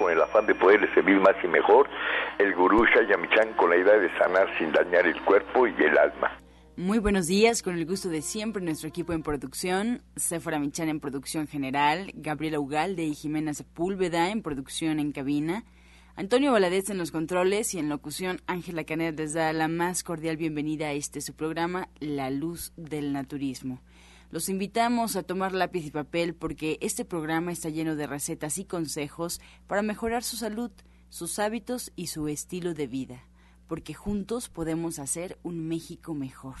con 0.00 0.10
el 0.10 0.20
afán 0.22 0.46
de 0.46 0.54
poderle 0.54 0.92
servir 0.94 1.20
más 1.20 1.36
y 1.44 1.46
mejor, 1.46 1.86
el 2.38 2.54
gurú 2.54 2.86
Shayamichan 2.86 3.52
con 3.52 3.68
la 3.68 3.76
idea 3.76 3.98
de 3.98 4.08
sanar 4.16 4.48
sin 4.58 4.72
dañar 4.72 5.06
el 5.06 5.20
cuerpo 5.22 5.66
y 5.66 5.74
el 5.74 5.98
alma. 5.98 6.38
Muy 6.76 6.98
buenos 6.98 7.26
días, 7.26 7.62
con 7.62 7.76
el 7.76 7.84
gusto 7.84 8.08
de 8.08 8.22
siempre 8.22 8.62
nuestro 8.62 8.88
equipo 8.88 9.12
en 9.12 9.22
producción, 9.22 10.02
Sephora 10.16 10.58
Michan 10.58 10.88
en 10.88 11.00
producción 11.00 11.46
general, 11.46 12.10
Gabriela 12.14 12.58
Ugalde 12.58 13.04
y 13.04 13.14
Jimena 13.14 13.52
Sepúlveda 13.52 14.30
en 14.30 14.42
producción 14.42 14.98
en 14.98 15.12
cabina, 15.12 15.64
Antonio 16.16 16.52
Valadez 16.52 16.88
en 16.88 16.96
los 16.96 17.10
controles 17.10 17.74
y 17.74 17.78
en 17.78 17.90
locución 17.90 18.40
Ángela 18.46 18.84
Canet 18.84 19.18
les 19.18 19.34
da 19.34 19.52
la 19.52 19.68
más 19.68 20.02
cordial 20.02 20.38
bienvenida 20.38 20.86
a 20.86 20.92
este 20.92 21.20
su 21.20 21.34
programa 21.34 21.88
La 21.98 22.30
Luz 22.30 22.72
del 22.76 23.12
Naturismo. 23.12 23.80
Los 24.30 24.48
invitamos 24.48 25.16
a 25.16 25.24
tomar 25.24 25.52
lápiz 25.52 25.84
y 25.84 25.90
papel 25.90 26.34
porque 26.34 26.78
este 26.80 27.04
programa 27.04 27.50
está 27.50 27.68
lleno 27.68 27.96
de 27.96 28.06
recetas 28.06 28.58
y 28.58 28.64
consejos 28.64 29.40
para 29.66 29.82
mejorar 29.82 30.22
su 30.22 30.36
salud, 30.36 30.70
sus 31.08 31.40
hábitos 31.40 31.90
y 31.96 32.06
su 32.06 32.28
estilo 32.28 32.72
de 32.72 32.86
vida, 32.86 33.24
porque 33.66 33.92
juntos 33.92 34.48
podemos 34.48 35.00
hacer 35.00 35.36
un 35.42 35.66
México 35.66 36.14
mejor. 36.14 36.54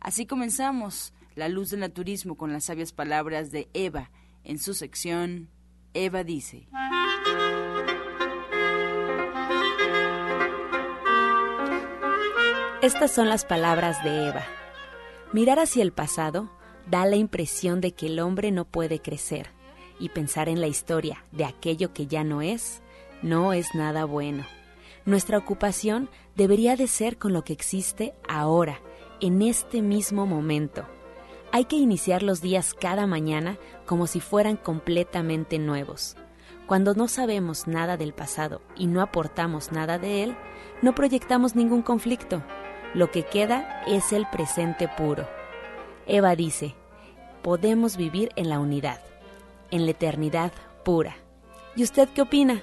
Así 0.00 0.26
comenzamos 0.26 1.14
La 1.34 1.48
Luz 1.48 1.70
del 1.70 1.80
Naturismo 1.80 2.36
con 2.36 2.52
las 2.52 2.66
sabias 2.66 2.92
palabras 2.92 3.50
de 3.50 3.70
Eva 3.72 4.10
en 4.44 4.58
su 4.58 4.74
sección 4.74 5.48
Eva 5.94 6.24
dice. 6.24 6.68
Estas 12.82 13.12
son 13.12 13.28
las 13.28 13.44
palabras 13.46 14.04
de 14.04 14.28
Eva. 14.28 14.44
Mirar 15.32 15.58
hacia 15.58 15.82
el 15.82 15.92
pasado 15.92 16.57
da 16.90 17.06
la 17.06 17.16
impresión 17.16 17.80
de 17.80 17.92
que 17.92 18.06
el 18.06 18.20
hombre 18.20 18.50
no 18.50 18.64
puede 18.64 19.00
crecer 19.00 19.50
y 19.98 20.10
pensar 20.10 20.48
en 20.48 20.60
la 20.60 20.66
historia 20.66 21.24
de 21.32 21.44
aquello 21.44 21.92
que 21.92 22.06
ya 22.06 22.24
no 22.24 22.42
es, 22.42 22.82
no 23.22 23.52
es 23.52 23.74
nada 23.74 24.04
bueno. 24.04 24.46
Nuestra 25.04 25.38
ocupación 25.38 26.08
debería 26.36 26.76
de 26.76 26.86
ser 26.86 27.18
con 27.18 27.32
lo 27.32 27.42
que 27.44 27.52
existe 27.52 28.14
ahora, 28.28 28.80
en 29.20 29.42
este 29.42 29.82
mismo 29.82 30.26
momento. 30.26 30.86
Hay 31.50 31.64
que 31.64 31.76
iniciar 31.76 32.22
los 32.22 32.40
días 32.40 32.74
cada 32.74 33.06
mañana 33.06 33.58
como 33.86 34.06
si 34.06 34.20
fueran 34.20 34.56
completamente 34.56 35.58
nuevos. 35.58 36.16
Cuando 36.66 36.94
no 36.94 37.08
sabemos 37.08 37.66
nada 37.66 37.96
del 37.96 38.12
pasado 38.12 38.60
y 38.76 38.86
no 38.86 39.00
aportamos 39.00 39.72
nada 39.72 39.98
de 39.98 40.22
él, 40.24 40.36
no 40.82 40.94
proyectamos 40.94 41.56
ningún 41.56 41.82
conflicto 41.82 42.42
lo 42.94 43.10
que 43.10 43.22
queda 43.22 43.82
es 43.86 44.12
el 44.12 44.26
presente 44.30 44.88
puro. 44.88 45.37
Eva 46.08 46.34
dice, 46.34 46.74
podemos 47.42 47.98
vivir 47.98 48.30
en 48.34 48.48
la 48.48 48.58
unidad, 48.58 49.00
en 49.70 49.84
la 49.84 49.90
eternidad 49.90 50.52
pura. 50.82 51.16
¿Y 51.76 51.82
usted 51.82 52.08
qué 52.08 52.22
opina? 52.22 52.62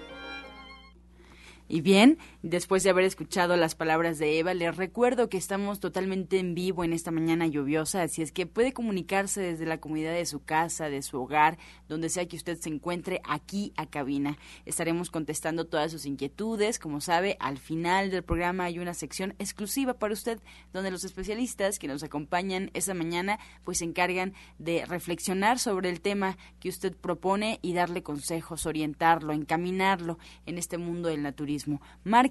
Y 1.67 1.81
bien, 1.81 2.17
después 2.45 2.83
de 2.83 2.91
haber 2.91 3.05
escuchado 3.05 3.57
las 3.57 3.73
palabras 3.73 4.19
de 4.19 4.37
Eva, 4.37 4.53
les 4.53 4.77
recuerdo 4.77 5.29
que 5.29 5.37
estamos 5.37 5.79
totalmente 5.79 6.37
en 6.37 6.53
vivo 6.53 6.83
en 6.83 6.93
esta 6.93 7.09
mañana 7.09 7.47
lluviosa, 7.47 8.03
así 8.03 8.21
es 8.21 8.31
que 8.31 8.45
puede 8.45 8.71
comunicarse 8.71 9.41
desde 9.41 9.65
la 9.65 9.79
comunidad 9.79 10.13
de 10.13 10.27
su 10.27 10.43
casa, 10.43 10.87
de 10.87 11.01
su 11.01 11.19
hogar, 11.19 11.57
donde 11.89 12.07
sea 12.07 12.27
que 12.27 12.35
usted 12.35 12.59
se 12.59 12.69
encuentre 12.69 13.19
aquí 13.23 13.73
a 13.77 13.87
cabina. 13.87 14.37
Estaremos 14.65 15.09
contestando 15.09 15.65
todas 15.65 15.91
sus 15.91 16.05
inquietudes. 16.05 16.77
Como 16.77 17.01
sabe, 17.01 17.35
al 17.39 17.57
final 17.57 18.11
del 18.11 18.23
programa 18.23 18.65
hay 18.65 18.77
una 18.77 18.93
sección 18.93 19.33
exclusiva 19.39 19.95
para 19.95 20.13
usted, 20.13 20.39
donde 20.71 20.91
los 20.91 21.03
especialistas 21.03 21.79
que 21.79 21.87
nos 21.87 22.03
acompañan 22.03 22.69
esa 22.75 22.93
mañana 22.93 23.39
pues 23.63 23.79
se 23.79 23.85
encargan 23.85 24.35
de 24.59 24.85
reflexionar 24.85 25.57
sobre 25.57 25.89
el 25.89 25.99
tema 25.99 26.37
que 26.59 26.69
usted 26.69 26.95
propone 26.95 27.57
y 27.63 27.73
darle 27.73 28.03
consejos, 28.03 28.67
orientarlo, 28.67 29.33
encaminarlo 29.33 30.19
en 30.45 30.59
este 30.59 30.77
mundo 30.77 31.09
del 31.09 31.23
naturismo 31.23 31.81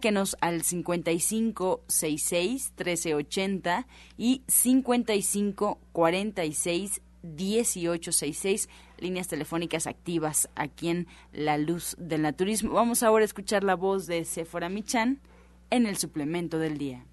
Márquenos 0.05 0.37
al 0.43 0.63
5566 0.63 2.75
1380 2.77 3.87
y 4.19 4.43
5546 4.47 7.01
1866, 7.23 8.69
líneas 8.99 9.29
telefónicas 9.29 9.87
activas 9.87 10.51
aquí 10.57 10.91
en 10.91 11.07
La 11.33 11.57
Luz 11.57 11.97
del 11.99 12.21
Naturismo. 12.21 12.75
Vamos 12.75 13.03
ahora 13.03 13.23
a 13.23 13.25
escuchar 13.25 13.65
la 13.65 13.77
voz 13.77 14.07
de 14.07 14.27
Sephora 14.27 14.69
Michan 14.69 15.23
en 15.71 15.87
el 15.87 15.97
suplemento 15.97 16.59
del 16.59 16.77
día. 16.77 17.07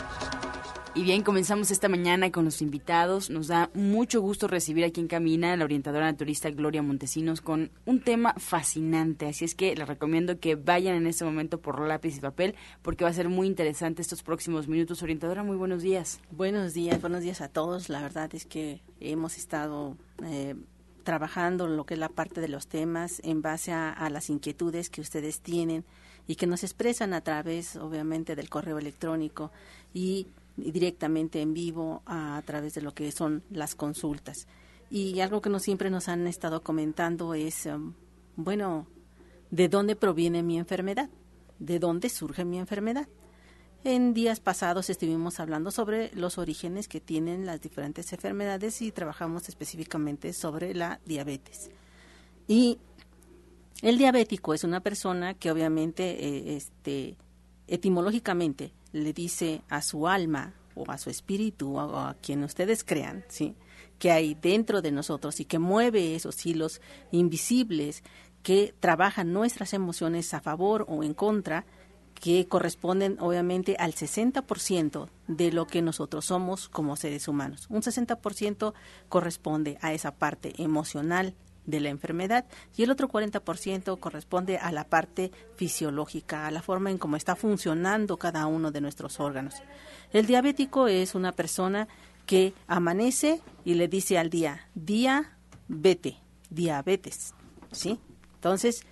Y 0.93 1.03
bien, 1.03 1.23
comenzamos 1.23 1.71
esta 1.71 1.87
mañana 1.87 2.33
con 2.33 2.43
los 2.43 2.61
invitados. 2.61 3.29
Nos 3.29 3.47
da 3.47 3.69
mucho 3.73 4.19
gusto 4.19 4.49
recibir 4.49 4.83
aquí 4.83 4.99
en 4.99 5.07
Camina 5.07 5.53
a 5.53 5.55
la 5.55 5.63
orientadora 5.63 6.05
naturista 6.05 6.49
Gloria 6.49 6.81
Montesinos 6.81 7.39
con 7.39 7.71
un 7.85 8.01
tema 8.01 8.33
fascinante. 8.37 9.27
Así 9.27 9.45
es 9.45 9.55
que 9.55 9.73
les 9.73 9.87
recomiendo 9.87 10.37
que 10.41 10.55
vayan 10.55 10.95
en 10.95 11.07
este 11.07 11.23
momento 11.23 11.61
por 11.61 11.79
lápiz 11.87 12.17
y 12.17 12.19
papel 12.19 12.55
porque 12.81 13.05
va 13.05 13.09
a 13.09 13.13
ser 13.13 13.29
muy 13.29 13.47
interesante 13.47 14.01
estos 14.01 14.21
próximos 14.21 14.67
minutos. 14.67 15.01
Orientadora, 15.01 15.43
muy 15.43 15.55
buenos 15.55 15.81
días. 15.81 16.19
Buenos 16.29 16.73
días, 16.73 16.99
buenos 16.99 17.21
días 17.21 17.39
a 17.39 17.47
todos. 17.47 17.87
La 17.87 18.01
verdad 18.01 18.29
es 18.35 18.45
que 18.45 18.81
hemos 18.99 19.37
estado 19.37 19.95
eh, 20.25 20.55
trabajando 21.05 21.67
lo 21.67 21.85
que 21.85 21.93
es 21.93 22.01
la 22.01 22.09
parte 22.09 22.41
de 22.41 22.49
los 22.49 22.67
temas 22.67 23.21
en 23.23 23.41
base 23.41 23.71
a 23.71 24.09
las 24.09 24.29
inquietudes 24.29 24.89
que 24.89 24.99
ustedes 24.99 25.39
tienen 25.39 25.85
y 26.27 26.35
que 26.35 26.47
nos 26.47 26.63
expresan 26.63 27.13
a 27.13 27.21
través, 27.21 27.75
obviamente, 27.75 28.35
del 28.35 28.49
correo 28.49 28.77
electrónico 28.77 29.51
y 29.93 30.27
directamente 30.57 31.41
en 31.41 31.53
vivo 31.53 32.01
a, 32.05 32.41
través 32.45 32.73
de 32.73 32.81
lo 32.81 32.93
que 32.93 33.11
son 33.11 33.43
las 33.49 33.75
consultas. 33.75 34.47
Y 34.89 35.19
algo 35.21 35.41
que 35.41 35.49
no 35.49 35.59
siempre 35.59 35.89
nos 35.89 36.09
han 36.09 36.27
estado 36.27 36.63
comentando 36.63 37.33
es, 37.33 37.65
um, 37.65 37.93
bueno, 38.35 38.87
¿de 39.49 39.69
dónde 39.69 39.95
proviene 39.95 40.43
mi 40.43 40.57
enfermedad? 40.57 41.09
¿De 41.59 41.79
dónde 41.79 42.09
surge 42.09 42.43
mi 42.43 42.59
enfermedad? 42.59 43.07
En 43.83 44.13
días 44.13 44.39
pasados 44.39 44.89
estuvimos 44.91 45.39
hablando 45.39 45.71
sobre 45.71 46.11
los 46.13 46.37
orígenes 46.37 46.87
que 46.87 46.99
tienen 46.99 47.47
las 47.47 47.61
diferentes 47.61 48.13
enfermedades 48.13 48.81
y 48.81 48.91
trabajamos 48.91 49.49
específicamente 49.49 50.33
sobre 50.33 50.75
la 50.75 50.99
diabetes. 51.05 51.71
Y 52.47 52.77
el 53.81 53.97
diabético 53.97 54.53
es 54.53 54.63
una 54.63 54.81
persona 54.81 55.33
que 55.33 55.49
obviamente, 55.49 56.03
eh, 56.03 56.55
este, 56.57 57.17
etimológicamente, 57.67 58.71
le 58.91 59.13
dice 59.13 59.61
a 59.69 59.81
su 59.81 60.07
alma 60.07 60.53
o 60.75 60.89
a 60.89 60.97
su 60.97 61.09
espíritu 61.09 61.77
o 61.77 61.97
a 61.97 62.15
quien 62.21 62.43
ustedes 62.43 62.83
crean, 62.83 63.23
¿sí? 63.27 63.55
que 63.99 64.11
hay 64.11 64.35
dentro 64.35 64.81
de 64.81 64.91
nosotros 64.91 65.39
y 65.39 65.45
que 65.45 65.59
mueve 65.59 66.15
esos 66.15 66.43
hilos 66.45 66.81
invisibles 67.11 68.03
que 68.41 68.73
trabajan 68.79 69.33
nuestras 69.33 69.73
emociones 69.73 70.33
a 70.33 70.41
favor 70.41 70.85
o 70.89 71.03
en 71.03 71.13
contra, 71.13 71.65
que 72.15 72.47
corresponden 72.47 73.17
obviamente 73.19 73.75
al 73.79 73.93
60% 73.93 75.09
de 75.27 75.51
lo 75.51 75.67
que 75.67 75.81
nosotros 75.81 76.25
somos 76.25 76.67
como 76.67 76.95
seres 76.95 77.27
humanos. 77.27 77.67
Un 77.69 77.81
60% 77.81 78.73
corresponde 79.09 79.77
a 79.81 79.93
esa 79.93 80.15
parte 80.15 80.53
emocional, 80.57 81.35
de 81.65 81.79
la 81.79 81.89
enfermedad 81.89 82.45
y 82.75 82.83
el 82.83 82.91
otro 82.91 83.07
40% 83.07 83.99
corresponde 83.99 84.57
a 84.57 84.71
la 84.71 84.85
parte 84.85 85.31
fisiológica, 85.55 86.47
a 86.47 86.51
la 86.51 86.61
forma 86.61 86.91
en 86.91 86.97
cómo 86.97 87.15
está 87.15 87.35
funcionando 87.35 88.17
cada 88.17 88.45
uno 88.47 88.71
de 88.71 88.81
nuestros 88.81 89.19
órganos. 89.19 89.55
El 90.11 90.25
diabético 90.25 90.87
es 90.87 91.15
una 91.15 91.31
persona 91.31 91.87
que 92.25 92.53
amanece 92.67 93.41
y 93.65 93.75
le 93.75 93.87
dice 93.87 94.17
al 94.17 94.29
día, 94.29 94.67
día, 94.75 95.37
vete, 95.67 96.17
diabetes, 96.49 97.33
¿sí? 97.71 97.99
Entonces, 98.35 98.83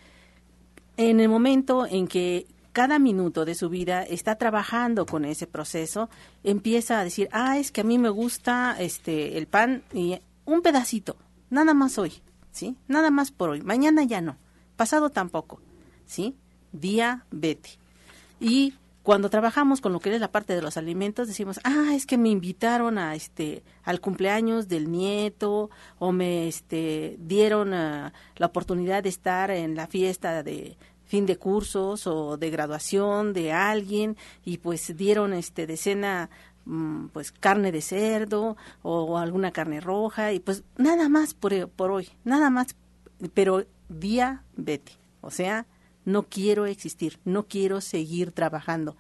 en 0.98 1.20
el 1.20 1.30
momento 1.30 1.86
en 1.86 2.08
que 2.08 2.48
cada 2.72 3.00
minuto 3.00 3.46
de 3.46 3.56
su 3.56 3.70
vida 3.70 4.04
está 4.04 4.36
trabajando 4.36 5.06
con 5.06 5.26
ese 5.26 5.48
proceso, 5.48 6.10
empieza 6.44 7.00
a 7.00 7.04
decir, 7.04 7.30
ah, 7.32 7.58
es 7.58 7.72
que 7.72 7.82
a 7.82 7.84
mí 7.84 7.98
me 7.98 8.10
gusta 8.10 8.76
este 8.80 9.38
el 9.38 9.48
pan 9.48 9.84
y 9.94 10.20
un 10.46 10.62
pedacito, 10.62 11.18
nada 11.50 11.74
más 11.74 11.98
hoy, 11.98 12.22
¿sí? 12.52 12.76
Nada 12.88 13.12
más 13.12 13.32
por 13.32 13.50
hoy. 13.50 13.62
Mañana 13.62 14.04
ya 14.04 14.22
no. 14.22 14.38
Pasado 14.76 15.10
tampoco, 15.10 15.62
¿sí? 16.06 16.36
Día 16.72 17.26
vete. 17.32 17.72
Y 18.40 18.74
cuando 19.04 19.30
trabajamos 19.30 19.82
con 19.82 19.92
lo 19.92 20.00
que 20.00 20.14
es 20.14 20.22
la 20.22 20.32
parte 20.32 20.54
de 20.54 20.62
los 20.62 20.78
alimentos, 20.78 21.28
decimos, 21.28 21.60
ah, 21.64 21.94
es 21.94 22.06
que 22.06 22.18
me 22.18 22.30
invitaron 22.30 22.98
a 22.98 23.16
este 23.16 23.64
al 23.84 24.02
cumpleaños 24.02 24.68
del 24.68 24.92
nieto 24.92 25.70
o 25.98 26.12
me 26.12 26.48
este 26.48 27.16
dieron 27.20 27.74
ah, 27.74 28.14
la 28.36 28.46
oportunidad 28.46 29.02
de 29.02 29.10
estar 29.10 29.52
en 29.52 29.76
la 29.76 29.88
fiesta 29.88 30.44
de 30.44 30.78
fin 31.06 31.26
de 31.26 31.38
cursos 31.38 32.06
o 32.06 32.38
de 32.38 32.52
graduación 32.52 33.34
de 33.34 33.52
alguien 33.52 34.16
y 34.46 34.60
pues 34.60 34.96
dieron 34.96 35.34
este 35.34 35.66
de 35.66 35.76
cena 35.76 36.30
pues 37.14 37.32
carne 37.32 37.72
de 37.72 37.82
cerdo 37.82 38.58
o 38.82 39.18
alguna 39.18 39.52
carne 39.52 39.82
roja 39.82 40.34
y 40.34 40.40
pues 40.40 40.64
nada 40.78 41.10
más 41.10 41.34
por, 41.34 41.70
por 41.70 41.92
hoy, 41.92 42.10
nada 42.24 42.50
más, 42.50 42.76
pero 43.34 43.66
día 43.90 44.44
vete, 44.56 44.94
o 45.22 45.32
sea, 45.32 45.66
no 46.06 46.24
quiero 46.24 46.66
existir, 46.66 47.20
no 47.26 47.48
quiero 47.48 47.82
seguir 47.82 48.32
trabajando, 48.32 48.98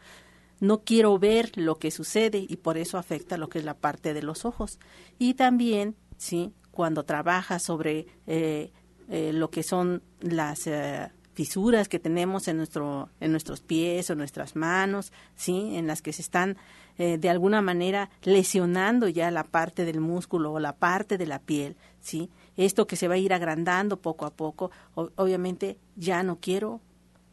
no 0.60 0.83
quiero 0.83 1.18
ver 1.19 1.51
lo 1.56 1.75
que 1.75 1.92
sucede 1.92 2.45
y 2.48 2.57
por 2.57 2.77
eso 2.77 2.98
afecta 2.98 3.38
lo 3.38 3.50
que 3.50 3.60
es 3.60 3.66
la 3.66 3.77
parte 3.77 4.13
de 4.13 4.21
los 4.21 4.45
ojos. 4.45 4.80
Y 5.18 5.36
también, 5.36 5.95
sí, 6.18 6.54
cuando 6.71 7.04
trabaja 7.04 7.60
sobre 7.60 8.07
eh, 8.27 8.71
eh, 9.10 9.31
lo 9.33 9.50
que 9.50 9.63
son 9.63 10.04
las 10.19 10.68
eh, 10.68 11.12
fisuras 11.33 11.87
que 11.87 11.99
tenemos 11.99 12.47
en 12.47 12.57
nuestro 12.57 13.09
en 13.19 13.31
nuestros 13.31 13.61
pies 13.61 14.09
o 14.09 14.15
nuestras 14.15 14.55
manos, 14.55 15.11
sí, 15.35 15.75
en 15.75 15.87
las 15.87 16.01
que 16.01 16.13
se 16.13 16.21
están 16.21 16.57
eh, 16.97 17.17
de 17.17 17.29
alguna 17.29 17.61
manera 17.61 18.09
lesionando 18.23 19.07
ya 19.07 19.31
la 19.31 19.43
parte 19.43 19.85
del 19.85 20.01
músculo 20.01 20.51
o 20.51 20.59
la 20.59 20.75
parte 20.75 21.17
de 21.17 21.27
la 21.27 21.39
piel, 21.39 21.77
¿sí? 22.01 22.29
Esto 22.57 22.87
que 22.87 22.97
se 22.97 23.07
va 23.07 23.13
a 23.13 23.17
ir 23.17 23.33
agrandando 23.33 24.01
poco 24.01 24.25
a 24.25 24.31
poco, 24.31 24.71
obviamente 24.95 25.77
ya 25.95 26.23
no 26.23 26.39
quiero 26.41 26.81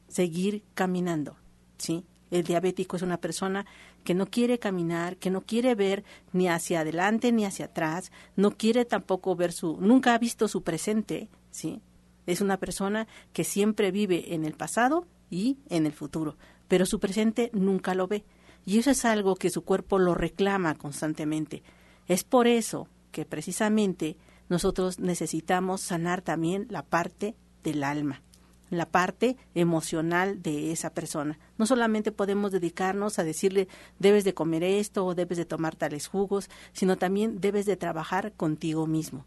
seguir 0.09 0.63
caminando, 0.75 1.37
¿sí? 1.79 2.05
El 2.31 2.45
diabético 2.45 2.97
es 2.97 3.03
una 3.03 3.19
persona 3.19 3.67
que 4.05 4.15
no 4.15 4.27
quiere 4.27 4.59
caminar, 4.59 5.17
que 5.17 5.31
no 5.31 5.41
quiere 5.41 5.75
ver 5.75 6.05
ni 6.33 6.49
hacia 6.49 6.81
adelante 6.81 7.33
ni 7.33 7.45
hacia 7.45 7.67
atrás, 7.67 8.13
no 8.37 8.53
quiere 8.53 8.85
tampoco 8.85 9.35
ver 9.35 9.53
su, 9.53 9.79
nunca 9.81 10.15
ha 10.15 10.19
visto 10.19 10.47
su 10.47 10.63
presente, 10.63 11.29
¿sí? 11.51 11.81
Es 12.27 12.41
una 12.41 12.59
persona 12.59 13.07
que 13.33 13.45
siempre 13.45 13.91
vive 13.91 14.35
en 14.35 14.45
el 14.45 14.55
pasado 14.55 15.07
y 15.31 15.59
en 15.69 15.87
el 15.87 15.93
futuro, 15.93 16.37
pero 16.69 16.87
su 16.87 17.01
presente 17.01 17.51
nunca 17.53 17.95
lo 17.95 18.07
ve. 18.07 18.25
Y 18.65 18.79
eso 18.79 18.91
es 18.91 19.05
algo 19.05 19.37
que 19.37 19.51
su 19.51 19.63
cuerpo 19.63 19.99
lo 19.99 20.15
reclama 20.15 20.75
constantemente. 20.75 21.63
Es 22.09 22.25
por 22.25 22.47
eso 22.47 22.89
que 23.13 23.25
precisamente 23.25 24.17
nosotros 24.49 24.99
necesitamos 24.99 25.81
sanar 25.81 26.23
también 26.23 26.67
la 26.69 26.83
parte 26.83 27.37
del 27.63 27.83
alma, 27.85 28.23
la 28.71 28.87
parte 28.87 29.37
emocional 29.55 30.43
de 30.43 30.73
esa 30.73 30.91
persona. 30.91 31.39
No 31.59 31.67
solamente 31.67 32.13
podemos 32.13 32.53
dedicarnos 32.53 33.19
a 33.19 33.25
decirle 33.25 33.69
debes 33.99 34.25
de 34.25 34.35
comer 34.35 34.63
esto 34.65 35.07
o 35.07 35.15
debes 35.15 35.39
de 35.39 35.45
tomar 35.45 35.77
tales 35.77 36.07
jugos, 36.09 36.49
sino 36.73 36.97
también 36.97 37.41
debes 37.41 37.67
de 37.67 37.77
trabajar 37.77 38.33
contigo 38.33 38.87
mismo. 38.87 39.27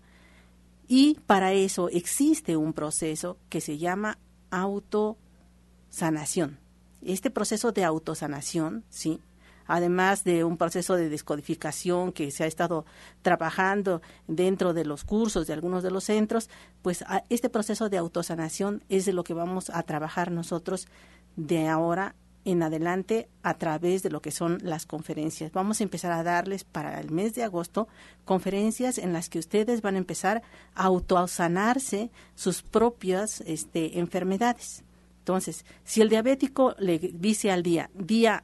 Y 0.91 1.19
para 1.27 1.53
eso 1.53 1.87
existe 1.87 2.57
un 2.57 2.73
proceso 2.73 3.37
que 3.47 3.61
se 3.61 3.77
llama 3.77 4.17
autosanación. 4.49 6.57
Este 7.03 7.29
proceso 7.29 7.71
de 7.71 7.83
autosanación, 7.85 8.83
¿sí? 8.89 9.21
además 9.67 10.23
de 10.23 10.43
un 10.43 10.57
proceso 10.57 10.95
de 10.95 11.09
descodificación 11.09 12.11
que 12.11 12.31
se 12.31 12.43
ha 12.43 12.47
estado 12.47 12.87
trabajando 13.21 14.01
dentro 14.27 14.73
de 14.73 14.83
los 14.83 15.03
cursos 15.03 15.45
de 15.45 15.53
algunos 15.53 15.83
de 15.83 15.91
los 15.91 16.05
centros, 16.05 16.49
pues 16.81 17.05
este 17.29 17.51
proceso 17.51 17.87
de 17.87 17.97
autosanación 17.97 18.83
es 18.89 19.05
de 19.05 19.13
lo 19.13 19.23
que 19.23 19.35
vamos 19.35 19.69
a 19.69 19.83
trabajar 19.83 20.31
nosotros 20.31 20.87
de 21.35 21.67
ahora 21.67 22.15
en 22.45 22.63
adelante 22.63 23.29
a 23.43 23.57
través 23.57 24.03
de 24.03 24.09
lo 24.09 24.21
que 24.21 24.31
son 24.31 24.59
las 24.61 24.85
conferencias. 24.85 25.51
Vamos 25.51 25.79
a 25.79 25.83
empezar 25.83 26.11
a 26.11 26.23
darles 26.23 26.63
para 26.63 26.99
el 26.99 27.11
mes 27.11 27.35
de 27.35 27.43
agosto 27.43 27.87
conferencias 28.25 28.97
en 28.97 29.13
las 29.13 29.29
que 29.29 29.39
ustedes 29.39 29.81
van 29.81 29.95
a 29.95 29.99
empezar 29.99 30.41
a 30.75 30.83
autosanarse 30.85 32.11
sus 32.35 32.61
propias 32.61 33.41
este, 33.41 33.99
enfermedades. 33.99 34.83
Entonces, 35.19 35.65
si 35.83 36.01
el 36.01 36.09
diabético 36.09 36.75
le 36.79 36.97
dice 36.97 37.51
al 37.51 37.61
día, 37.61 37.89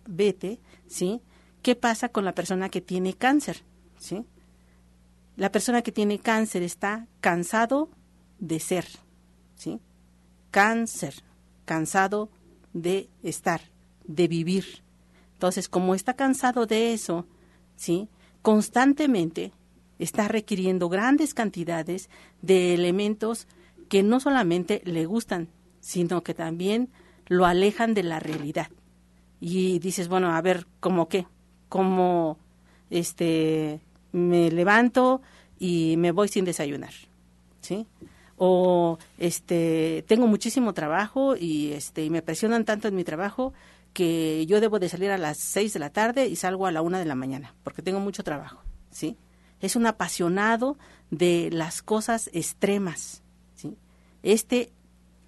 vete, 0.05 0.59
¿sí? 0.87 1.21
¿Qué 1.61 1.75
pasa 1.75 2.09
con 2.09 2.25
la 2.25 2.35
persona 2.35 2.69
que 2.69 2.81
tiene 2.81 3.15
cáncer? 3.15 3.63
¿Sí? 3.97 4.23
La 5.35 5.51
persona 5.51 5.81
que 5.81 5.91
tiene 5.91 6.19
cáncer 6.19 6.61
está 6.61 7.07
cansado 7.21 7.89
de 8.39 8.59
ser, 8.59 8.85
¿sí? 9.55 9.81
Cáncer, 10.51 11.15
cansado 11.65 12.29
de 12.73 13.09
estar, 13.23 13.61
de 14.07 14.27
vivir. 14.27 14.83
Entonces, 15.33 15.67
como 15.69 15.95
está 15.95 16.15
cansado 16.15 16.65
de 16.65 16.93
eso, 16.93 17.25
¿sí? 17.75 18.07
Constantemente 18.41 19.51
está 19.99 20.27
requiriendo 20.27 20.89
grandes 20.89 21.33
cantidades 21.33 22.09
de 22.41 22.73
elementos 22.73 23.47
que 23.89 24.03
no 24.03 24.19
solamente 24.19 24.81
le 24.85 25.05
gustan, 25.05 25.49
sino 25.79 26.23
que 26.23 26.33
también 26.33 26.89
lo 27.27 27.45
alejan 27.45 27.93
de 27.93 28.03
la 28.03 28.19
realidad. 28.19 28.69
Y 29.39 29.79
dices, 29.79 30.07
bueno, 30.07 30.31
a 30.31 30.41
ver, 30.41 30.65
¿cómo 30.79 31.07
qué? 31.07 31.27
¿Cómo 31.69 32.37
este, 32.89 33.81
me 34.11 34.49
levanto 34.51 35.21
y 35.59 35.95
me 35.97 36.11
voy 36.11 36.27
sin 36.27 36.45
desayunar? 36.45 36.93
¿Sí? 37.61 37.85
O 38.37 38.97
este, 39.17 40.03
tengo 40.07 40.27
muchísimo 40.27 40.73
trabajo 40.73 41.35
y, 41.35 41.71
este, 41.73 42.03
y 42.03 42.09
me 42.09 42.21
presionan 42.21 42.65
tanto 42.65 42.87
en 42.87 42.95
mi 42.95 43.03
trabajo 43.03 43.53
que 43.95 44.45
yo 44.45 44.59
debo 44.59 44.77
de 44.77 44.89
salir 44.89 45.09
a 45.09 45.17
las 45.17 45.37
6 45.37 45.71
de 45.71 45.79
la 45.79 45.89
tarde 45.89 46.27
y 46.27 46.35
salgo 46.35 46.67
a 46.67 46.71
la 46.73 46.81
una 46.81 46.99
de 46.99 47.05
la 47.05 47.15
mañana, 47.15 47.55
porque 47.63 47.81
tengo 47.81 48.01
mucho 48.01 48.25
trabajo, 48.25 48.61
¿sí? 48.91 49.17
Es 49.61 49.77
un 49.77 49.85
apasionado 49.85 50.77
de 51.11 51.49
las 51.49 51.81
cosas 51.81 52.29
extremas, 52.33 53.23
¿sí? 53.55 53.77
Este, 54.21 54.73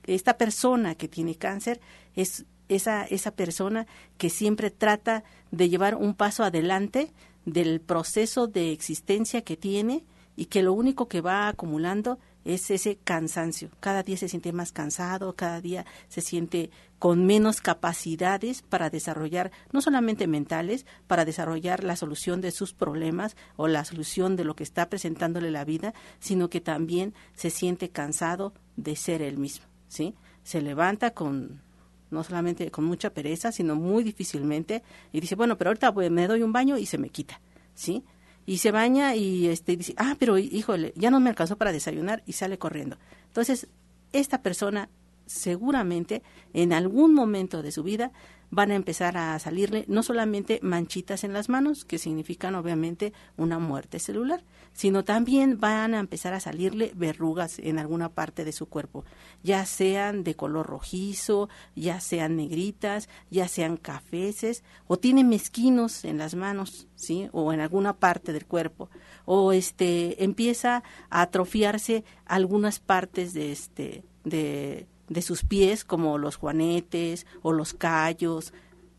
esta 0.04 0.38
persona 0.38 0.96
que 0.96 1.08
tiene 1.08 1.36
cáncer 1.36 1.80
es 2.14 2.46
esa, 2.68 3.06
esa 3.06 3.32
persona 3.32 3.88
que 4.18 4.30
siempre 4.30 4.70
trata 4.70 5.24
de 5.50 5.70
llevar 5.70 5.96
un 5.96 6.14
paso 6.14 6.44
adelante 6.44 7.14
del 7.46 7.80
proceso 7.80 8.48
de 8.48 8.74
existencia 8.74 9.44
que 9.44 9.56
tiene 9.56 10.04
y 10.36 10.48
que 10.48 10.62
lo 10.62 10.74
único 10.74 11.08
que 11.08 11.22
va 11.22 11.48
acumulando 11.48 12.20
es 12.48 12.72
ese 12.72 12.98
cansancio. 13.04 13.70
Cada 13.82 14.04
día 14.04 14.16
se 14.16 14.30
siente 14.30 14.54
más 14.54 14.72
cansado, 14.72 15.36
cada 15.36 15.60
día 15.60 15.86
se 16.08 16.22
siente 16.22 16.70
con 17.00 17.26
menos 17.26 17.62
capacidades 17.62 18.62
para 18.62 18.90
desarrollar, 18.90 19.52
no 19.72 19.82
solamente 19.82 20.28
mentales, 20.28 20.86
para 21.08 21.26
desarrollar 21.26 21.84
la 21.84 21.96
solución 21.96 22.42
de 22.42 22.52
sus 22.52 22.74
problemas 22.74 23.36
o 23.56 23.68
la 23.68 23.86
solución 23.86 24.36
de 24.36 24.44
lo 24.44 24.56
que 24.56 24.64
está 24.64 24.90
presentándole 24.90 25.52
la 25.52 25.66
vida, 25.66 25.94
sino 26.20 26.50
que 26.50 26.62
también 26.62 27.14
se 27.36 27.50
siente 27.50 27.90
cansado 27.90 28.54
de 28.76 28.96
ser 28.96 29.22
él 29.22 29.38
mismo, 29.38 29.66
¿sí? 29.88 30.16
Se 30.44 30.62
levanta 30.62 31.12
con 31.12 31.62
no 32.10 32.24
solamente 32.24 32.72
con 32.72 32.86
mucha 32.86 33.10
pereza, 33.10 33.52
sino 33.52 33.76
muy 33.76 34.02
difícilmente 34.02 34.82
y 35.12 35.20
dice, 35.20 35.36
bueno, 35.36 35.58
pero 35.58 35.72
ahorita 35.72 35.94
pues, 35.94 36.10
me 36.10 36.26
doy 36.26 36.42
un 36.42 36.54
baño 36.54 36.78
y 36.78 36.86
se 36.86 36.98
me 36.98 37.10
quita, 37.10 37.42
¿sí? 37.76 38.04
y 38.48 38.60
se 38.60 38.72
baña 38.72 39.14
y 39.14 39.50
este 39.50 39.76
dice, 39.76 39.94
ah, 39.98 40.16
pero 40.18 40.38
híjole, 40.38 40.94
ya 40.96 41.12
no 41.12 41.20
me 41.20 41.30
alcanzó 41.30 41.58
para 41.58 41.74
desayunar 41.74 42.24
y 42.26 42.32
sale 42.32 42.58
corriendo. 42.58 42.98
Entonces, 43.28 43.68
esta 44.14 44.42
persona 44.42 44.90
seguramente 45.28 46.24
en 46.54 46.74
algún 46.74 47.14
momento 47.14 47.62
de 47.62 47.72
su 47.72 47.84
vida 47.84 48.12
van 48.50 48.72
a 48.72 48.76
empezar 48.76 49.18
a 49.18 49.38
salirle 49.40 49.84
no 49.88 50.04
solamente 50.04 50.60
manchitas 50.62 51.24
en 51.24 51.34
las 51.34 51.50
manos, 51.50 51.86
que 51.86 51.98
significan 51.98 52.56
obviamente 52.56 53.14
una 53.36 53.60
muerte 53.60 54.00
celular, 54.00 54.44
sino 54.74 55.04
también 55.04 55.60
van 55.60 55.94
a 55.94 56.00
empezar 56.00 56.34
a 56.34 56.40
salirle 56.40 56.92
verrugas 56.96 57.60
en 57.60 57.78
alguna 57.80 58.10
parte 58.10 58.46
de 58.46 58.52
su 58.52 58.68
cuerpo, 58.68 59.04
ya 59.44 59.66
sean 59.66 60.24
de 60.24 60.36
color 60.36 60.68
rojizo, 60.68 61.50
ya 61.76 62.00
sean 62.00 62.38
negritas, 62.38 63.10
ya 63.30 63.48
sean 63.48 63.78
cafeces, 63.78 64.64
o 64.88 64.98
tiene 64.98 65.24
mezquinos 65.24 66.06
en 66.06 66.18
las 66.18 66.36
manos, 66.36 66.88
¿sí? 66.96 67.30
o 67.34 67.52
en 67.52 67.60
alguna 67.60 67.98
parte 67.98 68.32
del 68.32 68.46
cuerpo, 68.46 68.90
o 69.26 69.52
este 69.52 70.24
empieza 70.24 70.84
a 71.10 71.22
atrofiarse 71.22 72.06
algunas 72.26 72.80
partes 72.80 73.34
de 73.34 73.52
este 73.52 74.04
de 74.24 74.88
de 75.10 75.22
sus 75.22 75.44
pies, 75.44 75.84
como 75.84 76.18
los 76.18 76.36
juanetes 76.36 77.26
o 77.42 77.54
los 77.54 77.74
callos, 77.74 78.54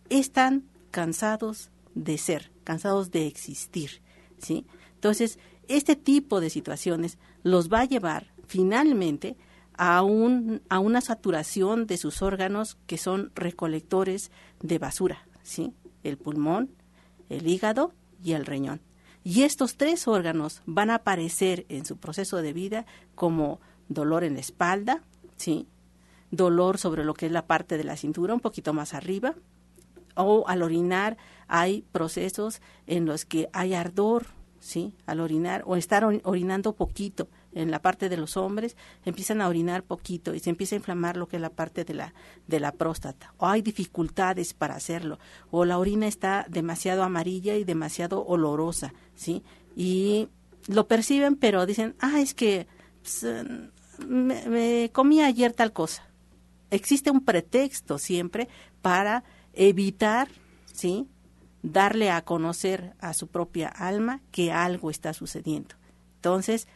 están 0.09 0.65
cansados 0.91 1.71
de 1.95 2.19
ser, 2.19 2.51
cansados 2.65 3.11
de 3.11 3.27
existir, 3.27 4.03
¿sí? 4.39 4.67
Entonces, 4.95 5.39
este 5.69 5.97
tipo 5.97 6.41
de 6.41 6.51
situaciones 6.51 7.19
los 7.43 7.71
va 7.71 7.81
a 7.81 7.85
llevar 7.85 8.33
finalmente 8.47 9.37
a, 9.77 10.03
un, 10.03 10.63
a 10.69 10.79
una 10.79 11.01
saturación 11.01 11.87
de 11.87 11.99
sus 11.99 12.23
órganos 12.23 12.79
que 12.87 12.99
son 12.99 13.31
recolectores 13.35 14.31
de 14.61 14.79
basura, 14.79 15.27
¿sí? 15.43 15.73
El 16.03 16.17
pulmón, 16.17 16.71
el 17.29 17.47
hígado 17.47 17.93
y 18.23 18.33
el 18.33 18.47
riñón. 18.47 18.81
Y 19.25 19.43
estos 19.43 19.77
tres 19.77 20.09
órganos 20.09 20.63
van 20.67 20.91
a 20.91 20.97
aparecer 20.97 21.67
en 21.69 21.85
su 21.85 21.99
proceso 21.99 22.39
de 22.39 22.53
vida 22.53 22.87
como 23.15 23.61
dolor 23.89 24.25
en 24.25 24.35
la 24.35 24.41
espalda, 24.41 25.03
¿sí? 25.37 25.67
Dolor 26.31 26.79
sobre 26.79 27.05
lo 27.05 27.15
que 27.15 27.27
es 27.27 27.33
la 27.33 27.47
parte 27.47 27.77
de 27.77 27.85
la 27.85 27.97
cintura, 27.97 28.35
un 28.35 28.41
poquito 28.41 28.73
más 28.73 28.95
arriba, 28.95 29.35
o 30.15 30.45
al 30.49 30.63
orinar 30.63 31.17
hay 31.47 31.85
procesos 31.93 32.61
en 32.87 33.07
los 33.07 33.25
que 33.25 33.49
hay 33.53 33.75
ardor, 33.75 34.27
¿sí? 34.61 34.93
Al 35.07 35.21
orinar 35.21 35.63
o 35.67 35.77
estar 35.77 36.05
orinando 36.05 36.75
poquito 36.75 37.29
en 37.53 37.71
la 37.71 37.81
parte 37.81 38.09
de 38.09 38.17
los 38.17 38.37
hombres, 38.37 38.77
empiezan 39.05 39.41
a 39.41 39.49
orinar 39.49 39.85
poquito 39.85 40.35
y 40.35 40.41
se 40.41 40.51
empieza 40.51 40.75
a 40.75 40.79
inflamar 40.79 41.17
lo 41.17 41.29
que 41.29 41.37
es 41.37 41.43
la 41.43 41.51
parte 41.51 41.85
de 41.85 41.95
la 41.95 42.15
de 42.47 42.61
la 42.61 42.73
próstata. 42.73 43.33
O 43.39 43.47
hay 43.47 43.63
dificultades 43.63 44.55
para 44.55 44.75
hacerlo, 44.75 45.19
o 45.51 45.65
la 45.65 45.79
orina 45.79 46.07
está 46.09 46.47
demasiado 46.49 47.05
amarilla 47.05 47.57
y 47.57 47.65
demasiado 47.65 48.25
olorosa, 48.27 48.93
¿sí? 49.15 49.43
Y 49.77 50.29
lo 50.67 50.89
perciben, 50.89 51.37
pero 51.37 51.65
dicen, 51.65 51.95
"Ah, 52.01 52.21
es 52.21 52.35
que 52.35 52.67
pues, 53.01 53.25
me 54.07 54.91
comí 54.93 55.23
ayer 55.23 55.53
tal 55.53 55.73
cosa." 55.73 56.08
Existe 56.71 57.11
un 57.11 57.25
pretexto 57.25 57.99
siempre 57.99 58.49
para 58.83 59.25
evitar, 59.53 60.29
¿sí? 60.73 61.09
darle 61.63 62.11
a 62.11 62.23
conocer 62.23 62.95
a 63.01 63.15
su 63.15 63.27
propia 63.27 63.69
alma 63.69 64.21
que 64.31 64.53
algo 64.53 64.91
está 64.91 65.13
sucediendo. 65.13 65.75
Entonces, 66.17 66.69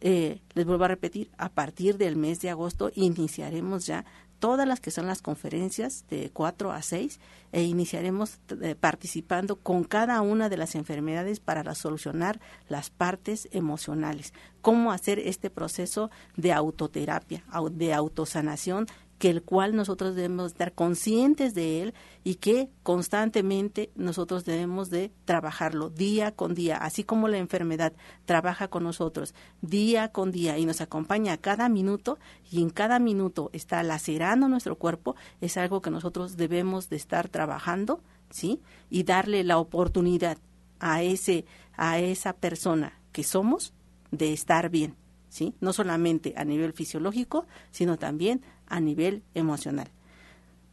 eh, 0.00 0.42
les 0.54 0.66
vuelvo 0.66 0.84
a 0.84 0.88
repetir, 0.88 1.30
a 1.38 1.48
partir 1.48 1.96
del 1.96 2.16
mes 2.16 2.40
de 2.40 2.50
agosto 2.50 2.90
iniciaremos 2.94 3.86
ya 3.86 4.04
todas 4.38 4.68
las 4.68 4.80
que 4.80 4.90
son 4.90 5.06
las 5.06 5.22
conferencias 5.22 6.04
de 6.08 6.30
4 6.30 6.72
a 6.72 6.82
6 6.82 7.18
e 7.52 7.62
iniciaremos 7.62 8.38
eh, 8.60 8.74
participando 8.74 9.56
con 9.56 9.84
cada 9.84 10.20
una 10.20 10.48
de 10.48 10.58
las 10.58 10.74
enfermedades 10.74 11.40
para 11.40 11.74
solucionar 11.74 12.40
las 12.68 12.90
partes 12.90 13.48
emocionales. 13.52 14.34
Cómo 14.60 14.92
hacer 14.92 15.18
este 15.20 15.48
proceso 15.48 16.10
de 16.36 16.52
autoterapia, 16.52 17.44
de 17.72 17.94
autosanación 17.94 18.86
que 19.18 19.30
el 19.30 19.42
cual 19.42 19.74
nosotros 19.74 20.14
debemos 20.14 20.52
estar 20.52 20.72
conscientes 20.72 21.54
de 21.54 21.82
él 21.82 21.94
y 22.22 22.36
que 22.36 22.68
constantemente 22.82 23.90
nosotros 23.94 24.44
debemos 24.44 24.90
de 24.90 25.10
trabajarlo 25.24 25.90
día 25.90 26.32
con 26.32 26.54
día, 26.54 26.76
así 26.76 27.04
como 27.04 27.28
la 27.28 27.38
enfermedad 27.38 27.92
trabaja 28.24 28.68
con 28.68 28.84
nosotros 28.84 29.34
día 29.62 30.12
con 30.12 30.32
día 30.32 30.58
y 30.58 30.66
nos 30.66 30.80
acompaña 30.80 31.34
a 31.34 31.38
cada 31.38 31.68
minuto 31.68 32.18
y 32.50 32.62
en 32.62 32.70
cada 32.70 32.98
minuto 32.98 33.50
está 33.52 33.82
lacerando 33.82 34.48
nuestro 34.48 34.76
cuerpo, 34.76 35.16
es 35.40 35.56
algo 35.56 35.80
que 35.80 35.90
nosotros 35.90 36.36
debemos 36.36 36.88
de 36.88 36.96
estar 36.96 37.28
trabajando, 37.28 38.00
¿sí? 38.30 38.60
Y 38.90 39.04
darle 39.04 39.44
la 39.44 39.58
oportunidad 39.58 40.38
a 40.78 41.02
ese 41.02 41.46
a 41.76 41.98
esa 41.98 42.34
persona 42.34 43.00
que 43.12 43.24
somos 43.24 43.72
de 44.10 44.32
estar 44.32 44.70
bien. 44.70 44.96
¿Sí? 45.28 45.54
No 45.60 45.74
solamente 45.74 46.32
a 46.36 46.44
nivel 46.44 46.72
fisiológico, 46.72 47.46
sino 47.70 47.98
también 47.98 48.42
a 48.66 48.80
nivel 48.80 49.22
emocional. 49.34 49.88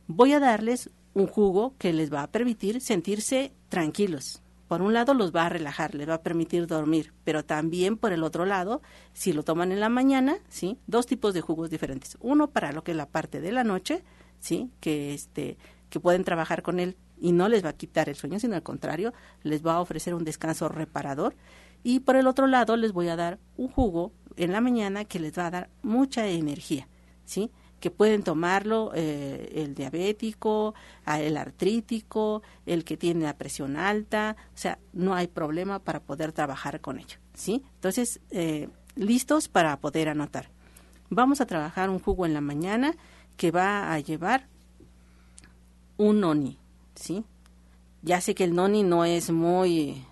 Voy 0.07 0.33
a 0.33 0.39
darles 0.39 0.89
un 1.13 1.27
jugo 1.27 1.75
que 1.77 1.93
les 1.93 2.11
va 2.11 2.23
a 2.23 2.31
permitir 2.31 2.81
sentirse 2.81 3.53
tranquilos. 3.69 4.41
Por 4.67 4.81
un 4.81 4.93
lado 4.93 5.13
los 5.13 5.35
va 5.35 5.45
a 5.45 5.49
relajar, 5.49 5.93
les 5.93 6.09
va 6.09 6.15
a 6.15 6.23
permitir 6.23 6.65
dormir, 6.67 7.13
pero 7.23 7.45
también 7.45 7.97
por 7.97 8.11
el 8.11 8.23
otro 8.23 8.45
lado, 8.45 8.81
si 9.13 9.31
lo 9.33 9.43
toman 9.43 9.71
en 9.71 9.79
la 9.79 9.89
mañana, 9.89 10.37
sí, 10.49 10.79
dos 10.87 11.05
tipos 11.05 11.33
de 11.33 11.41
jugos 11.41 11.69
diferentes. 11.69 12.17
Uno 12.21 12.49
para 12.49 12.71
lo 12.71 12.83
que 12.83 12.91
es 12.91 12.97
la 12.97 13.09
parte 13.09 13.39
de 13.39 13.51
la 13.51 13.63
noche, 13.63 14.03
sí, 14.39 14.71
que 14.79 15.13
este 15.13 15.57
que 15.89 15.99
pueden 15.99 16.23
trabajar 16.23 16.63
con 16.63 16.79
él 16.79 16.97
y 17.19 17.33
no 17.33 17.47
les 17.49 17.63
va 17.63 17.69
a 17.69 17.77
quitar 17.77 18.09
el 18.09 18.15
sueño, 18.15 18.39
sino 18.39 18.55
al 18.55 18.63
contrario, 18.63 19.13
les 19.43 19.63
va 19.63 19.75
a 19.75 19.79
ofrecer 19.79 20.15
un 20.15 20.23
descanso 20.23 20.67
reparador. 20.69 21.35
Y 21.83 21.99
por 21.99 22.15
el 22.15 22.25
otro 22.25 22.47
lado 22.47 22.75
les 22.75 22.93
voy 22.93 23.09
a 23.09 23.15
dar 23.15 23.37
un 23.57 23.67
jugo 23.67 24.11
en 24.37 24.51
la 24.51 24.59
mañana 24.59 25.05
que 25.05 25.19
les 25.19 25.37
va 25.37 25.45
a 25.45 25.51
dar 25.51 25.69
mucha 25.83 26.25
energía, 26.25 26.87
¿sí? 27.25 27.51
Que 27.83 27.91
pueden 27.91 28.23
tomarlo 28.23 28.93
eh, 28.95 29.51
el 29.55 29.75
diabético, 29.75 30.73
el 31.05 31.35
artrítico, 31.35 32.41
el 32.65 32.85
que 32.85 32.95
tiene 32.95 33.25
la 33.25 33.35
presión 33.35 33.75
alta, 33.75 34.37
o 34.55 34.57
sea, 34.57 34.79
no 34.93 35.15
hay 35.15 35.27
problema 35.27 35.79
para 35.79 35.99
poder 35.99 36.31
trabajar 36.31 36.79
con 36.79 36.97
ello, 36.97 37.17
¿sí? 37.33 37.61
Entonces, 37.75 38.21
eh, 38.31 38.69
listos 38.95 39.49
para 39.49 39.75
poder 39.81 40.07
anotar. 40.07 40.49
Vamos 41.09 41.41
a 41.41 41.45
trabajar 41.45 41.89
un 41.89 41.99
jugo 41.99 42.25
en 42.25 42.33
la 42.33 42.39
mañana 42.39 42.95
que 43.35 43.51
va 43.51 43.91
a 43.91 43.99
llevar 43.99 44.47
un 45.97 46.21
noni, 46.21 46.57
¿sí? 46.95 47.25
Ya 48.01 48.21
sé 48.21 48.33
que 48.33 48.45
el 48.45 48.55
noni 48.55 48.83
no 48.83 49.03
es 49.03 49.29
muy 49.29 50.05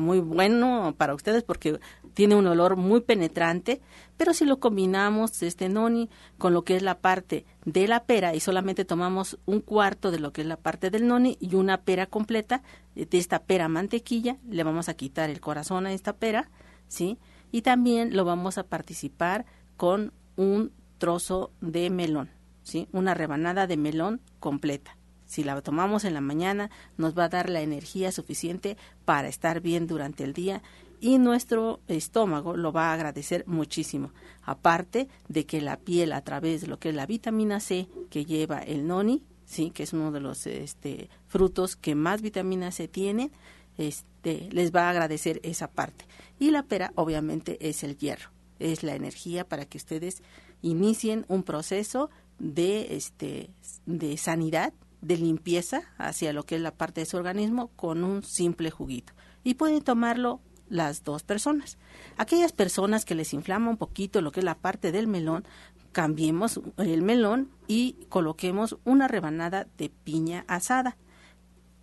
muy 0.00 0.18
bueno 0.20 0.94
para 0.96 1.14
ustedes 1.14 1.42
porque 1.44 1.78
tiene 2.14 2.34
un 2.34 2.46
olor 2.46 2.76
muy 2.76 3.00
penetrante, 3.00 3.80
pero 4.16 4.34
si 4.34 4.44
lo 4.44 4.58
combinamos 4.58 5.42
este 5.42 5.68
noni 5.68 6.10
con 6.38 6.52
lo 6.52 6.64
que 6.64 6.76
es 6.76 6.82
la 6.82 6.98
parte 6.98 7.46
de 7.64 7.86
la 7.86 8.04
pera 8.04 8.34
y 8.34 8.40
solamente 8.40 8.84
tomamos 8.84 9.38
un 9.46 9.60
cuarto 9.60 10.10
de 10.10 10.18
lo 10.18 10.32
que 10.32 10.40
es 10.40 10.46
la 10.46 10.56
parte 10.56 10.90
del 10.90 11.06
noni 11.06 11.36
y 11.40 11.54
una 11.54 11.82
pera 11.82 12.06
completa 12.06 12.62
de 12.94 13.18
esta 13.18 13.44
pera 13.44 13.68
mantequilla, 13.68 14.38
le 14.48 14.64
vamos 14.64 14.88
a 14.88 14.94
quitar 14.94 15.30
el 15.30 15.40
corazón 15.40 15.86
a 15.86 15.92
esta 15.92 16.14
pera, 16.14 16.50
¿sí? 16.88 17.18
Y 17.52 17.62
también 17.62 18.16
lo 18.16 18.24
vamos 18.24 18.58
a 18.58 18.64
participar 18.64 19.46
con 19.76 20.12
un 20.36 20.72
trozo 20.98 21.52
de 21.60 21.90
melón, 21.90 22.30
¿sí? 22.62 22.88
Una 22.92 23.14
rebanada 23.14 23.66
de 23.66 23.76
melón 23.76 24.20
completa 24.38 24.96
si 25.30 25.44
la 25.44 25.60
tomamos 25.62 26.04
en 26.04 26.12
la 26.12 26.20
mañana, 26.20 26.70
nos 26.98 27.16
va 27.16 27.24
a 27.24 27.28
dar 27.28 27.48
la 27.48 27.60
energía 27.60 28.10
suficiente 28.10 28.76
para 29.04 29.28
estar 29.28 29.60
bien 29.60 29.86
durante 29.86 30.24
el 30.24 30.32
día 30.32 30.60
y 31.00 31.18
nuestro 31.18 31.78
estómago 31.86 32.56
lo 32.56 32.72
va 32.72 32.90
a 32.90 32.94
agradecer 32.94 33.44
muchísimo. 33.46 34.10
Aparte 34.42 35.06
de 35.28 35.46
que 35.46 35.60
la 35.60 35.76
piel 35.76 36.12
a 36.12 36.22
través 36.22 36.62
de 36.62 36.66
lo 36.66 36.80
que 36.80 36.88
es 36.88 36.96
la 36.96 37.06
vitamina 37.06 37.60
C 37.60 37.86
que 38.10 38.24
lleva 38.24 38.58
el 38.58 38.88
noni, 38.88 39.22
sí, 39.44 39.70
que 39.70 39.84
es 39.84 39.92
uno 39.92 40.10
de 40.10 40.18
los 40.18 40.48
este, 40.48 41.08
frutos 41.28 41.76
que 41.76 41.94
más 41.94 42.22
vitamina 42.22 42.72
C 42.72 42.88
tienen, 42.88 43.30
este, 43.78 44.48
les 44.50 44.74
va 44.74 44.88
a 44.88 44.90
agradecer 44.90 45.38
esa 45.44 45.70
parte. 45.70 46.06
Y 46.40 46.50
la 46.50 46.64
pera, 46.64 46.92
obviamente, 46.96 47.56
es 47.68 47.84
el 47.84 47.96
hierro, 47.96 48.30
es 48.58 48.82
la 48.82 48.96
energía 48.96 49.48
para 49.48 49.64
que 49.64 49.78
ustedes 49.78 50.24
inicien 50.60 51.24
un 51.28 51.44
proceso 51.44 52.10
de, 52.40 52.96
este, 52.96 53.50
de 53.86 54.16
sanidad, 54.16 54.72
de 55.00 55.16
limpieza 55.16 55.82
hacia 55.98 56.32
lo 56.32 56.44
que 56.44 56.56
es 56.56 56.60
la 56.60 56.74
parte 56.74 57.00
de 57.00 57.06
su 57.06 57.16
organismo 57.16 57.68
con 57.76 58.04
un 58.04 58.22
simple 58.22 58.70
juguito. 58.70 59.12
Y 59.44 59.54
pueden 59.54 59.82
tomarlo 59.82 60.40
las 60.68 61.02
dos 61.04 61.22
personas. 61.22 61.78
Aquellas 62.16 62.52
personas 62.52 63.04
que 63.04 63.14
les 63.14 63.34
inflama 63.34 63.70
un 63.70 63.76
poquito 63.76 64.22
lo 64.22 64.32
que 64.32 64.40
es 64.40 64.44
la 64.44 64.58
parte 64.58 64.92
del 64.92 65.06
melón, 65.06 65.44
cambiemos 65.92 66.60
el 66.78 67.02
melón 67.02 67.50
y 67.66 68.06
coloquemos 68.08 68.78
una 68.84 69.08
rebanada 69.08 69.66
de 69.76 69.90
piña 69.90 70.44
asada. 70.46 70.96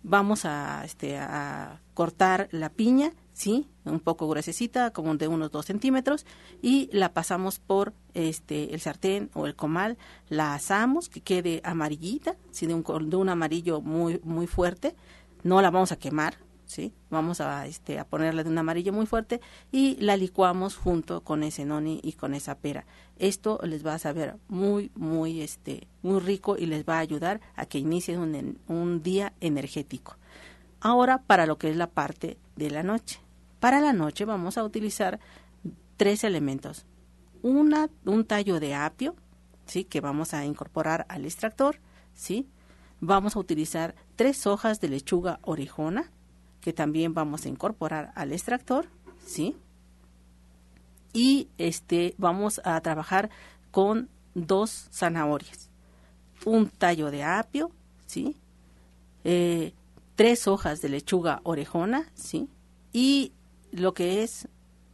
Vamos 0.02 0.44
a, 0.44 0.84
este, 0.84 1.18
a 1.18 1.82
cortar 1.92 2.48
la 2.50 2.70
piña, 2.70 3.12
sí, 3.32 3.68
un 3.90 4.00
poco 4.00 4.28
gruesecita, 4.28 4.90
como 4.92 5.14
de 5.16 5.28
unos 5.28 5.50
dos 5.50 5.66
centímetros, 5.66 6.26
y 6.62 6.88
la 6.92 7.12
pasamos 7.12 7.58
por 7.58 7.92
este 8.14 8.74
el 8.74 8.80
sartén 8.80 9.30
o 9.34 9.46
el 9.46 9.54
comal, 9.54 9.96
la 10.28 10.54
asamos 10.54 11.08
que 11.08 11.20
quede 11.20 11.60
amarillita, 11.64 12.36
sí, 12.50 12.66
de 12.66 12.74
un, 12.74 12.84
de 13.10 13.16
un 13.16 13.28
amarillo 13.28 13.80
muy 13.80 14.20
muy 14.24 14.46
fuerte. 14.46 14.94
No 15.44 15.62
la 15.62 15.70
vamos 15.70 15.92
a 15.92 15.96
quemar, 15.96 16.36
¿sí? 16.68 16.92
Vamos 17.10 17.40
a, 17.40 17.66
este, 17.66 17.98
a 17.98 18.04
ponerle 18.04 18.44
de 18.44 18.50
un 18.50 18.58
amarillo 18.58 18.92
muy 18.92 19.06
fuerte 19.06 19.40
y 19.72 19.96
la 20.00 20.16
licuamos 20.16 20.76
junto 20.76 21.22
con 21.22 21.42
ese 21.42 21.64
noni 21.64 22.00
y 22.02 22.12
con 22.12 22.34
esa 22.34 22.56
pera. 22.56 22.84
Esto 23.18 23.58
les 23.64 23.84
va 23.84 23.94
a 23.94 23.98
saber 23.98 24.36
muy, 24.48 24.92
muy, 24.94 25.40
este, 25.40 25.88
muy 26.02 26.20
rico 26.20 26.56
y 26.56 26.66
les 26.66 26.84
va 26.84 26.96
a 26.96 27.00
ayudar 27.00 27.40
a 27.56 27.66
que 27.66 27.78
inicien 27.78 28.20
un, 28.20 28.58
un 28.68 29.02
día 29.02 29.32
energético. 29.40 30.16
Ahora 30.80 31.22
para 31.22 31.46
lo 31.46 31.58
que 31.58 31.70
es 31.70 31.76
la 31.76 31.88
parte 31.88 32.36
de 32.56 32.70
la 32.70 32.82
noche. 32.82 33.20
Para 33.60 33.80
la 33.80 33.92
noche 33.92 34.24
vamos 34.24 34.58
a 34.58 34.64
utilizar 34.64 35.20
tres 35.96 36.24
elementos. 36.24 36.86
Una, 37.42 37.88
un 38.04 38.24
tallo 38.24 38.60
de 38.60 38.74
apio, 38.74 39.14
¿sí? 39.66 39.84
que 39.84 40.00
vamos 40.00 40.34
a 40.34 40.44
incorporar 40.44 41.06
al 41.08 41.24
extractor, 41.24 41.80
¿sí? 42.14 42.48
Vamos 43.00 43.36
a 43.36 43.38
utilizar 43.38 43.94
tres 44.16 44.46
hojas 44.46 44.80
de 44.80 44.88
lechuga 44.88 45.38
orejona, 45.42 46.10
que 46.60 46.72
también 46.72 47.14
vamos 47.14 47.44
a 47.44 47.48
incorporar 47.48 48.12
al 48.16 48.32
extractor, 48.32 48.88
¿sí? 49.24 49.56
Y 51.12 51.48
este 51.58 52.14
vamos 52.18 52.60
a 52.64 52.80
trabajar 52.80 53.30
con 53.70 54.08
dos 54.34 54.88
zanahorias, 54.92 55.70
un 56.44 56.68
tallo 56.68 57.10
de 57.10 57.22
apio, 57.22 57.70
¿sí? 58.06 58.36
Eh, 59.24 59.74
tres 60.16 60.48
hojas 60.48 60.80
de 60.80 60.88
lechuga 60.88 61.40
orejona, 61.44 62.10
¿sí? 62.14 62.48
Y 62.92 63.32
lo 63.72 63.94
que 63.94 64.22
es 64.22 64.48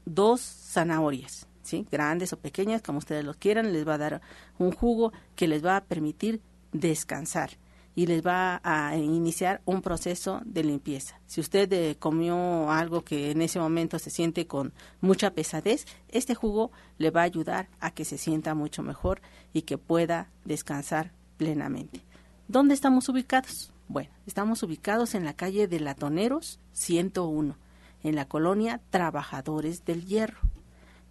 dos 0.04 0.40
zanahorias, 0.40 1.46
¿sí? 1.62 1.86
Grandes 1.90 2.32
o 2.32 2.38
pequeñas, 2.38 2.82
como 2.82 2.98
ustedes 2.98 3.24
lo 3.24 3.34
quieran, 3.34 3.72
les 3.72 3.86
va 3.86 3.94
a 3.94 3.98
dar 3.98 4.20
un 4.58 4.72
jugo 4.72 5.12
que 5.36 5.48
les 5.48 5.64
va 5.64 5.76
a 5.76 5.84
permitir 5.84 6.40
descansar 6.72 7.50
y 7.96 8.06
les 8.06 8.26
va 8.26 8.60
a 8.64 8.96
iniciar 8.96 9.62
un 9.64 9.80
proceso 9.80 10.40
de 10.44 10.64
limpieza. 10.64 11.20
Si 11.26 11.40
usted 11.40 11.72
eh, 11.72 11.96
comió 11.96 12.70
algo 12.70 13.02
que 13.02 13.30
en 13.30 13.40
ese 13.40 13.60
momento 13.60 13.98
se 13.98 14.10
siente 14.10 14.46
con 14.46 14.72
mucha 15.00 15.30
pesadez, 15.30 15.86
este 16.08 16.34
jugo 16.34 16.72
le 16.98 17.10
va 17.10 17.20
a 17.20 17.24
ayudar 17.24 17.68
a 17.80 17.92
que 17.92 18.04
se 18.04 18.18
sienta 18.18 18.54
mucho 18.54 18.82
mejor 18.82 19.20
y 19.52 19.62
que 19.62 19.78
pueda 19.78 20.30
descansar 20.44 21.12
plenamente. 21.36 22.00
¿Dónde 22.48 22.74
estamos 22.74 23.08
ubicados? 23.08 23.72
Bueno, 23.88 24.10
estamos 24.26 24.62
ubicados 24.62 25.14
en 25.14 25.24
la 25.24 25.34
calle 25.34 25.68
de 25.68 25.80
Latoneros 25.80 26.58
101, 26.72 27.56
en 28.04 28.14
la 28.14 28.26
colonia 28.26 28.80
Trabajadores 28.90 29.84
del 29.84 30.06
Hierro. 30.06 30.38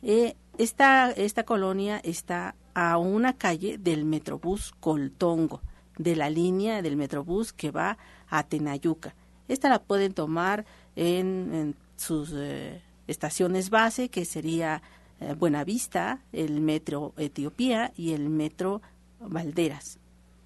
Eh, 0.01 0.35
esta, 0.57 1.12
esta 1.12 1.43
colonia 1.43 2.00
está 2.03 2.55
a 2.73 2.97
una 2.97 3.33
calle 3.33 3.77
del 3.77 4.05
Metrobús 4.05 4.73
Coltongo 4.79 5.62
de 5.97 6.15
la 6.15 6.29
línea 6.29 6.81
del 6.81 6.95
Metrobús 6.97 7.53
que 7.53 7.71
va 7.71 7.97
a 8.29 8.43
Tenayuca. 8.43 9.15
Esta 9.47 9.69
la 9.69 9.81
pueden 9.81 10.13
tomar 10.13 10.65
en, 10.95 11.75
sus 11.95 12.31
eh, 12.33 12.81
estaciones 13.07 13.69
base, 13.69 14.09
que 14.09 14.25
sería 14.25 14.82
eh, 15.19 15.34
Buenavista, 15.34 16.21
el 16.32 16.62
Metro 16.62 17.13
Etiopía 17.17 17.93
y 17.95 18.13
el 18.13 18.29
Metro 18.29 18.82
Valderas. 19.19 19.99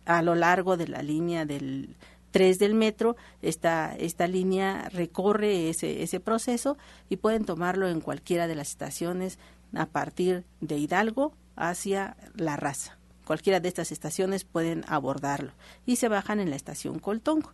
A 0.05 0.21
lo 0.21 0.35
largo 0.35 0.77
de 0.77 0.87
la 0.87 1.01
línea 1.01 1.45
del 1.45 1.95
3 2.31 2.59
del 2.59 2.73
metro, 2.75 3.15
esta, 3.41 3.95
esta 3.95 4.27
línea 4.27 4.89
recorre 4.89 5.69
ese, 5.69 6.03
ese 6.03 6.19
proceso 6.19 6.77
y 7.09 7.17
pueden 7.17 7.45
tomarlo 7.45 7.87
en 7.87 8.01
cualquiera 8.01 8.47
de 8.47 8.55
las 8.55 8.69
estaciones 8.69 9.39
a 9.73 9.85
partir 9.87 10.45
de 10.61 10.77
Hidalgo 10.77 11.33
hacia 11.55 12.17
La 12.35 12.55
Raza. 12.55 12.97
Cualquiera 13.25 13.59
de 13.59 13.67
estas 13.67 13.91
estaciones 13.91 14.45
pueden 14.45 14.85
abordarlo 14.87 15.51
y 15.85 15.97
se 15.97 16.07
bajan 16.07 16.39
en 16.39 16.49
la 16.49 16.55
estación 16.55 16.99
Coltongo. 16.99 17.51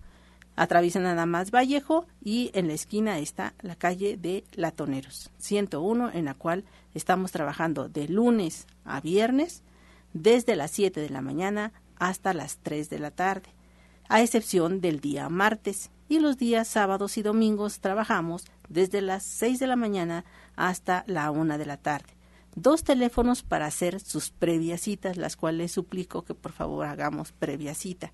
Atraviesan 0.56 1.02
nada 1.02 1.26
más 1.26 1.50
Vallejo 1.50 2.06
y 2.24 2.52
en 2.54 2.68
la 2.68 2.74
esquina 2.74 3.18
está 3.18 3.56
la 3.62 3.76
calle 3.76 4.18
de 4.18 4.44
Latoneros, 4.54 5.32
101, 5.40 6.12
en 6.14 6.26
la 6.26 6.36
cual 6.36 6.64
estamos 6.94 7.32
trabajando 7.32 7.90
de 7.90 8.08
lunes 8.08 8.68
a 8.86 9.02
viernes 9.02 9.64
desde 10.14 10.56
las 10.56 10.70
7 10.70 11.02
de 11.02 11.10
la 11.10 11.22
mañana 11.22 11.74
hasta 11.98 12.36
las 12.36 12.58
3 12.58 12.92
de 12.92 13.00
la 13.00 13.10
tarde, 13.10 13.50
a 14.14 14.22
excepción 14.22 14.80
del 14.80 15.00
día 15.00 15.28
martes. 15.28 15.90
Y 16.08 16.20
los 16.20 16.38
días 16.38 16.68
sábados 16.68 17.18
y 17.18 17.24
domingos 17.24 17.80
trabajamos 17.80 18.46
desde 18.70 19.02
las 19.02 19.24
6 19.24 19.58
de 19.58 19.66
la 19.66 19.76
mañana 19.76 20.24
hasta 20.56 21.04
la 21.08 21.32
1 21.32 21.58
de 21.58 21.66
la 21.66 21.78
tarde 21.78 22.14
dos 22.56 22.84
teléfonos 22.84 23.42
para 23.42 23.66
hacer 23.66 24.00
sus 24.00 24.30
previas 24.30 24.82
citas, 24.82 25.18
las 25.18 25.36
cuales 25.36 25.72
suplico 25.72 26.24
que 26.24 26.36
por 26.36 26.52
favor 26.52 26.86
hagamos 26.86 27.32
previa 27.32 27.74
cita. 27.74 28.12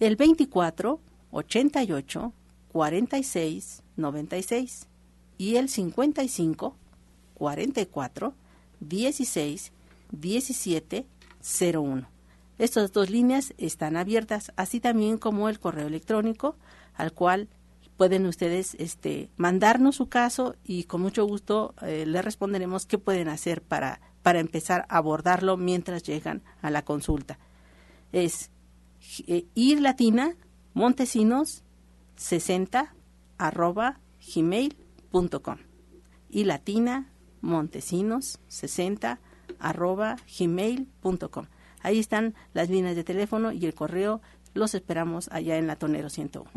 El 0.00 0.16
24 0.16 0.98
88 1.30 2.32
46 2.72 3.82
96 3.96 4.86
y 5.36 5.56
el 5.56 5.68
55 5.68 6.76
44 7.34 8.34
16 8.80 9.72
17 10.10 11.06
01. 11.74 12.08
Estas 12.58 12.92
dos 12.92 13.10
líneas 13.10 13.54
están 13.58 13.96
abiertas, 13.96 14.52
así 14.56 14.80
también 14.80 15.18
como 15.18 15.48
el 15.48 15.58
correo 15.58 15.86
electrónico 15.86 16.56
al 16.94 17.12
cual 17.12 17.48
pueden 17.96 18.26
ustedes 18.26 18.74
este, 18.78 19.30
mandarnos 19.36 19.96
su 19.96 20.08
caso 20.08 20.56
y 20.64 20.84
con 20.84 21.02
mucho 21.02 21.24
gusto 21.24 21.74
eh, 21.82 22.04
le 22.06 22.22
responderemos 22.22 22.86
qué 22.86 22.98
pueden 22.98 23.28
hacer 23.28 23.62
para, 23.62 24.00
para 24.22 24.40
empezar 24.40 24.86
a 24.88 24.96
abordarlo 24.96 25.56
mientras 25.56 26.02
llegan 26.02 26.42
a 26.62 26.70
la 26.70 26.82
consulta. 26.82 27.38
Es 28.12 28.50
eh, 29.26 29.46
ir 29.54 29.80
latina 29.80 30.34
montesinos 30.74 31.62
60 32.16 32.94
arroba 33.38 34.00
gmail.com 34.34 35.58
y 36.30 36.44
latina 36.44 37.12
montesinos 37.40 38.40
60 38.48 39.20
arroba 39.58 40.16
gmail.com. 40.38 41.46
Ahí 41.82 41.98
están 41.98 42.34
las 42.54 42.70
líneas 42.70 42.96
de 42.96 43.04
teléfono 43.04 43.52
y 43.52 43.66
el 43.66 43.74
correo. 43.74 44.20
Los 44.54 44.74
esperamos 44.74 45.28
allá 45.32 45.56
en 45.56 45.66
la 45.66 45.76
Tonero 45.76 46.10
101. 46.10 46.50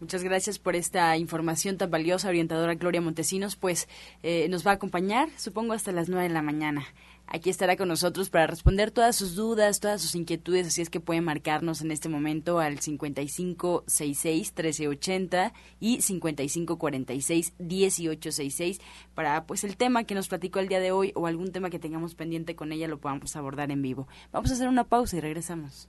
Muchas 0.00 0.24
gracias 0.24 0.58
por 0.58 0.74
esta 0.74 1.16
información 1.16 1.78
tan 1.78 1.90
valiosa, 1.90 2.28
orientadora 2.28 2.74
Gloria 2.74 3.00
Montesinos. 3.00 3.54
Pues 3.54 3.88
eh, 4.24 4.48
nos 4.48 4.66
va 4.66 4.72
a 4.72 4.74
acompañar, 4.74 5.28
supongo, 5.36 5.74
hasta 5.74 5.92
las 5.92 6.08
nueve 6.08 6.26
de 6.26 6.34
la 6.34 6.42
mañana. 6.42 6.84
Aquí 7.34 7.48
estará 7.48 7.78
con 7.78 7.88
nosotros 7.88 8.28
para 8.28 8.46
responder 8.46 8.90
todas 8.90 9.16
sus 9.16 9.34
dudas, 9.34 9.80
todas 9.80 10.02
sus 10.02 10.14
inquietudes, 10.14 10.66
así 10.66 10.82
es 10.82 10.90
que 10.90 11.00
pueden 11.00 11.24
marcarnos 11.24 11.80
en 11.80 11.90
este 11.90 12.10
momento 12.10 12.58
al 12.58 12.78
5566-1380 12.78 15.54
y 15.80 15.96
5546-1866 16.00 18.82
para 19.14 19.46
pues 19.46 19.64
el 19.64 19.78
tema 19.78 20.04
que 20.04 20.14
nos 20.14 20.28
platicó 20.28 20.58
el 20.58 20.68
día 20.68 20.80
de 20.80 20.92
hoy 20.92 21.12
o 21.14 21.26
algún 21.26 21.52
tema 21.52 21.70
que 21.70 21.78
tengamos 21.78 22.14
pendiente 22.14 22.54
con 22.54 22.70
ella 22.70 22.86
lo 22.86 23.00
podamos 23.00 23.34
abordar 23.34 23.70
en 23.70 23.80
vivo. 23.80 24.08
Vamos 24.30 24.50
a 24.50 24.54
hacer 24.54 24.68
una 24.68 24.84
pausa 24.84 25.16
y 25.16 25.20
regresamos. 25.20 25.88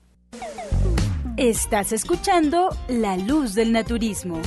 Estás 1.35 1.91
escuchando 1.91 2.69
La 2.87 3.17
Luz 3.17 3.53
del 3.53 3.73
Naturismo. 3.73 4.39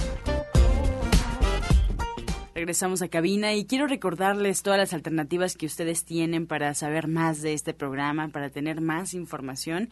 Regresamos 2.56 3.02
a 3.02 3.08
cabina 3.08 3.52
y 3.52 3.66
quiero 3.66 3.86
recordarles 3.86 4.62
todas 4.62 4.78
las 4.78 4.94
alternativas 4.94 5.56
que 5.56 5.66
ustedes 5.66 6.06
tienen 6.06 6.46
para 6.46 6.72
saber 6.72 7.06
más 7.06 7.42
de 7.42 7.52
este 7.52 7.74
programa, 7.74 8.28
para 8.28 8.48
tener 8.48 8.80
más 8.80 9.12
información 9.12 9.90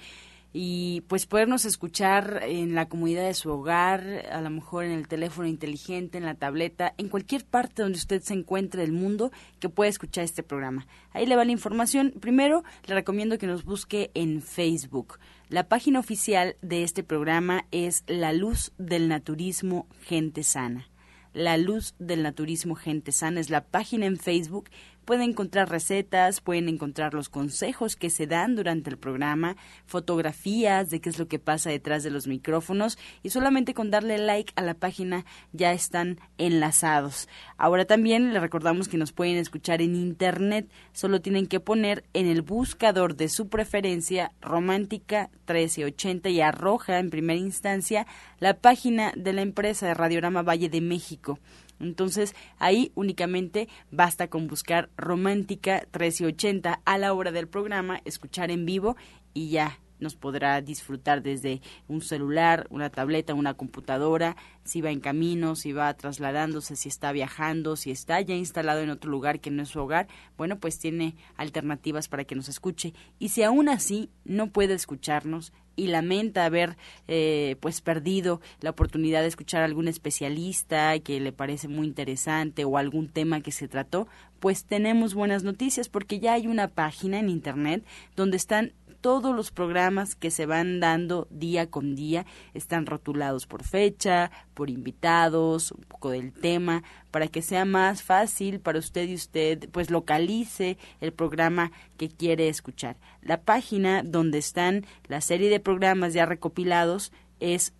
y 0.54 1.02
pues 1.02 1.26
podernos 1.26 1.66
escuchar 1.66 2.40
en 2.42 2.74
la 2.74 2.88
comunidad 2.88 3.26
de 3.26 3.34
su 3.34 3.50
hogar, 3.50 4.24
a 4.32 4.40
lo 4.40 4.48
mejor 4.48 4.84
en 4.84 4.92
el 4.92 5.08
teléfono 5.08 5.46
inteligente, 5.46 6.16
en 6.16 6.24
la 6.24 6.36
tableta, 6.36 6.94
en 6.96 7.10
cualquier 7.10 7.44
parte 7.44 7.82
donde 7.82 7.98
usted 7.98 8.22
se 8.22 8.32
encuentre 8.32 8.80
del 8.80 8.92
mundo 8.92 9.30
que 9.60 9.68
pueda 9.68 9.90
escuchar 9.90 10.24
este 10.24 10.42
programa. 10.42 10.86
Ahí 11.12 11.26
le 11.26 11.36
va 11.36 11.44
la 11.44 11.52
información. 11.52 12.14
Primero, 12.18 12.64
le 12.86 12.94
recomiendo 12.94 13.36
que 13.36 13.46
nos 13.46 13.64
busque 13.64 14.10
en 14.14 14.40
Facebook. 14.40 15.18
La 15.50 15.68
página 15.68 15.98
oficial 15.98 16.56
de 16.62 16.82
este 16.82 17.02
programa 17.02 17.66
es 17.72 18.04
La 18.06 18.32
Luz 18.32 18.72
del 18.78 19.08
Naturismo 19.08 19.86
Gente 20.00 20.42
Sana. 20.42 20.88
La 21.34 21.56
Luz 21.56 21.96
del 21.98 22.22
Naturismo 22.22 22.76
Gente 22.76 23.10
Sana 23.10 23.40
es 23.40 23.50
la 23.50 23.64
página 23.64 24.06
en 24.06 24.18
Facebook 24.18 24.70
Pueden 25.04 25.30
encontrar 25.30 25.70
recetas, 25.70 26.40
pueden 26.40 26.68
encontrar 26.68 27.12
los 27.12 27.28
consejos 27.28 27.96
que 27.96 28.08
se 28.08 28.26
dan 28.26 28.56
durante 28.56 28.88
el 28.88 28.96
programa, 28.96 29.56
fotografías 29.86 30.88
de 30.88 31.00
qué 31.00 31.10
es 31.10 31.18
lo 31.18 31.28
que 31.28 31.38
pasa 31.38 31.70
detrás 31.70 32.02
de 32.02 32.10
los 32.10 32.26
micrófonos 32.26 32.98
y 33.22 33.30
solamente 33.30 33.74
con 33.74 33.90
darle 33.90 34.16
like 34.18 34.52
a 34.56 34.62
la 34.62 34.74
página 34.74 35.26
ya 35.52 35.72
están 35.72 36.18
enlazados. 36.38 37.28
Ahora 37.58 37.84
también 37.84 38.32
les 38.32 38.40
recordamos 38.40 38.88
que 38.88 38.96
nos 38.96 39.12
pueden 39.12 39.36
escuchar 39.36 39.82
en 39.82 39.94
internet, 39.94 40.68
solo 40.92 41.20
tienen 41.20 41.46
que 41.46 41.60
poner 41.60 42.04
en 42.14 42.26
el 42.26 42.42
buscador 42.42 43.16
de 43.16 43.28
su 43.28 43.48
preferencia 43.48 44.32
romántica 44.40 45.30
1380 45.46 46.30
y 46.30 46.40
arroja 46.40 46.98
en 46.98 47.10
primera 47.10 47.38
instancia 47.38 48.06
la 48.40 48.54
página 48.54 49.12
de 49.16 49.32
la 49.32 49.42
empresa 49.42 49.86
de 49.86 49.94
Radiorama 49.94 50.42
Valle 50.42 50.68
de 50.68 50.80
México. 50.80 51.38
Entonces 51.80 52.34
ahí 52.58 52.92
únicamente 52.94 53.68
basta 53.90 54.28
con 54.28 54.46
buscar 54.46 54.90
Romántica 54.96 55.80
1380 55.92 56.80
a 56.84 56.98
la 56.98 57.12
hora 57.12 57.32
del 57.32 57.48
programa, 57.48 58.00
escuchar 58.04 58.50
en 58.50 58.66
vivo 58.66 58.96
y 59.32 59.50
ya 59.50 59.78
nos 60.04 60.14
podrá 60.14 60.60
disfrutar 60.60 61.22
desde 61.22 61.60
un 61.88 62.00
celular, 62.00 62.68
una 62.70 62.90
tableta, 62.90 63.34
una 63.34 63.54
computadora, 63.54 64.36
si 64.62 64.80
va 64.80 64.92
en 64.92 65.00
camino, 65.00 65.56
si 65.56 65.72
va 65.72 65.92
trasladándose, 65.94 66.76
si 66.76 66.88
está 66.88 67.10
viajando, 67.10 67.74
si 67.74 67.90
está 67.90 68.20
ya 68.20 68.36
instalado 68.36 68.80
en 68.80 68.90
otro 68.90 69.10
lugar 69.10 69.40
que 69.40 69.50
no 69.50 69.62
es 69.64 69.70
su 69.70 69.80
hogar, 69.80 70.06
bueno, 70.36 70.60
pues 70.60 70.78
tiene 70.78 71.16
alternativas 71.36 72.06
para 72.08 72.24
que 72.24 72.36
nos 72.36 72.48
escuche. 72.48 72.94
Y 73.18 73.30
si 73.30 73.42
aún 73.42 73.68
así 73.68 74.10
no 74.24 74.52
puede 74.52 74.74
escucharnos, 74.74 75.52
y 75.76 75.88
lamenta 75.88 76.44
haber 76.44 76.76
eh, 77.08 77.56
pues 77.60 77.80
perdido 77.80 78.40
la 78.60 78.70
oportunidad 78.70 79.22
de 79.22 79.28
escuchar 79.28 79.62
a 79.62 79.64
algún 79.64 79.88
especialista 79.88 80.98
que 81.00 81.20
le 81.20 81.32
parece 81.32 81.68
muy 81.68 81.86
interesante 81.86 82.64
o 82.64 82.78
algún 82.78 83.08
tema 83.08 83.40
que 83.40 83.52
se 83.52 83.68
trató, 83.68 84.06
pues 84.40 84.64
tenemos 84.64 85.14
buenas 85.14 85.42
noticias 85.42 85.88
porque 85.88 86.20
ya 86.20 86.34
hay 86.34 86.46
una 86.46 86.68
página 86.68 87.18
en 87.18 87.28
internet 87.28 87.84
donde 88.14 88.36
están 88.36 88.72
todos 89.04 89.36
los 89.36 89.50
programas 89.50 90.14
que 90.14 90.30
se 90.30 90.46
van 90.46 90.80
dando 90.80 91.28
día 91.28 91.70
con 91.70 91.94
día 91.94 92.24
están 92.54 92.86
rotulados 92.86 93.46
por 93.46 93.62
fecha, 93.62 94.30
por 94.54 94.70
invitados, 94.70 95.72
un 95.72 95.82
poco 95.82 96.08
del 96.08 96.32
tema, 96.32 96.82
para 97.10 97.28
que 97.28 97.42
sea 97.42 97.66
más 97.66 98.02
fácil 98.02 98.60
para 98.60 98.78
usted 98.78 99.06
y 99.06 99.14
usted 99.14 99.68
pues 99.72 99.90
localice 99.90 100.78
el 101.02 101.12
programa 101.12 101.70
que 101.98 102.08
quiere 102.08 102.48
escuchar. 102.48 102.96
La 103.20 103.42
página 103.42 104.02
donde 104.02 104.38
están 104.38 104.86
la 105.06 105.20
serie 105.20 105.50
de 105.50 105.60
programas 105.60 106.14
ya 106.14 106.24
recopilados 106.24 107.12
es 107.40 107.74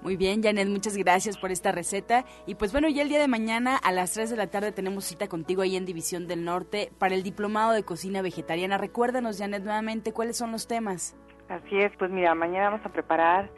Muy 0.00 0.16
bien, 0.16 0.42
Janet, 0.42 0.68
muchas 0.68 0.96
gracias 0.96 1.36
por 1.36 1.50
esta 1.50 1.72
receta. 1.72 2.24
Y 2.46 2.54
pues 2.54 2.72
bueno, 2.72 2.88
ya 2.88 3.02
el 3.02 3.08
día 3.08 3.18
de 3.18 3.26
mañana 3.26 3.76
a 3.76 3.90
las 3.90 4.12
3 4.12 4.30
de 4.30 4.36
la 4.36 4.46
tarde 4.46 4.70
tenemos 4.70 5.04
cita 5.04 5.26
contigo 5.26 5.62
ahí 5.62 5.76
en 5.76 5.86
División 5.86 6.28
del 6.28 6.44
Norte 6.44 6.92
para 6.98 7.14
el 7.14 7.24
Diplomado 7.24 7.72
de 7.72 7.82
Cocina 7.82 8.22
Vegetariana. 8.22 8.78
Recuérdanos, 8.78 9.38
Janet, 9.38 9.64
nuevamente 9.64 10.12
cuáles 10.12 10.36
son 10.36 10.52
los 10.52 10.68
temas. 10.68 11.16
Así 11.48 11.78
es, 11.78 11.90
pues 11.98 12.10
mira, 12.10 12.34
mañana 12.34 12.70
vamos 12.70 12.86
a 12.86 12.92
preparar 12.92 13.50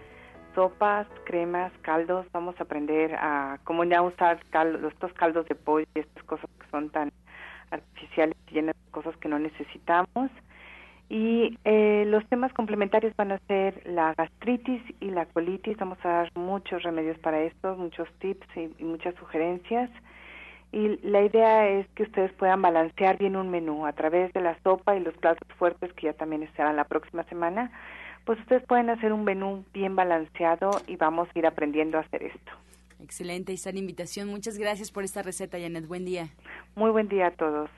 sopas, 0.54 1.06
cremas, 1.24 1.72
caldos. 1.83 2.26
Vamos 2.33 2.54
a 2.59 2.62
aprender 2.62 3.14
a 3.16 3.59
cómo 3.64 3.85
ya 3.85 4.00
usar 4.00 4.40
caldos, 4.50 4.92
estos 4.92 5.12
caldos 5.12 5.46
de 5.46 5.54
pollo 5.54 5.87
y 5.94 6.00
estas 6.00 6.24
cosas 6.24 6.48
que 6.59 6.70
son 6.70 6.90
tan 6.90 7.11
artificiales 7.70 8.37
y 8.50 8.54
llenas 8.54 8.74
de 8.74 8.90
cosas 8.90 9.16
que 9.16 9.28
no 9.28 9.38
necesitamos. 9.38 10.30
Y 11.11 11.59
eh, 11.64 12.04
los 12.06 12.24
temas 12.28 12.52
complementarios 12.52 13.16
van 13.16 13.33
a 13.33 13.38
ser 13.48 13.83
la 13.85 14.14
gastritis 14.14 14.80
y 15.00 15.11
la 15.11 15.26
colitis. 15.26 15.76
Vamos 15.76 15.98
a 16.04 16.09
dar 16.09 16.30
muchos 16.37 16.85
remedios 16.85 17.18
para 17.18 17.42
esto, 17.42 17.74
muchos 17.76 18.09
tips 18.20 18.46
y, 18.56 18.85
muchas 18.85 19.16
sugerencias. 19.16 19.90
Y 20.70 20.98
la 21.02 21.22
idea 21.22 21.68
es 21.68 21.88
que 21.96 22.04
ustedes 22.04 22.33
puedan 22.35 22.62
balancear 22.62 23.18
bien 23.18 23.35
un 23.35 23.50
menú 23.50 23.87
a 23.87 23.92
través 23.92 24.33
de 24.35 24.40
la 24.40 24.56
sopa 24.62 24.96
y 24.96 25.00
los 25.00 25.14
platos 25.14 25.48
fuertes 25.59 25.92
que 25.94 26.06
ya 26.06 26.12
también 26.12 26.44
estarán 26.44 26.76
la 26.76 26.85
próxima 26.85 27.24
semana. 27.24 27.72
Pues 28.24 28.38
ustedes 28.38 28.62
pueden 28.66 28.88
hacer 28.88 29.12
un 29.12 29.24
menú 29.24 29.64
bien 29.74 29.96
balanceado 29.96 30.70
y 30.87 30.94
vamos 30.94 31.28
a 31.35 31.38
ir 31.40 31.44
aprendiendo 31.44 31.98
a 31.98 32.02
hacer 32.02 32.22
esto. 32.22 32.52
Excelente, 33.02 33.52
y 33.52 33.78
invitación. 33.78 34.28
Muchas 34.28 34.58
gracias 34.58 34.90
por 34.90 35.04
esta 35.04 35.22
receta, 35.22 35.58
Janet. 35.58 35.86
Buen 35.86 36.04
día. 36.04 36.30
Muy 36.74 36.90
buen 36.90 37.08
día 37.08 37.28
a 37.28 37.30
todos. 37.30 37.70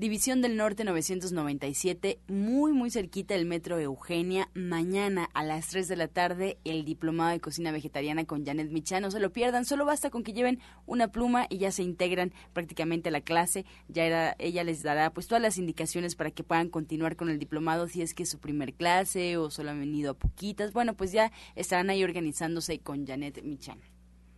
División 0.00 0.40
del 0.40 0.56
Norte 0.56 0.84
997, 0.84 2.20
muy 2.26 2.72
muy 2.72 2.90
cerquita 2.90 3.34
del 3.34 3.44
Metro 3.44 3.78
Eugenia. 3.78 4.48
Mañana 4.54 5.28
a 5.34 5.44
las 5.44 5.68
3 5.68 5.88
de 5.88 5.96
la 5.96 6.08
tarde 6.08 6.56
el 6.64 6.86
diplomado 6.86 7.32
de 7.32 7.40
cocina 7.40 7.70
vegetariana 7.70 8.24
con 8.24 8.46
Janet 8.46 8.70
Michan. 8.70 9.02
No 9.02 9.10
se 9.10 9.20
lo 9.20 9.30
pierdan, 9.30 9.66
solo 9.66 9.84
basta 9.84 10.08
con 10.08 10.22
que 10.22 10.32
lleven 10.32 10.58
una 10.86 11.08
pluma 11.08 11.46
y 11.50 11.58
ya 11.58 11.70
se 11.70 11.82
integran 11.82 12.32
prácticamente 12.54 13.10
a 13.10 13.12
la 13.12 13.20
clase. 13.20 13.66
Ya 13.88 14.06
era, 14.06 14.36
ella 14.38 14.64
les 14.64 14.82
dará 14.82 15.12
pues 15.12 15.26
todas 15.26 15.42
las 15.42 15.58
indicaciones 15.58 16.14
para 16.14 16.30
que 16.30 16.44
puedan 16.44 16.70
continuar 16.70 17.16
con 17.16 17.28
el 17.28 17.38
diplomado 17.38 17.86
si 17.86 18.00
es 18.00 18.14
que 18.14 18.22
es 18.22 18.30
su 18.30 18.38
primer 18.38 18.72
clase 18.72 19.36
o 19.36 19.50
solo 19.50 19.70
han 19.70 19.80
venido 19.80 20.12
a 20.12 20.14
poquitas. 20.14 20.72
Bueno, 20.72 20.94
pues 20.94 21.12
ya 21.12 21.30
estarán 21.56 21.90
ahí 21.90 22.02
organizándose 22.04 22.78
con 22.78 23.06
Janet 23.06 23.42
Michan. 23.42 23.78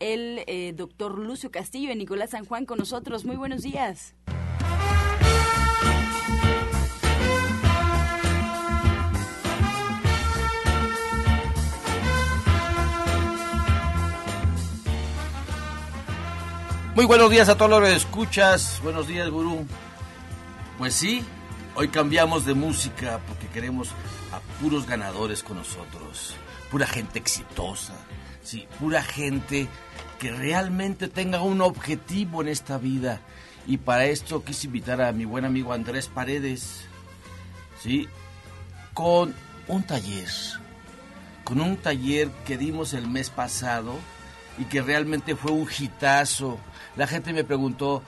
el 0.00 0.44
eh, 0.46 0.72
doctor 0.74 1.18
Lucio 1.18 1.50
Castillo 1.50 1.90
y 1.90 1.96
Nicolás 1.96 2.30
San 2.30 2.44
Juan 2.44 2.66
con 2.66 2.78
nosotros. 2.78 3.24
Muy 3.24 3.36
buenos 3.36 3.62
días. 3.62 4.14
Muy 16.94 17.06
buenos 17.06 17.28
días 17.28 17.48
a 17.48 17.56
todos 17.56 17.72
los 17.72 17.80
que 17.80 17.96
escuchas. 17.96 18.80
Buenos 18.84 19.08
días, 19.08 19.28
gurú. 19.28 19.66
Pues 20.78 20.94
sí, 20.94 21.24
hoy 21.74 21.88
cambiamos 21.88 22.46
de 22.46 22.54
música 22.54 23.18
porque 23.26 23.48
queremos 23.48 23.88
a 24.32 24.38
puros 24.62 24.86
ganadores 24.86 25.42
con 25.42 25.56
nosotros. 25.56 26.36
Pura 26.70 26.86
gente 26.86 27.18
exitosa. 27.18 27.94
Sí, 28.44 28.68
pura 28.78 29.02
gente 29.02 29.66
que 30.18 30.30
realmente 30.30 31.08
tenga 31.08 31.40
un 31.40 31.62
objetivo 31.62 32.42
en 32.42 32.48
esta 32.48 32.78
vida. 32.78 33.20
Y 33.66 33.78
para 33.78 34.04
esto 34.04 34.44
quise 34.44 34.66
invitar 34.66 35.00
a 35.00 35.12
mi 35.12 35.24
buen 35.24 35.46
amigo 35.46 35.72
Andrés 35.72 36.08
Paredes, 36.08 36.84
¿sí? 37.82 38.06
Con 38.92 39.34
un 39.66 39.82
taller, 39.82 40.28
con 41.42 41.60
un 41.60 41.78
taller 41.78 42.28
que 42.46 42.58
dimos 42.58 42.92
el 42.92 43.08
mes 43.08 43.30
pasado 43.30 43.98
y 44.58 44.64
que 44.66 44.82
realmente 44.82 45.34
fue 45.34 45.50
un 45.50 45.66
hitazo. 45.66 46.58
La 46.96 47.06
gente 47.06 47.32
me 47.32 47.44
preguntó, 47.44 48.02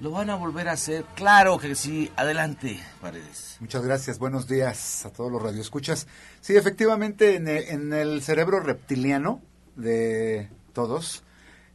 ¿lo 0.00 0.10
van 0.10 0.28
a 0.28 0.34
volver 0.34 0.68
a 0.68 0.72
hacer? 0.72 1.06
Claro 1.14 1.56
que 1.58 1.74
sí, 1.74 2.12
adelante, 2.16 2.78
Paredes. 3.00 3.56
Muchas 3.60 3.82
gracias, 3.82 4.18
buenos 4.18 4.46
días 4.46 5.06
a 5.06 5.10
todos 5.10 5.32
los 5.32 5.42
radioescuchas. 5.42 6.06
Sí, 6.42 6.54
efectivamente, 6.56 7.36
en 7.36 7.48
el, 7.48 7.64
en 7.64 7.92
el 7.94 8.22
cerebro 8.22 8.60
reptiliano 8.60 9.40
de 9.78 10.50
todos, 10.74 11.22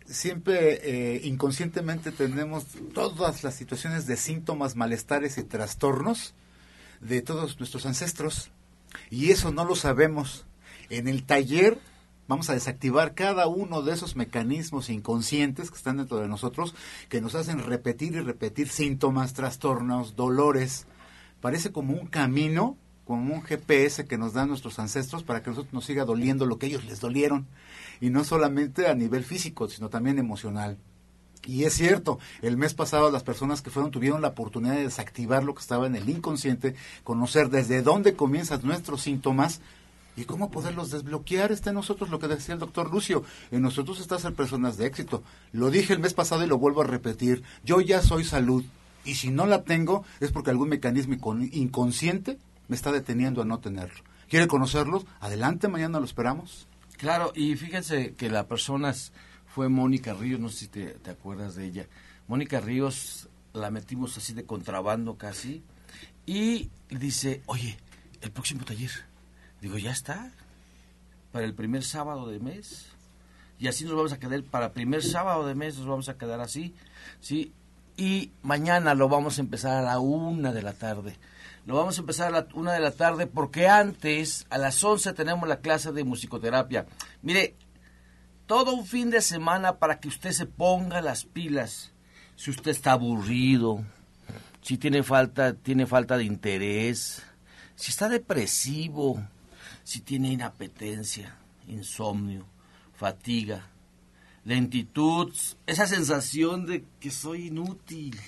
siempre 0.05 1.15
eh, 1.15 1.21
inconscientemente 1.23 2.11
tenemos 2.11 2.65
todas 2.93 3.43
las 3.43 3.55
situaciones 3.55 4.05
de 4.05 4.17
síntomas, 4.17 4.75
malestares 4.75 5.37
y 5.37 5.43
trastornos 5.43 6.35
de 7.01 7.21
todos 7.21 7.59
nuestros 7.59 7.85
ancestros. 7.85 8.51
Y 9.09 9.31
eso 9.31 9.51
no 9.51 9.65
lo 9.65 9.75
sabemos. 9.75 10.45
En 10.89 11.07
el 11.07 11.23
taller 11.23 11.79
vamos 12.27 12.49
a 12.49 12.53
desactivar 12.53 13.15
cada 13.15 13.47
uno 13.47 13.81
de 13.81 13.93
esos 13.93 14.15
mecanismos 14.15 14.89
inconscientes 14.89 15.71
que 15.71 15.77
están 15.77 15.97
dentro 15.97 16.19
de 16.19 16.27
nosotros, 16.27 16.75
que 17.09 17.21
nos 17.21 17.35
hacen 17.35 17.59
repetir 17.59 18.13
y 18.13 18.19
repetir 18.19 18.69
síntomas, 18.69 19.33
trastornos, 19.33 20.15
dolores. 20.15 20.85
Parece 21.41 21.71
como 21.71 21.93
un 21.93 22.07
camino, 22.07 22.77
como 23.05 23.33
un 23.33 23.41
GPS 23.41 24.05
que 24.05 24.17
nos 24.17 24.33
dan 24.33 24.49
nuestros 24.49 24.79
ancestros 24.79 25.23
para 25.23 25.41
que 25.41 25.49
nosotros 25.49 25.73
nos 25.73 25.85
siga 25.85 26.05
doliendo 26.05 26.45
lo 26.45 26.57
que 26.57 26.67
ellos 26.67 26.85
les 26.85 26.99
dolieron 26.99 27.47
y 28.03 28.09
no 28.09 28.25
solamente 28.25 28.87
a 28.87 28.95
nivel 28.95 29.23
físico, 29.23 29.69
sino 29.69 29.87
también 29.87 30.19
emocional. 30.19 30.77
Y 31.45 31.63
es 31.63 31.73
cierto, 31.73 32.19
el 32.41 32.57
mes 32.57 32.73
pasado 32.73 33.09
las 33.09 33.23
personas 33.23 33.61
que 33.61 33.69
fueron 33.69 33.91
tuvieron 33.91 34.21
la 34.21 34.27
oportunidad 34.27 34.73
de 34.73 34.83
desactivar 34.83 35.45
lo 35.45 35.55
que 35.55 35.61
estaba 35.61 35.87
en 35.87 35.95
el 35.95 36.09
inconsciente, 36.09 36.75
conocer 37.05 37.49
desde 37.49 37.81
dónde 37.81 38.13
comienzan 38.13 38.59
nuestros 38.65 39.03
síntomas 39.03 39.61
y 40.17 40.25
cómo 40.25 40.51
poderlos 40.51 40.91
desbloquear. 40.91 41.53
Está 41.53 41.69
en 41.69 41.77
nosotros 41.77 42.09
lo 42.09 42.19
que 42.19 42.27
decía 42.27 42.53
el 42.53 42.59
doctor 42.59 42.91
Lucio, 42.91 43.23
en 43.51 43.61
nosotros 43.61 44.01
está 44.01 44.19
ser 44.19 44.33
personas 44.33 44.75
de 44.75 44.85
éxito. 44.85 45.23
Lo 45.53 45.71
dije 45.71 45.93
el 45.93 45.99
mes 45.99 46.13
pasado 46.13 46.43
y 46.43 46.47
lo 46.47 46.57
vuelvo 46.57 46.81
a 46.81 46.87
repetir, 46.87 47.41
yo 47.63 47.79
ya 47.79 48.01
soy 48.01 48.25
salud 48.25 48.65
y 49.05 49.15
si 49.15 49.31
no 49.31 49.45
la 49.45 49.63
tengo 49.63 50.03
es 50.19 50.33
porque 50.33 50.49
algún 50.49 50.67
mecanismo 50.67 51.15
inconsciente 51.53 52.37
me 52.67 52.75
está 52.75 52.91
deteniendo 52.91 53.41
a 53.41 53.45
no 53.45 53.59
tenerlo. 53.59 54.03
¿Quiere 54.27 54.47
conocerlos? 54.47 55.05
Adelante, 55.21 55.69
mañana 55.69 55.99
lo 55.99 56.05
esperamos. 56.05 56.67
Claro, 57.03 57.33
y 57.35 57.57
fíjense 57.57 58.15
que 58.15 58.29
la 58.29 58.47
persona 58.47 58.93
fue 59.45 59.67
Mónica 59.67 60.13
Ríos, 60.13 60.39
no 60.39 60.47
sé 60.47 60.57
si 60.57 60.67
te, 60.69 61.11
acuerdas 61.11 61.53
de 61.53 61.65
ella. 61.65 61.85
Mónica 62.29 62.61
Ríos 62.61 63.27
la 63.51 63.71
metimos 63.71 64.15
así 64.17 64.33
de 64.33 64.45
contrabando 64.45 65.17
casi 65.17 65.63
y 66.25 66.69
dice, 66.89 67.41
oye, 67.47 67.77
el 68.21 68.31
próximo 68.31 68.63
taller. 68.63 68.89
Digo, 69.59 69.77
ya 69.77 69.91
está, 69.91 70.31
para 71.33 71.43
el 71.43 71.53
primer 71.53 71.83
sábado 71.83 72.29
de 72.29 72.39
mes. 72.39 72.85
Y 73.59 73.67
así 73.67 73.83
nos 73.83 73.95
vamos 73.95 74.13
a 74.13 74.19
quedar, 74.19 74.41
para 74.43 74.67
el 74.67 74.71
primer 74.71 75.03
sábado 75.03 75.45
de 75.45 75.55
mes 75.55 75.77
nos 75.77 75.87
vamos 75.87 76.07
a 76.07 76.17
quedar 76.17 76.39
así, 76.39 76.73
¿sí? 77.19 77.51
Y 77.97 78.31
mañana 78.43 78.95
lo 78.95 79.09
vamos 79.09 79.39
a 79.39 79.41
empezar 79.41 79.73
a 79.75 79.81
la 79.81 79.99
una 79.99 80.53
de 80.53 80.61
la 80.61 80.71
tarde. 80.71 81.17
Lo 81.65 81.75
vamos 81.75 81.97
a 81.97 82.01
empezar 82.01 82.27
a 82.27 82.41
la 82.41 82.47
una 82.53 82.73
de 82.73 82.81
la 82.81 82.91
tarde 82.91 83.25
porque 83.25 83.67
antes, 83.67 84.45
a 84.49 84.57
las 84.57 84.83
11, 84.83 85.13
tenemos 85.13 85.47
la 85.47 85.61
clase 85.61 85.91
de 85.91 86.03
musicoterapia. 86.03 86.85
Mire, 87.21 87.55
todo 88.45 88.73
un 88.73 88.85
fin 88.85 89.09
de 89.09 89.21
semana 89.21 89.79
para 89.79 89.99
que 89.99 90.09
usted 90.09 90.31
se 90.31 90.45
ponga 90.45 91.01
las 91.01 91.23
pilas. 91.23 91.93
Si 92.35 92.51
usted 92.51 92.71
está 92.71 92.93
aburrido, 92.93 93.85
si 94.61 94.77
tiene 94.77 95.03
falta, 95.03 95.53
tiene 95.53 95.85
falta 95.85 96.17
de 96.17 96.25
interés, 96.25 97.21
si 97.75 97.91
está 97.91 98.09
depresivo, 98.09 99.23
si 99.83 100.01
tiene 100.01 100.33
inapetencia, 100.33 101.37
insomnio, 101.67 102.45
fatiga, 102.93 103.67
lentitud, 104.45 105.33
esa 105.65 105.87
sensación 105.87 106.65
de 106.65 106.85
que 106.99 107.11
soy 107.11 107.47
inútil, 107.47 108.19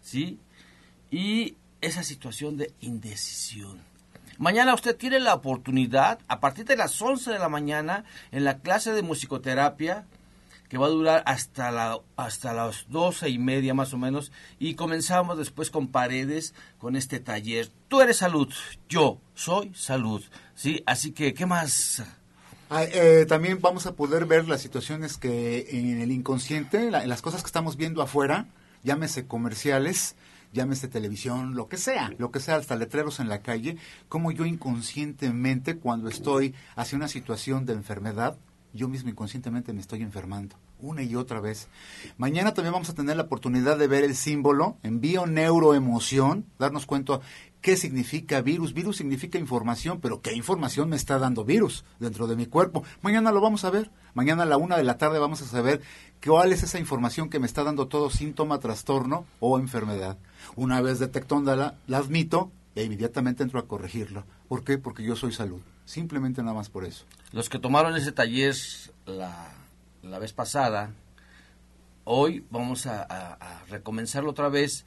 ¿sí? 0.00 0.38
Y 1.10 1.56
esa 1.84 2.02
situación 2.02 2.56
de 2.56 2.72
indecisión. 2.80 3.80
Mañana 4.38 4.74
usted 4.74 4.96
tiene 4.96 5.20
la 5.20 5.34
oportunidad, 5.34 6.18
a 6.26 6.40
partir 6.40 6.64
de 6.64 6.76
las 6.76 7.00
11 7.00 7.32
de 7.32 7.38
la 7.38 7.48
mañana, 7.48 8.04
en 8.32 8.44
la 8.44 8.58
clase 8.58 8.92
de 8.92 9.02
musicoterapia, 9.02 10.06
que 10.68 10.78
va 10.78 10.86
a 10.86 10.90
durar 10.90 11.22
hasta, 11.26 11.70
la, 11.70 12.00
hasta 12.16 12.52
las 12.52 12.86
doce 12.88 13.28
y 13.28 13.38
media 13.38 13.74
más 13.74 13.92
o 13.94 13.98
menos, 13.98 14.32
y 14.58 14.74
comenzamos 14.74 15.38
después 15.38 15.70
con 15.70 15.88
paredes, 15.88 16.54
con 16.78 16.96
este 16.96 17.20
taller. 17.20 17.70
Tú 17.88 18.00
eres 18.00 18.16
salud, 18.16 18.52
yo 18.88 19.20
soy 19.34 19.72
salud, 19.74 20.24
¿sí? 20.56 20.82
Así 20.86 21.12
que, 21.12 21.32
¿qué 21.32 21.46
más? 21.46 22.02
Ah, 22.70 22.82
eh, 22.82 23.26
también 23.28 23.60
vamos 23.60 23.86
a 23.86 23.94
poder 23.94 24.24
ver 24.24 24.48
las 24.48 24.62
situaciones 24.62 25.16
que 25.16 25.66
en 25.70 26.00
el 26.00 26.10
inconsciente, 26.10 26.90
las 26.90 27.22
cosas 27.22 27.42
que 27.42 27.46
estamos 27.46 27.76
viendo 27.76 28.02
afuera, 28.02 28.46
llámese 28.82 29.28
comerciales, 29.28 30.16
llámese 30.54 30.88
televisión, 30.88 31.54
lo 31.54 31.68
que 31.68 31.76
sea, 31.76 32.12
lo 32.16 32.30
que 32.30 32.40
sea, 32.40 32.56
hasta 32.56 32.76
letreros 32.76 33.20
en 33.20 33.28
la 33.28 33.42
calle, 33.42 33.76
como 34.08 34.30
yo 34.30 34.46
inconscientemente 34.46 35.76
cuando 35.76 36.08
estoy 36.08 36.54
hacia 36.76 36.96
una 36.96 37.08
situación 37.08 37.66
de 37.66 37.74
enfermedad, 37.74 38.38
yo 38.72 38.88
mismo 38.88 39.10
inconscientemente 39.10 39.72
me 39.72 39.80
estoy 39.80 40.02
enfermando 40.02 40.56
una 40.80 41.02
y 41.02 41.16
otra 41.16 41.40
vez. 41.40 41.68
Mañana 42.18 42.54
también 42.54 42.72
vamos 42.72 42.90
a 42.90 42.94
tener 42.94 43.16
la 43.16 43.24
oportunidad 43.24 43.78
de 43.78 43.86
ver 43.86 44.04
el 44.04 44.14
símbolo 44.14 44.76
en 44.82 45.00
bio-neuroemoción, 45.00 46.46
darnos 46.58 46.86
cuenta 46.86 47.20
qué 47.64 47.78
significa 47.78 48.42
virus. 48.42 48.74
Virus 48.74 48.98
significa 48.98 49.38
información, 49.38 49.98
pero 49.98 50.20
qué 50.20 50.34
información 50.34 50.90
me 50.90 50.96
está 50.96 51.18
dando 51.18 51.46
virus 51.46 51.86
dentro 51.98 52.26
de 52.26 52.36
mi 52.36 52.44
cuerpo. 52.44 52.84
Mañana 53.00 53.32
lo 53.32 53.40
vamos 53.40 53.64
a 53.64 53.70
ver. 53.70 53.90
Mañana 54.12 54.42
a 54.42 54.46
la 54.46 54.58
una 54.58 54.76
de 54.76 54.84
la 54.84 54.98
tarde 54.98 55.18
vamos 55.18 55.40
a 55.40 55.46
saber 55.46 55.80
cuál 56.22 56.52
es 56.52 56.62
esa 56.62 56.78
información 56.78 57.30
que 57.30 57.38
me 57.38 57.46
está 57.46 57.64
dando 57.64 57.88
todo 57.88 58.10
síntoma, 58.10 58.60
trastorno 58.60 59.24
o 59.40 59.58
enfermedad. 59.58 60.18
Una 60.56 60.82
vez 60.82 60.98
detectándola, 60.98 61.76
la 61.86 61.96
admito 61.96 62.52
e 62.74 62.84
inmediatamente 62.84 63.42
entro 63.42 63.58
a 63.58 63.66
corregirlo. 63.66 64.26
¿Por 64.46 64.62
qué? 64.62 64.76
Porque 64.76 65.02
yo 65.02 65.16
soy 65.16 65.32
salud. 65.32 65.62
Simplemente 65.86 66.42
nada 66.42 66.54
más 66.54 66.68
por 66.68 66.84
eso. 66.84 67.06
Los 67.32 67.48
que 67.48 67.58
tomaron 67.58 67.96
ese 67.96 68.12
taller 68.12 68.54
la, 69.06 70.18
vez 70.18 70.34
pasada, 70.34 70.92
hoy 72.04 72.44
vamos 72.50 72.84
a, 72.84 73.06
a, 73.08 73.64
recomenzarlo 73.70 74.32
otra 74.32 74.50
vez. 74.50 74.84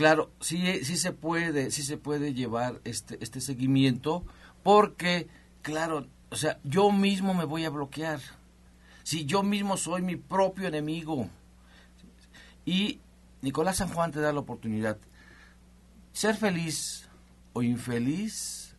Claro, 0.00 0.30
sí, 0.40 0.82
sí 0.82 0.96
se 0.96 1.12
puede, 1.12 1.70
sí 1.70 1.82
se 1.82 1.98
puede 1.98 2.32
llevar 2.32 2.80
este, 2.84 3.18
este 3.20 3.42
seguimiento, 3.42 4.24
porque, 4.62 5.28
claro, 5.60 6.06
o 6.30 6.36
sea, 6.36 6.58
yo 6.64 6.90
mismo 6.90 7.34
me 7.34 7.44
voy 7.44 7.66
a 7.66 7.68
bloquear. 7.68 8.18
Si 9.02 9.26
yo 9.26 9.42
mismo 9.42 9.76
soy 9.76 10.00
mi 10.00 10.16
propio 10.16 10.68
enemigo. 10.68 11.28
Y 12.64 12.98
Nicolás 13.42 13.76
San 13.76 13.90
Juan 13.92 14.10
te 14.10 14.20
da 14.20 14.32
la 14.32 14.40
oportunidad. 14.40 14.96
Ser 16.14 16.34
feliz 16.34 17.06
o 17.52 17.62
infeliz 17.62 18.74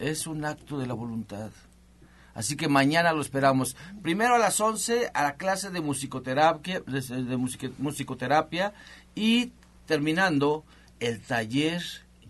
es 0.00 0.26
un 0.26 0.44
acto 0.44 0.76
de 0.76 0.88
la 0.88 0.94
voluntad. 0.94 1.52
Así 2.34 2.56
que 2.56 2.66
mañana 2.66 3.12
lo 3.12 3.20
esperamos. 3.20 3.76
Primero 4.02 4.34
a 4.34 4.38
las 4.40 4.58
11 4.58 5.12
a 5.14 5.22
la 5.22 5.36
clase 5.36 5.70
de 5.70 5.80
musicoterapia, 5.80 6.80
de, 6.80 7.36
musicoterapia 7.78 8.74
y 9.14 9.52
terminando 9.86 10.64
el 11.00 11.20
taller 11.20 11.82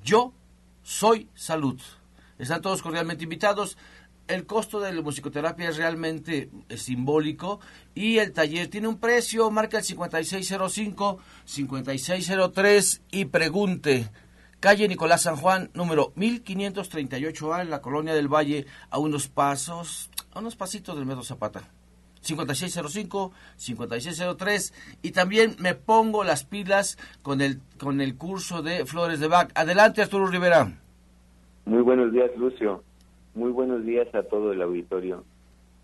Yo 0.02 0.32
Soy 0.82 1.28
Salud. 1.34 1.80
Están 2.38 2.62
todos 2.62 2.82
cordialmente 2.82 3.24
invitados. 3.24 3.78
El 4.26 4.46
costo 4.46 4.80
de 4.80 4.92
la 4.92 5.02
musicoterapia 5.02 5.68
es 5.68 5.76
realmente 5.76 6.50
eh, 6.68 6.76
simbólico 6.78 7.60
y 7.94 8.18
el 8.18 8.32
taller 8.32 8.68
tiene 8.68 8.88
un 8.88 8.98
precio, 8.98 9.50
marca 9.50 9.78
el 9.78 9.84
5605, 9.84 11.18
5603 11.44 13.02
y 13.10 13.26
pregunte. 13.26 14.10
Calle 14.60 14.88
Nicolás 14.88 15.22
San 15.22 15.36
Juan, 15.36 15.70
número 15.74 16.14
1538A, 16.14 17.60
en 17.60 17.68
la 17.68 17.82
Colonia 17.82 18.14
del 18.14 18.28
Valle, 18.32 18.64
a 18.88 18.98
unos 18.98 19.28
pasos, 19.28 20.08
a 20.32 20.38
unos 20.38 20.56
pasitos 20.56 20.96
del 20.96 21.04
Metro 21.04 21.22
Zapata. 21.22 21.68
5605, 22.24 23.32
5603 23.56 24.98
y 25.02 25.12
también 25.12 25.56
me 25.58 25.74
pongo 25.74 26.24
las 26.24 26.44
pilas 26.44 26.98
con 27.22 27.40
el 27.40 27.58
con 27.78 28.00
el 28.00 28.16
curso 28.16 28.62
de 28.62 28.86
Flores 28.86 29.20
de 29.20 29.28
Bach. 29.28 29.50
Adelante 29.54 30.02
Arturo 30.02 30.26
Rivera. 30.26 30.72
Muy 31.66 31.82
buenos 31.82 32.12
días 32.12 32.30
Lucio, 32.36 32.82
muy 33.34 33.50
buenos 33.50 33.84
días 33.84 34.12
a 34.14 34.22
todo 34.22 34.52
el 34.52 34.62
auditorio. 34.62 35.24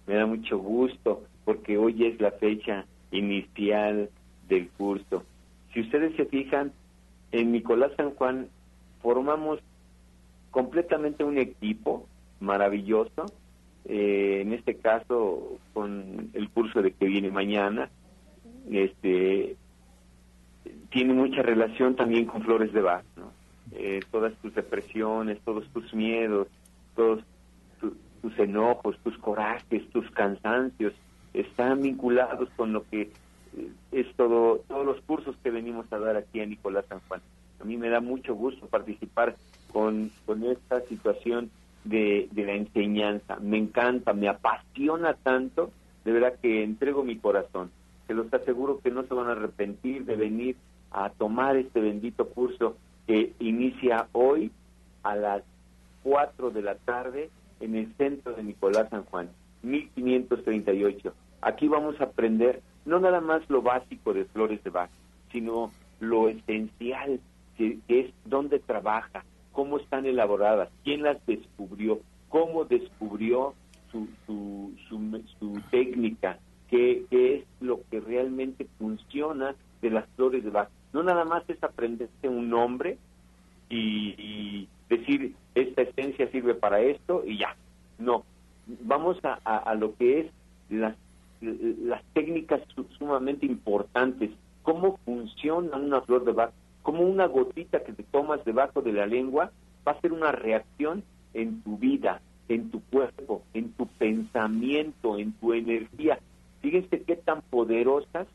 Me 0.06 0.14
da 0.14 0.26
mucho 0.26 0.58
gusto 0.58 1.22
porque 1.44 1.78
hoy 1.78 2.06
es 2.06 2.20
la 2.20 2.32
fecha 2.32 2.86
inicial 3.10 4.10
del 4.48 4.68
curso. 4.70 5.24
Si 5.72 5.80
ustedes 5.80 6.14
se 6.16 6.24
fijan, 6.26 6.72
en 7.32 7.52
Nicolás 7.52 7.92
San 7.96 8.10
Juan 8.14 8.48
formamos 9.02 9.60
completamente 10.50 11.24
un 11.24 11.38
equipo 11.38 12.06
maravilloso 12.40 13.26
eh, 13.86 14.40
en 14.42 14.52
este 14.52 14.76
caso 14.76 15.58
con 15.72 16.30
el 16.34 16.50
curso 16.50 16.82
de 16.82 16.92
que 16.92 17.06
viene 17.06 17.30
mañana, 17.30 17.90
este 18.70 19.56
tiene 20.90 21.14
mucha 21.14 21.42
relación 21.42 21.96
también 21.96 22.26
con 22.26 22.42
Flores 22.42 22.72
de 22.72 22.82
Bach, 22.82 23.04
eh, 23.72 24.00
todas 24.10 24.34
tus 24.42 24.54
depresiones, 24.54 25.38
todos 25.44 25.66
tus 25.68 25.94
miedos, 25.94 26.48
todos 26.96 27.22
tus 28.20 28.38
enojos, 28.38 28.98
tus 29.02 29.16
corajes, 29.18 29.88
tus 29.90 30.10
cansancios, 30.10 30.92
están 31.32 31.80
vinculados 31.80 32.50
con 32.56 32.72
lo 32.72 32.84
que 32.88 33.02
eh, 33.56 33.70
es 33.92 34.06
todo, 34.16 34.58
todos 34.68 34.84
los 34.84 35.00
cursos 35.02 35.36
que 35.42 35.50
venimos 35.50 35.90
a 35.92 35.98
dar 35.98 36.16
aquí 36.16 36.40
a 36.40 36.46
Nicolás 36.46 36.84
San 36.88 37.00
Juan. 37.08 37.20
A 37.60 37.64
mí 37.64 37.76
me 37.76 37.88
da 37.88 38.00
mucho 38.00 38.34
gusto 38.34 38.66
participar 38.66 39.36
con, 39.72 40.10
con 40.26 40.44
esta 40.44 40.80
situación 40.82 41.50
de, 41.84 42.28
la 42.34 42.52
enseñanza. 42.52 43.36
Me 43.40 43.58
encanta, 43.58 44.12
me 44.12 44.28
apasiona 44.28 45.14
tanto, 45.14 45.70
de 46.04 46.12
verdad 46.12 46.34
que 46.40 46.62
entrego 46.62 47.04
mi 47.04 47.16
corazón. 47.16 47.70
Se 48.06 48.14
los 48.14 48.32
aseguro 48.32 48.80
que 48.80 48.90
no 48.90 49.04
se 49.04 49.14
van 49.14 49.28
a 49.28 49.32
arrepentir 49.32 50.04
de 50.04 50.16
venir 50.16 50.56
a 50.90 51.10
tomar 51.10 51.56
este 51.56 51.80
bendito 51.80 52.28
curso 52.28 52.76
que 53.06 53.32
inicia 53.38 54.08
hoy 54.12 54.50
a 55.02 55.14
las 55.16 55.42
4 56.02 56.50
de 56.50 56.62
la 56.62 56.74
tarde 56.76 57.30
en 57.60 57.76
el 57.76 57.94
centro 57.96 58.32
de 58.32 58.42
Nicolás 58.42 58.88
San 58.90 59.04
Juan, 59.04 59.30
1538. 59.62 61.14
Aquí 61.42 61.68
vamos 61.68 62.00
a 62.00 62.04
aprender 62.04 62.62
no 62.84 62.98
nada 62.98 63.20
más 63.20 63.48
lo 63.48 63.62
básico 63.62 64.12
de 64.12 64.24
Flores 64.24 64.62
de 64.64 64.70
Bach, 64.70 64.90
sino 65.30 65.70
lo 66.00 66.28
esencial, 66.28 67.20
que 67.56 67.78
es 67.88 68.10
dónde 68.24 68.58
trabaja, 68.58 69.22
cómo 69.52 69.78
están 69.78 70.06
elaboradas, 70.06 70.68
quién 70.84 71.02
las 71.02 71.24
descubrió, 71.26 72.00
cómo 72.28 72.64
descubrió 72.64 73.54
su, 73.90 74.08
su, 74.26 74.72
su, 75.38 75.60
técnica, 75.70 76.38
qué, 76.68 77.04
es 77.10 77.44
lo 77.60 77.80
que 77.90 78.00
realmente 78.00 78.66
funciona 78.78 79.54
de 79.82 79.90
las 79.90 80.06
flores 80.16 80.44
de 80.44 80.50
Bach. 80.50 80.68
No 80.92 81.02
nada 81.02 81.24
más 81.24 81.42
es 81.48 81.62
aprenderse 81.62 82.28
un 82.28 82.48
nombre 82.48 82.98
y, 83.68 84.68
decir, 84.88 85.34
esta 85.54 85.82
esencia 85.82 86.30
sirve 86.30 86.54
para 86.54 86.80
esto 86.80 87.22
y 87.26 87.38
ya. 87.38 87.56
No, 87.98 88.24
vamos 88.66 89.18
a, 89.24 89.34
a, 89.34 89.74
lo 89.74 89.94
que 89.96 90.20
es 90.20 90.26
las, 90.68 90.96
las 91.40 92.02
técnicas 92.12 92.60
sumamente 92.98 93.46
importantes, 93.46 94.30
cómo 94.62 94.98
funciona 95.04 95.76
una 95.76 96.00
flor 96.02 96.24
de 96.24 96.32
Bach, 96.32 96.52
como 96.82 97.02
una 97.02 97.26
gotita 97.26 97.82
que 97.84 97.92
te 97.92 98.02
tomas 98.02 98.44
debajo 98.44 98.82
de 98.82 98.92
la 98.92 99.06
lengua 99.06 99.50
va 99.86 99.92
a 99.92 100.00
ser 100.00 100.12
una 100.12 100.32
reacción 100.32 101.02
en 101.34 101.62
tu 101.62 101.78
vida, 101.78 102.20
en 102.48 102.70
tu 102.70 102.82
cuerpo, 102.84 103.42
en 103.54 103.72
tu 103.72 103.86
pensamiento, 103.86 105.18
en 105.18 105.32
tu 105.32 105.52
energía. 105.52 106.18
Fíjense 106.60 107.02
qué 107.02 107.16
tan 107.16 107.42
poderosas 107.42 108.26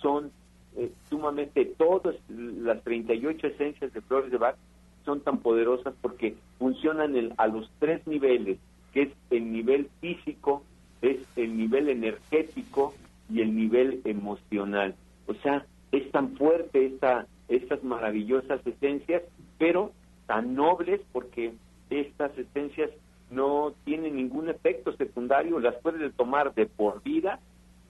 son 0.00 0.32
eh, 0.76 0.90
sumamente 1.08 1.64
todas 1.64 2.16
las 2.28 2.82
38 2.82 3.46
esencias 3.48 3.92
de 3.92 4.00
flores 4.00 4.30
de 4.30 4.38
Bach 4.38 4.56
son 5.04 5.20
tan 5.20 5.38
poderosas 5.38 5.94
porque 6.00 6.36
funcionan 6.58 7.32
a 7.36 7.46
los 7.46 7.70
tres 7.78 8.06
niveles, 8.06 8.58
que 8.92 9.02
es 9.02 9.08
el 9.30 9.50
nivel 9.50 9.88
físico, 10.00 10.62
es 11.02 11.18
el 11.36 11.56
nivel 11.56 11.88
energético 11.88 12.94
y 13.28 13.40
el 13.40 13.56
nivel 13.56 14.02
emocional. 14.04 14.94
O 15.26 15.34
sea, 15.34 15.64
es 15.92 16.10
tan 16.10 16.36
fuerte 16.36 16.86
esta 16.86 17.26
estas 17.50 17.82
maravillosas 17.84 18.64
esencias, 18.66 19.22
pero 19.58 19.92
tan 20.26 20.54
nobles 20.54 21.00
porque 21.12 21.52
estas 21.90 22.36
esencias 22.38 22.90
no 23.30 23.74
tienen 23.84 24.16
ningún 24.16 24.48
efecto 24.48 24.96
secundario, 24.96 25.60
las 25.60 25.74
puedes 25.76 26.14
tomar 26.14 26.54
de 26.54 26.66
por 26.66 27.02
vida 27.02 27.40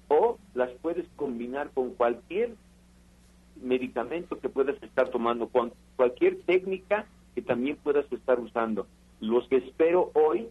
o 0.09 0.39
las 0.55 0.71
puedes 0.83 1.07
combinar 1.17 1.71
con 1.71 1.91
cualquier 1.91 2.55
medicamento 3.63 4.39
que 4.41 4.49
puedas 4.49 4.83
estar 4.83 5.11
tomando, 5.11 5.49
con 5.49 5.73
cualquier 5.97 6.41
técnica 6.43 7.07
que 7.35 7.43
también 7.43 7.77
puedas 7.77 8.11
estar 8.11 8.41
usando. 8.41 8.87
Los 9.21 9.47
que 9.49 9.57
espero 9.57 10.11
hoy 10.15 10.49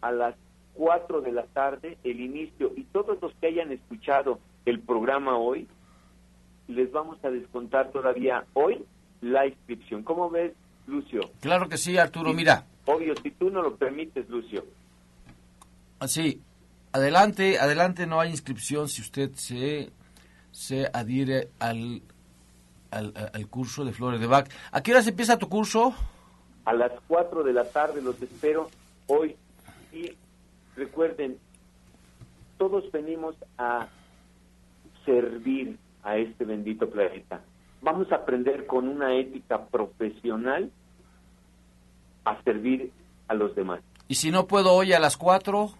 a 0.00 0.12
las 0.12 0.34
4 0.74 1.20
de 1.20 1.32
la 1.32 1.44
tarde, 1.44 1.98
el 2.04 2.20
inicio, 2.20 2.72
y 2.76 2.84
todos 2.84 3.20
los 3.22 3.32
que 3.34 3.48
hayan 3.48 3.72
escuchado 3.72 4.38
el 4.64 4.80
programa 4.80 5.36
hoy, 5.36 5.68
les 6.70 6.90
vamos 6.92 7.22
a 7.24 7.30
descontar 7.30 7.90
todavía 7.90 8.44
hoy 8.54 8.84
la 9.20 9.46
inscripción. 9.46 10.02
¿Cómo 10.02 10.30
ves, 10.30 10.52
Lucio? 10.86 11.20
Claro 11.40 11.68
que 11.68 11.76
sí, 11.76 11.98
Arturo, 11.98 12.32
mira. 12.32 12.64
Obvio, 12.86 13.14
si 13.22 13.30
tú 13.32 13.50
no 13.50 13.62
lo 13.62 13.76
permites, 13.76 14.28
Lucio. 14.28 14.64
Sí, 16.06 16.40
adelante, 16.92 17.58
adelante, 17.58 18.06
no 18.06 18.20
hay 18.20 18.30
inscripción 18.30 18.88
si 18.88 19.02
usted 19.02 19.30
se, 19.34 19.90
se 20.50 20.88
adhiere 20.92 21.50
al, 21.58 22.02
al, 22.90 23.46
curso 23.48 23.84
de 23.84 23.92
Flores 23.92 24.20
de 24.20 24.26
Bach. 24.26 24.48
¿A 24.72 24.82
qué 24.82 24.92
hora 24.92 25.02
se 25.02 25.10
empieza 25.10 25.38
tu 25.38 25.48
curso? 25.48 25.94
A 26.64 26.72
las 26.72 26.92
4 27.08 27.42
de 27.42 27.52
la 27.52 27.64
tarde 27.64 28.00
los 28.00 28.20
espero 28.22 28.70
hoy. 29.06 29.36
Y 29.92 30.12
recuerden, 30.76 31.38
todos 32.56 32.90
venimos 32.92 33.34
a 33.58 33.88
servir 35.04 35.78
a 36.02 36.16
este 36.16 36.44
bendito 36.44 36.88
planeta. 36.88 37.42
Vamos 37.82 38.10
a 38.12 38.16
aprender 38.16 38.66
con 38.66 38.88
una 38.88 39.14
ética 39.14 39.66
profesional 39.66 40.70
a 42.24 42.42
servir 42.42 42.92
a 43.28 43.34
los 43.34 43.54
demás. 43.54 43.80
¿Y 44.08 44.16
si 44.16 44.30
no 44.30 44.46
puedo 44.46 44.72
hoy 44.72 44.92
a 44.92 45.00
las 45.00 45.16
4? 45.16 45.70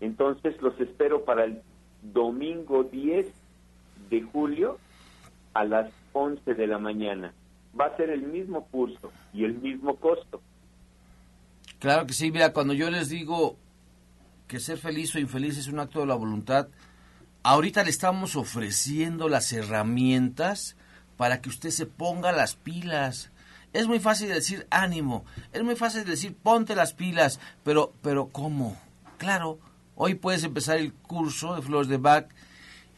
Entonces 0.00 0.60
los 0.60 0.78
espero 0.80 1.24
para 1.24 1.44
el 1.44 1.62
domingo 2.02 2.84
10 2.84 3.26
de 4.10 4.22
julio 4.22 4.78
a 5.54 5.64
las 5.64 5.90
11 6.12 6.54
de 6.54 6.66
la 6.66 6.78
mañana. 6.78 7.32
Va 7.78 7.86
a 7.86 7.96
ser 7.96 8.10
el 8.10 8.22
mismo 8.22 8.66
curso 8.66 9.10
y 9.32 9.44
el 9.44 9.54
mismo 9.58 9.96
costo. 9.96 10.40
Claro 11.78 12.06
que 12.06 12.12
sí, 12.12 12.30
mira, 12.30 12.52
cuando 12.52 12.74
yo 12.74 12.90
les 12.90 13.08
digo 13.08 13.56
que 14.46 14.58
ser 14.58 14.78
feliz 14.78 15.14
o 15.14 15.18
infeliz 15.18 15.58
es 15.58 15.68
un 15.68 15.78
acto 15.78 16.00
de 16.00 16.06
la 16.06 16.14
voluntad, 16.14 16.68
ahorita 17.42 17.84
le 17.84 17.90
estamos 17.90 18.36
ofreciendo 18.36 19.28
las 19.28 19.52
herramientas 19.52 20.76
para 21.16 21.40
que 21.40 21.48
usted 21.48 21.70
se 21.70 21.86
ponga 21.86 22.32
las 22.32 22.54
pilas. 22.54 23.30
Es 23.72 23.86
muy 23.86 24.00
fácil 24.00 24.28
decir 24.28 24.66
ánimo, 24.70 25.24
es 25.52 25.62
muy 25.62 25.76
fácil 25.76 26.04
decir 26.04 26.34
ponte 26.34 26.74
las 26.74 26.94
pilas, 26.94 27.38
pero, 27.64 27.92
pero 28.02 28.28
¿cómo? 28.28 28.76
Claro, 29.18 29.58
hoy 29.94 30.14
puedes 30.14 30.44
empezar 30.44 30.78
el 30.78 30.94
curso 30.94 31.54
de 31.54 31.62
Flores 31.62 31.88
de 31.88 31.98
Bach, 31.98 32.28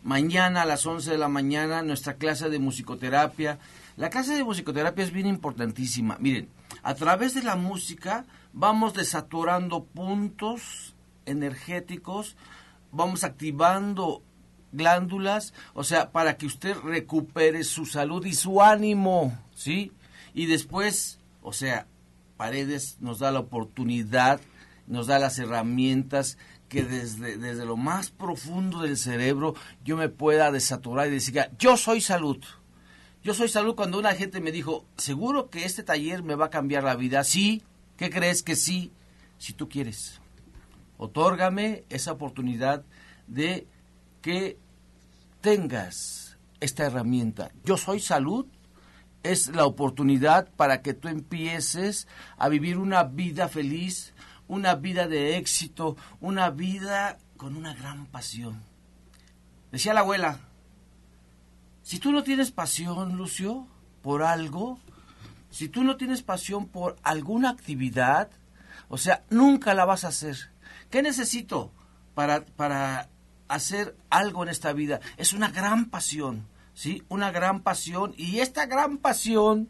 mañana 0.03 0.63
a 0.63 0.67
las 0.67 0.87
11 0.87 1.11
de 1.11 1.19
la 1.19 1.29
mañana 1.29 1.83
nuestra 1.83 2.15
clase 2.15 2.49
de 2.49 2.59
musicoterapia. 2.59 3.59
La 3.97 4.11
clase 4.11 4.35
de 4.35 4.45
musicoterapia 4.45 5.05
es 5.05 5.13
bien 5.13 5.27
importantísima. 5.27 6.17
Miren, 6.21 6.49
a 6.83 6.95
través 6.95 7.35
de 7.35 7.43
la 7.43 7.57
música 7.57 8.25
vamos 8.53 8.95
desaturando 8.95 9.85
puntos 9.85 10.95
energéticos, 11.27 12.37
vamos 12.93 13.25
activando 13.25 14.23
glándulas, 14.73 15.53
o 15.75 15.85
sea, 15.85 16.11
para 16.11 16.37
que 16.37 16.47
usted 16.47 16.77
recupere 16.77 17.65
su 17.65 17.87
salud 17.87 18.25
y 18.25 18.35
su 18.35 18.63
ánimo, 18.63 19.37
¿sí? 19.55 19.93
Y 20.35 20.47
después, 20.47 21.19
o 21.43 21.53
sea, 21.53 21.87
Paredes 22.37 22.97
nos 23.01 23.19
da 23.19 23.31
la 23.31 23.41
oportunidad 23.41 24.41
nos 24.91 25.07
da 25.07 25.19
las 25.19 25.39
herramientas 25.39 26.37
que 26.69 26.83
desde, 26.83 27.39
desde 27.39 27.65
lo 27.65 27.77
más 27.77 28.11
profundo 28.11 28.83
del 28.83 28.97
cerebro 28.97 29.55
yo 29.85 29.97
me 29.97 30.09
pueda 30.09 30.51
desaturar 30.51 31.09
y 31.09 31.13
decir, 31.13 31.41
yo 31.59 31.77
soy 31.77 32.01
salud. 32.01 32.39
Yo 33.23 33.35
soy 33.35 33.49
salud 33.49 33.77
cuando 33.77 33.99
una 33.99 34.15
gente 34.15 34.41
me 34.41 34.51
dijo, 34.51 34.85
seguro 34.97 35.49
que 35.49 35.65
este 35.65 35.83
taller 35.83 36.23
me 36.23 36.35
va 36.35 36.47
a 36.47 36.51
cambiar 36.51 36.85
la 36.85 36.97
vida. 36.97 37.23
Sí, 37.23 37.63
¿qué 37.97 38.11
crees 38.11 38.43
que 38.43 38.57
sí? 38.57 38.93
Si 39.39 39.53
tú 39.53 39.69
quieres. 39.69 40.21
Otórgame 40.99 41.85
esa 41.89 42.13
oportunidad 42.13 42.85
de 43.27 43.67
que 44.21 44.59
tengas 45.41 46.39
esta 46.61 46.85
herramienta. 46.85 47.51
Yo 47.65 47.77
soy 47.77 48.01
salud 48.01 48.47
es 49.23 49.49
la 49.49 49.67
oportunidad 49.67 50.49
para 50.57 50.83
que 50.83 50.95
tú 50.95 51.09
empieces 51.09 52.09
a 52.39 52.49
vivir 52.49 52.79
una 52.79 53.05
vida 53.05 53.49
feliz, 53.49 54.15
una 54.49 54.75
vida 54.75 55.07
de 55.07 55.37
éxito, 55.37 55.97
una 56.21 56.51
vida 56.51 57.19
con 57.37 57.57
una 57.57 57.75
gran 57.75 58.07
pasión. 58.07 58.63
Decía 59.73 59.95
la 59.95 60.01
abuela, 60.01 60.41
si 61.83 61.99
tú 61.99 62.13
no 62.13 62.23
tienes 62.23 62.51
pasión, 62.51 63.17
Lucio, 63.17 63.67
por 64.03 64.23
algo, 64.23 64.79
si 65.51 65.69
tú 65.69 65.85
no 65.85 65.97
tienes 65.97 66.23
pasión 66.23 66.67
por 66.67 66.97
alguna 67.03 67.51
actividad, 67.51 68.31
o 68.89 68.99
sea, 68.99 69.25
nunca 69.31 69.75
la 69.75 69.85
vas 69.85 70.05
a 70.05 70.09
hacer. 70.09 70.51
¿Qué 70.91 71.03
necesito 71.03 71.73
para, 72.15 72.45
para 72.45 73.09
hacer 73.55 73.97
algo 74.11 74.43
en 74.43 74.49
esta 74.49 74.73
vida? 74.73 75.01
Es 75.17 75.33
una 75.33 75.51
gran 75.51 75.87
pasión. 75.87 76.47
¿sí? 76.81 77.03
Una 77.09 77.31
gran 77.31 77.61
pasión 77.61 78.15
y 78.17 78.39
esta 78.39 78.65
gran 78.65 78.97
pasión 78.97 79.69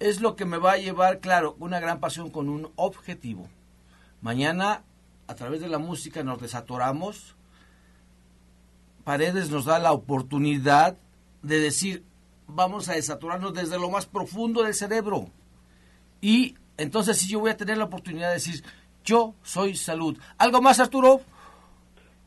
es 0.00 0.20
lo 0.20 0.36
que 0.36 0.44
me 0.44 0.58
va 0.58 0.72
a 0.72 0.76
llevar, 0.76 1.20
claro, 1.20 1.56
una 1.60 1.80
gran 1.80 1.98
pasión 1.98 2.28
con 2.30 2.48
un 2.48 2.70
objetivo. 2.76 3.48
Mañana, 4.20 4.82
a 5.28 5.34
través 5.34 5.60
de 5.60 5.68
la 5.68 5.78
música, 5.78 6.22
nos 6.22 6.40
desatoramos. 6.40 7.36
Paredes 9.04 9.48
nos 9.48 9.64
da 9.64 9.78
la 9.78 9.92
oportunidad 9.92 10.98
de 11.42 11.58
decir, 11.58 12.04
vamos 12.46 12.88
a 12.90 12.94
desaturarnos 12.94 13.54
desde 13.54 13.78
lo 13.78 13.90
más 13.90 14.04
profundo 14.04 14.62
del 14.62 14.74
cerebro. 14.74 15.28
Y 16.20 16.56
entonces 16.76 17.16
sí 17.16 17.28
yo 17.28 17.40
voy 17.40 17.50
a 17.50 17.56
tener 17.56 17.78
la 17.78 17.84
oportunidad 17.84 18.28
de 18.28 18.34
decir, 18.34 18.62
yo 19.04 19.34
soy 19.42 19.74
salud. 19.74 20.18
¿Algo 20.36 20.60
más, 20.60 20.80
Arturo? 20.80 21.22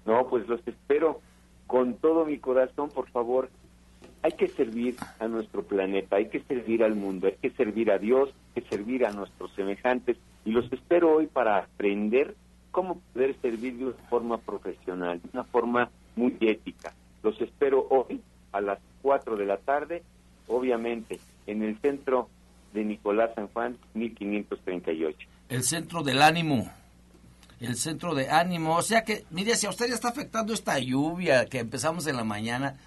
No, 0.05 0.27
pues 0.27 0.47
los 0.47 0.65
espero 0.67 1.21
con 1.67 1.95
todo 1.95 2.25
mi 2.25 2.37
corazón, 2.37 2.89
por 2.89 3.09
favor, 3.09 3.49
hay 4.21 4.31
que 4.33 4.47
servir 4.47 4.95
a 5.19 5.27
nuestro 5.27 5.63
planeta, 5.63 6.15
hay 6.15 6.29
que 6.29 6.41
servir 6.41 6.83
al 6.83 6.95
mundo, 6.95 7.27
hay 7.27 7.35
que 7.41 7.51
servir 7.51 7.91
a 7.91 7.97
Dios, 7.97 8.29
hay 8.55 8.63
que 8.63 8.69
servir 8.69 9.05
a 9.05 9.11
nuestros 9.11 9.51
semejantes 9.53 10.17
y 10.45 10.51
los 10.51 10.71
espero 10.71 11.15
hoy 11.15 11.27
para 11.27 11.59
aprender 11.59 12.35
cómo 12.71 12.99
poder 13.13 13.35
servir 13.41 13.77
de 13.77 13.85
una 13.85 14.09
forma 14.09 14.37
profesional, 14.37 15.21
de 15.21 15.29
una 15.33 15.43
forma 15.43 15.89
muy 16.15 16.37
ética. 16.41 16.93
Los 17.23 17.39
espero 17.41 17.87
hoy 17.89 18.21
a 18.51 18.61
las 18.61 18.79
4 19.01 19.37
de 19.37 19.45
la 19.45 19.57
tarde, 19.57 20.03
obviamente 20.47 21.19
en 21.47 21.63
el 21.63 21.77
centro 21.79 22.29
de 22.73 22.83
Nicolás 22.83 23.31
San 23.35 23.47
Juan, 23.47 23.77
1538. 23.93 25.27
El 25.49 25.63
centro 25.63 26.03
del 26.03 26.21
ánimo 26.21 26.69
el 27.59 27.75
centro 27.77 28.15
de 28.15 28.29
ánimo. 28.29 28.75
O 28.75 28.81
sea 28.81 29.03
que, 29.03 29.25
mire, 29.29 29.55
si 29.55 29.65
a 29.65 29.69
usted 29.69 29.87
ya 29.87 29.95
está 29.95 30.09
afectando 30.09 30.53
esta 30.53 30.79
lluvia 30.79 31.45
que 31.45 31.59
empezamos 31.59 32.07
en 32.07 32.15
la 32.15 32.23
mañana, 32.23 32.77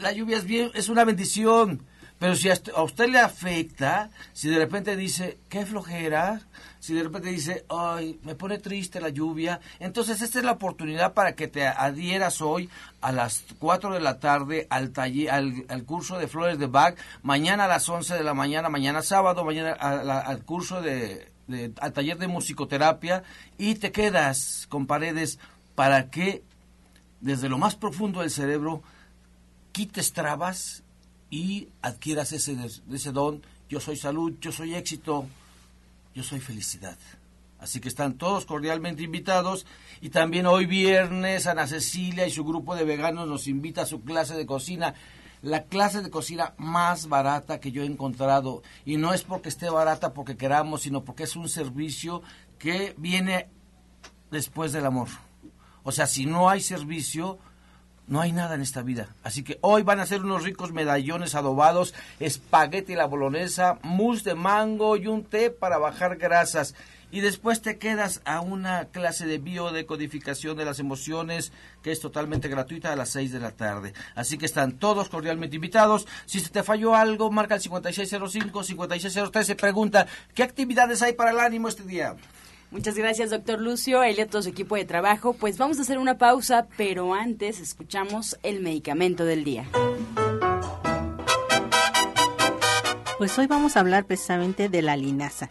la 0.00 0.12
lluvia 0.12 0.36
es 0.36 0.44
bien, 0.44 0.70
es 0.74 0.88
una 0.88 1.04
bendición. 1.04 1.84
Pero 2.22 2.36
si 2.36 2.48
a 2.50 2.82
usted 2.84 3.08
le 3.08 3.18
afecta, 3.18 4.10
si 4.32 4.48
de 4.48 4.56
repente 4.56 4.94
dice, 4.94 5.38
qué 5.48 5.66
flojera, 5.66 6.40
si 6.78 6.94
de 6.94 7.02
repente 7.02 7.30
dice, 7.30 7.64
ay, 7.68 8.20
me 8.22 8.36
pone 8.36 8.58
triste 8.58 9.00
la 9.00 9.08
lluvia, 9.08 9.58
entonces 9.80 10.22
esta 10.22 10.38
es 10.38 10.44
la 10.44 10.52
oportunidad 10.52 11.14
para 11.14 11.34
que 11.34 11.48
te 11.48 11.66
adhieras 11.66 12.40
hoy 12.40 12.70
a 13.00 13.10
las 13.10 13.42
4 13.58 13.94
de 13.94 14.00
la 14.00 14.20
tarde 14.20 14.68
al, 14.70 14.92
taller, 14.92 15.30
al, 15.30 15.84
curso 15.84 16.16
de 16.16 16.28
flores 16.28 16.60
de 16.60 16.66
Bach, 16.66 16.96
mañana 17.24 17.64
a 17.64 17.68
las 17.68 17.88
11 17.88 18.14
de 18.14 18.22
la 18.22 18.34
mañana, 18.34 18.68
mañana 18.68 19.02
sábado, 19.02 19.44
mañana 19.44 19.72
al 19.72 20.44
curso 20.44 20.80
de, 20.80 21.31
de, 21.46 21.72
al 21.80 21.92
taller 21.92 22.18
de 22.18 22.28
musicoterapia 22.28 23.24
y 23.58 23.74
te 23.76 23.92
quedas 23.92 24.66
con 24.68 24.86
paredes 24.86 25.38
para 25.74 26.10
que 26.10 26.42
desde 27.20 27.48
lo 27.48 27.58
más 27.58 27.74
profundo 27.74 28.20
del 28.20 28.30
cerebro 28.30 28.82
quites 29.72 30.12
trabas 30.12 30.82
y 31.30 31.68
adquieras 31.80 32.32
ese, 32.32 32.56
ese 32.92 33.12
don. 33.12 33.42
Yo 33.68 33.80
soy 33.80 33.96
salud, 33.96 34.34
yo 34.40 34.52
soy 34.52 34.74
éxito, 34.74 35.26
yo 36.14 36.22
soy 36.22 36.40
felicidad. 36.40 36.98
Así 37.58 37.80
que 37.80 37.88
están 37.88 38.14
todos 38.14 38.44
cordialmente 38.44 39.02
invitados. 39.04 39.66
Y 40.00 40.10
también 40.10 40.46
hoy 40.46 40.66
viernes 40.66 41.46
Ana 41.46 41.66
Cecilia 41.66 42.26
y 42.26 42.30
su 42.30 42.44
grupo 42.44 42.74
de 42.74 42.84
veganos 42.84 43.28
nos 43.28 43.46
invita 43.46 43.82
a 43.82 43.86
su 43.86 44.02
clase 44.02 44.34
de 44.34 44.46
cocina. 44.46 44.94
La 45.42 45.64
clase 45.64 46.02
de 46.02 46.10
cocina 46.10 46.54
más 46.56 47.08
barata 47.08 47.60
que 47.60 47.72
yo 47.72 47.82
he 47.82 47.86
encontrado. 47.86 48.62
Y 48.84 48.96
no 48.96 49.12
es 49.12 49.22
porque 49.22 49.48
esté 49.48 49.68
barata 49.68 50.14
porque 50.14 50.36
queramos, 50.36 50.82
sino 50.82 51.04
porque 51.04 51.24
es 51.24 51.36
un 51.36 51.48
servicio 51.48 52.22
que 52.58 52.94
viene 52.96 53.48
después 54.30 54.72
del 54.72 54.86
amor. 54.86 55.08
O 55.82 55.92
sea, 55.92 56.06
si 56.06 56.26
no 56.26 56.48
hay 56.48 56.60
servicio, 56.60 57.38
no 58.06 58.20
hay 58.20 58.32
nada 58.32 58.54
en 58.54 58.62
esta 58.62 58.82
vida. 58.82 59.08
Así 59.22 59.42
que 59.42 59.58
hoy 59.62 59.82
van 59.82 60.00
a 60.00 60.06
ser 60.06 60.22
unos 60.22 60.44
ricos 60.44 60.72
medallones 60.72 61.34
adobados, 61.34 61.94
espagueti 62.20 62.94
la 62.94 63.06
bolonesa, 63.06 63.78
mousse 63.82 64.24
de 64.24 64.34
mango 64.34 64.96
y 64.96 65.06
un 65.06 65.24
té 65.24 65.50
para 65.50 65.78
bajar 65.78 66.16
grasas. 66.16 66.74
Y 67.12 67.20
después 67.20 67.60
te 67.60 67.76
quedas 67.76 68.22
a 68.24 68.40
una 68.40 68.86
clase 68.86 69.26
de 69.26 69.36
biodecodificación 69.36 70.56
de 70.56 70.64
las 70.64 70.80
emociones 70.80 71.52
que 71.82 71.92
es 71.92 72.00
totalmente 72.00 72.48
gratuita 72.48 72.90
a 72.90 72.96
las 72.96 73.10
6 73.10 73.32
de 73.32 73.38
la 73.38 73.50
tarde. 73.50 73.92
Así 74.14 74.38
que 74.38 74.46
están 74.46 74.78
todos 74.78 75.10
cordialmente 75.10 75.56
invitados. 75.56 76.08
Si 76.24 76.40
se 76.40 76.48
te 76.48 76.62
falló 76.62 76.94
algo, 76.94 77.30
marca 77.30 77.56
el 77.56 77.60
5605-5603 77.60 79.50
y 79.50 79.54
pregunta, 79.54 80.06
¿qué 80.34 80.42
actividades 80.42 81.02
hay 81.02 81.12
para 81.12 81.32
el 81.32 81.38
ánimo 81.38 81.68
este 81.68 81.82
día? 81.82 82.16
Muchas 82.70 82.94
gracias, 82.94 83.28
doctor 83.28 83.60
Lucio, 83.60 84.02
él 84.02 84.16
y 84.16 84.22
a 84.22 84.26
todo 84.26 84.40
su 84.40 84.48
equipo 84.48 84.76
de 84.76 84.86
trabajo. 84.86 85.34
Pues 85.34 85.58
vamos 85.58 85.78
a 85.78 85.82
hacer 85.82 85.98
una 85.98 86.16
pausa, 86.16 86.66
pero 86.78 87.12
antes 87.12 87.60
escuchamos 87.60 88.38
el 88.42 88.60
medicamento 88.60 89.26
del 89.26 89.44
día. 89.44 89.66
Pues 93.18 93.38
hoy 93.38 93.46
vamos 93.46 93.76
a 93.76 93.80
hablar 93.80 94.06
precisamente 94.06 94.70
de 94.70 94.80
la 94.80 94.96
linaza. 94.96 95.50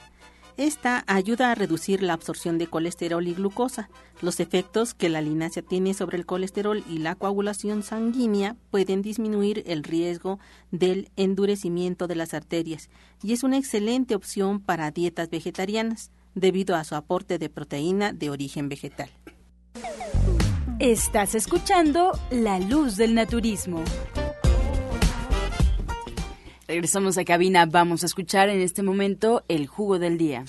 Esta 0.61 1.03
ayuda 1.07 1.49
a 1.49 1.55
reducir 1.55 2.03
la 2.03 2.13
absorción 2.13 2.59
de 2.59 2.67
colesterol 2.67 3.27
y 3.27 3.33
glucosa. 3.33 3.89
Los 4.21 4.39
efectos 4.39 4.93
que 4.93 5.09
la 5.09 5.19
linaza 5.19 5.63
tiene 5.63 5.95
sobre 5.95 6.19
el 6.19 6.27
colesterol 6.27 6.83
y 6.87 6.99
la 6.99 7.15
coagulación 7.15 7.81
sanguínea 7.81 8.55
pueden 8.69 9.01
disminuir 9.01 9.63
el 9.65 9.81
riesgo 9.83 10.37
del 10.69 11.09
endurecimiento 11.15 12.05
de 12.05 12.13
las 12.13 12.35
arterias 12.35 12.91
y 13.23 13.33
es 13.33 13.41
una 13.41 13.57
excelente 13.57 14.13
opción 14.13 14.59
para 14.59 14.91
dietas 14.91 15.31
vegetarianas 15.31 16.11
debido 16.35 16.75
a 16.75 16.83
su 16.83 16.93
aporte 16.93 17.39
de 17.39 17.49
proteína 17.49 18.13
de 18.13 18.29
origen 18.29 18.69
vegetal. 18.69 19.09
Estás 20.77 21.33
escuchando 21.33 22.11
La 22.29 22.59
Luz 22.59 22.97
del 22.97 23.15
Naturismo. 23.15 23.83
Regresamos 26.71 27.17
a 27.17 27.25
cabina, 27.25 27.65
vamos 27.65 28.03
a 28.03 28.05
escuchar 28.05 28.47
en 28.47 28.61
este 28.61 28.81
momento 28.81 29.43
el 29.49 29.67
jugo 29.67 29.99
del 29.99 30.17
día. 30.17 30.45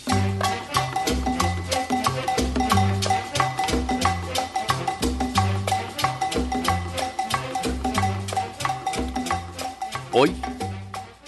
Hoy 10.12 10.32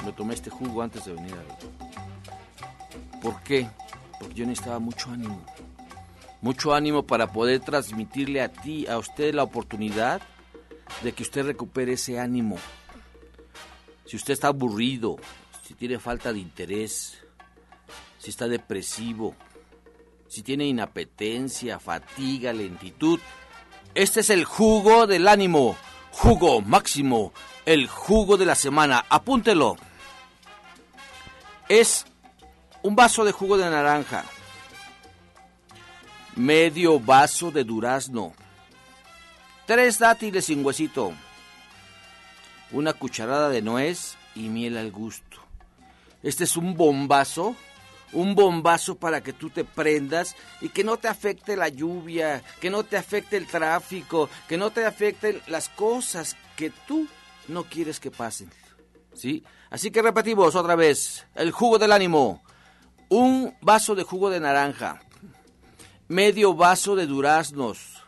me 0.07 0.13
tomé 0.13 0.35
este 0.35 0.51
jugo 0.51 0.81
antes 0.81 1.05
de 1.05 1.13
venir 1.15 1.35
a... 1.35 3.19
¿Por 3.21 3.43
qué? 3.43 3.67
porque 4.21 4.35
yo 4.35 4.47
necesitaba 4.47 4.79
mucho 4.79 5.11
ánimo. 5.11 5.45
Mucho 6.41 6.73
ánimo 6.73 7.03
para 7.03 7.33
poder 7.33 7.59
transmitirle 7.59 8.43
a 8.43 8.49
ti, 8.49 8.87
a 8.87 8.99
usted 8.99 9.35
la 9.35 9.43
oportunidad 9.43 10.23
de 11.03 11.11
que 11.11 11.25
usted 11.25 11.45
recupere 11.45 11.95
ese 11.95 12.21
ánimo. 12.21 12.59
Si 14.07 14.17
usted 14.17 14.35
está 14.35 14.49
aburrido, 14.49 15.17
si 15.67 15.75
tiene 15.75 15.99
falta 15.99 16.33
de 16.33 16.39
interés, 16.39 17.19
si 18.19 18.31
está 18.31 18.49
depresivo, 18.49 19.35
si 20.29 20.43
tiene 20.43 20.67
inapetencia, 20.67 21.79
fatiga, 21.79 22.53
lentitud, 22.53 23.21
este 23.95 24.21
es 24.21 24.31
el 24.31 24.45
jugo 24.45 25.07
del 25.07 25.29
ánimo, 25.29 25.77
jugo 26.11 26.61
máximo, 26.61 27.33
el 27.65 27.87
jugo 27.87 28.37
de 28.37 28.47
la 28.47 28.55
semana. 28.55 29.05
Apúntelo. 29.09 29.77
Es 31.69 32.05
un 32.83 32.95
vaso 32.95 33.25
de 33.25 33.33
jugo 33.33 33.57
de 33.57 33.71
naranja, 33.71 34.25
medio 36.37 37.01
vaso 37.01 37.51
de 37.51 37.65
durazno, 37.65 38.35
tres 39.67 39.99
dátiles 39.99 40.45
sin 40.45 40.65
huesito, 40.65 41.15
una 42.75 42.93
cucharada 42.93 43.49
de 43.49 43.63
nuez 43.63 44.17
y 44.35 44.49
miel 44.49 44.77
al 44.77 44.91
gusto. 44.91 45.39
Este 46.23 46.45
es 46.45 46.57
un 46.57 46.75
bombazo, 46.75 47.55
un 48.13 48.35
bombazo 48.35 48.97
para 48.97 49.23
que 49.23 49.33
tú 49.33 49.49
te 49.49 49.65
prendas 49.65 50.35
y 50.61 50.69
que 50.69 50.83
no 50.83 50.97
te 50.97 51.09
afecte 51.09 51.57
la 51.57 51.69
lluvia, 51.69 52.43
que 52.61 52.71
no 52.71 52.83
te 52.83 52.97
afecte 52.97 53.37
el 53.37 53.47
tráfico, 53.47 54.29
que 54.49 54.57
no 54.57 54.71
te 54.71 54.85
afecten 54.85 55.41
las 55.47 55.69
cosas 55.69 56.37
que 56.57 56.71
tú 56.87 57.07
no 57.49 57.65
quieres 57.65 58.01
que 58.01 58.11
pasen. 58.11 58.51
¿Sí? 59.15 59.45
Así 59.71 59.93
que 59.93 60.03
repetimos 60.03 60.57
otra 60.57 60.75
vez, 60.75 61.25
el 61.37 61.53
jugo 61.53 61.79
del 61.79 61.93
ánimo, 61.93 62.43
un 63.09 63.55
vaso 63.61 63.95
de 63.95 64.03
jugo 64.03 64.31
de 64.31 64.41
naranja, 64.41 65.01
medio 66.09 66.55
vaso 66.55 66.97
de 66.97 67.07
duraznos, 67.07 68.03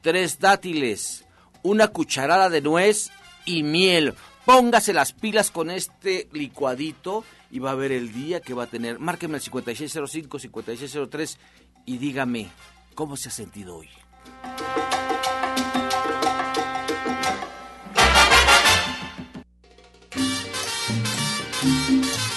tres 0.00 0.38
dátiles, 0.38 1.24
una 1.64 1.88
cucharada 1.88 2.48
de 2.48 2.60
nuez 2.60 3.10
y 3.44 3.62
miel. 3.62 4.14
Póngase 4.44 4.92
las 4.92 5.12
pilas 5.12 5.50
con 5.50 5.70
este 5.70 6.28
licuadito 6.32 7.24
y 7.50 7.58
va 7.60 7.70
a 7.70 7.76
ver 7.76 7.92
el 7.92 8.12
día 8.12 8.40
que 8.40 8.54
va 8.54 8.64
a 8.64 8.66
tener. 8.66 8.98
Márqueme 8.98 9.36
el 9.36 9.42
5605, 9.42 10.38
5603 10.38 11.38
y 11.86 11.98
dígame 11.98 12.48
cómo 12.94 13.16
se 13.16 13.28
ha 13.28 13.32
sentido 13.32 13.76
hoy. 13.76 13.88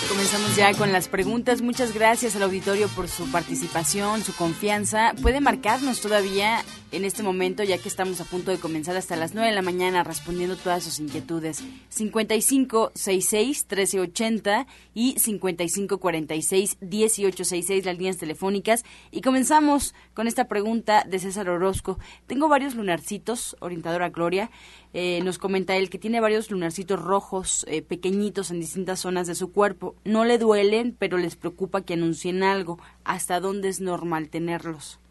Comenzamos 0.09 0.55
ya 0.55 0.73
con 0.73 0.91
las 0.91 1.07
preguntas. 1.07 1.61
Muchas 1.61 1.93
gracias 1.93 2.35
al 2.35 2.43
auditorio 2.43 2.87
por 2.89 3.07
su 3.07 3.29
participación, 3.31 4.23
su 4.23 4.35
confianza. 4.35 5.13
Puede 5.21 5.39
marcarnos 5.39 6.01
todavía 6.01 6.63
en 6.95 7.03
este 7.03 7.23
momento, 7.23 7.63
ya 7.63 7.77
que 7.77 7.89
estamos 7.89 8.21
a 8.21 8.25
punto 8.25 8.51
de 8.51 8.57
comenzar 8.57 8.95
hasta 8.95 9.17
las 9.17 9.33
9 9.33 9.49
de 9.49 9.55
la 9.55 9.61
mañana 9.61 10.03
respondiendo 10.03 10.55
todas 10.55 10.83
sus 10.83 10.99
inquietudes. 10.99 11.63
5566-1380 11.93 14.65
y 14.93 15.15
5546-1866, 15.15 17.83
las 17.83 17.97
líneas 17.97 18.15
telefónicas. 18.17 18.85
Y 19.11 19.19
comenzamos 19.21 19.93
con 20.13 20.27
esta 20.27 20.47
pregunta 20.47 21.03
de 21.03 21.19
César 21.19 21.49
Orozco. 21.49 21.99
Tengo 22.27 22.47
varios 22.47 22.75
lunarcitos, 22.75 23.57
orientadora 23.59 24.07
Gloria. 24.09 24.49
Eh, 24.93 25.19
nos 25.23 25.37
comenta 25.37 25.75
él 25.75 25.89
que 25.89 25.99
tiene 25.99 26.21
varios 26.21 26.49
lunarcitos 26.49 27.01
rojos 27.01 27.65
eh, 27.67 27.81
pequeñitos 27.81 28.51
en 28.51 28.61
distintas 28.61 29.01
zonas 29.01 29.27
de 29.27 29.35
su 29.35 29.51
cuerpo. 29.51 29.97
No 30.05 30.23
le 30.23 30.37
duelen, 30.37 30.95
pero 30.97 31.17
les 31.17 31.35
preocupa 31.35 31.81
que 31.81 31.95
anuncien 31.95 32.43
algo. 32.43 32.79
¿Hasta 33.03 33.41
dónde 33.41 33.67
es 33.67 33.81
normal 33.81 34.29
tenerlos? 34.29 35.01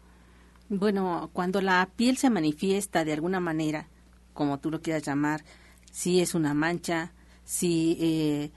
Bueno, 0.69 1.29
cuando 1.31 1.61
la 1.61 1.87
piel 1.95 2.17
se 2.17 2.31
manifiesta 2.31 3.05
de 3.05 3.13
alguna 3.13 3.39
manera, 3.39 3.87
como 4.33 4.59
tú 4.59 4.71
lo 4.71 4.81
quieras 4.81 5.03
llamar, 5.03 5.43
si 5.91 6.21
es 6.21 6.33
una 6.33 6.55
mancha, 6.55 7.13
si 7.43 7.97
eh, 7.99 8.51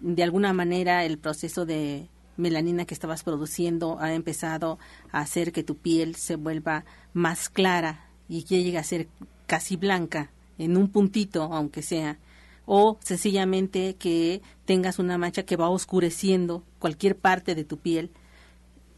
de 0.00 0.22
alguna 0.24 0.52
manera 0.52 1.04
el 1.04 1.18
proceso 1.18 1.64
de 1.64 2.08
melanina 2.36 2.84
que 2.84 2.94
estabas 2.94 3.22
produciendo 3.22 3.98
ha 4.00 4.12
empezado 4.12 4.78
a 5.12 5.20
hacer 5.20 5.52
que 5.52 5.62
tu 5.62 5.76
piel 5.76 6.16
se 6.16 6.34
vuelva 6.34 6.84
más 7.12 7.48
clara 7.48 8.08
y 8.28 8.42
que 8.42 8.62
llegue 8.64 8.78
a 8.78 8.84
ser 8.84 9.08
casi 9.46 9.76
blanca 9.76 10.32
en 10.58 10.76
un 10.76 10.88
puntito, 10.88 11.44
aunque 11.44 11.82
sea, 11.82 12.18
o 12.66 12.98
sencillamente 13.04 13.94
que 13.94 14.42
tengas 14.64 14.98
una 14.98 15.16
mancha 15.16 15.44
que 15.44 15.56
va 15.56 15.68
oscureciendo 15.68 16.64
cualquier 16.80 17.16
parte 17.16 17.54
de 17.54 17.64
tu 17.64 17.78
piel, 17.78 18.10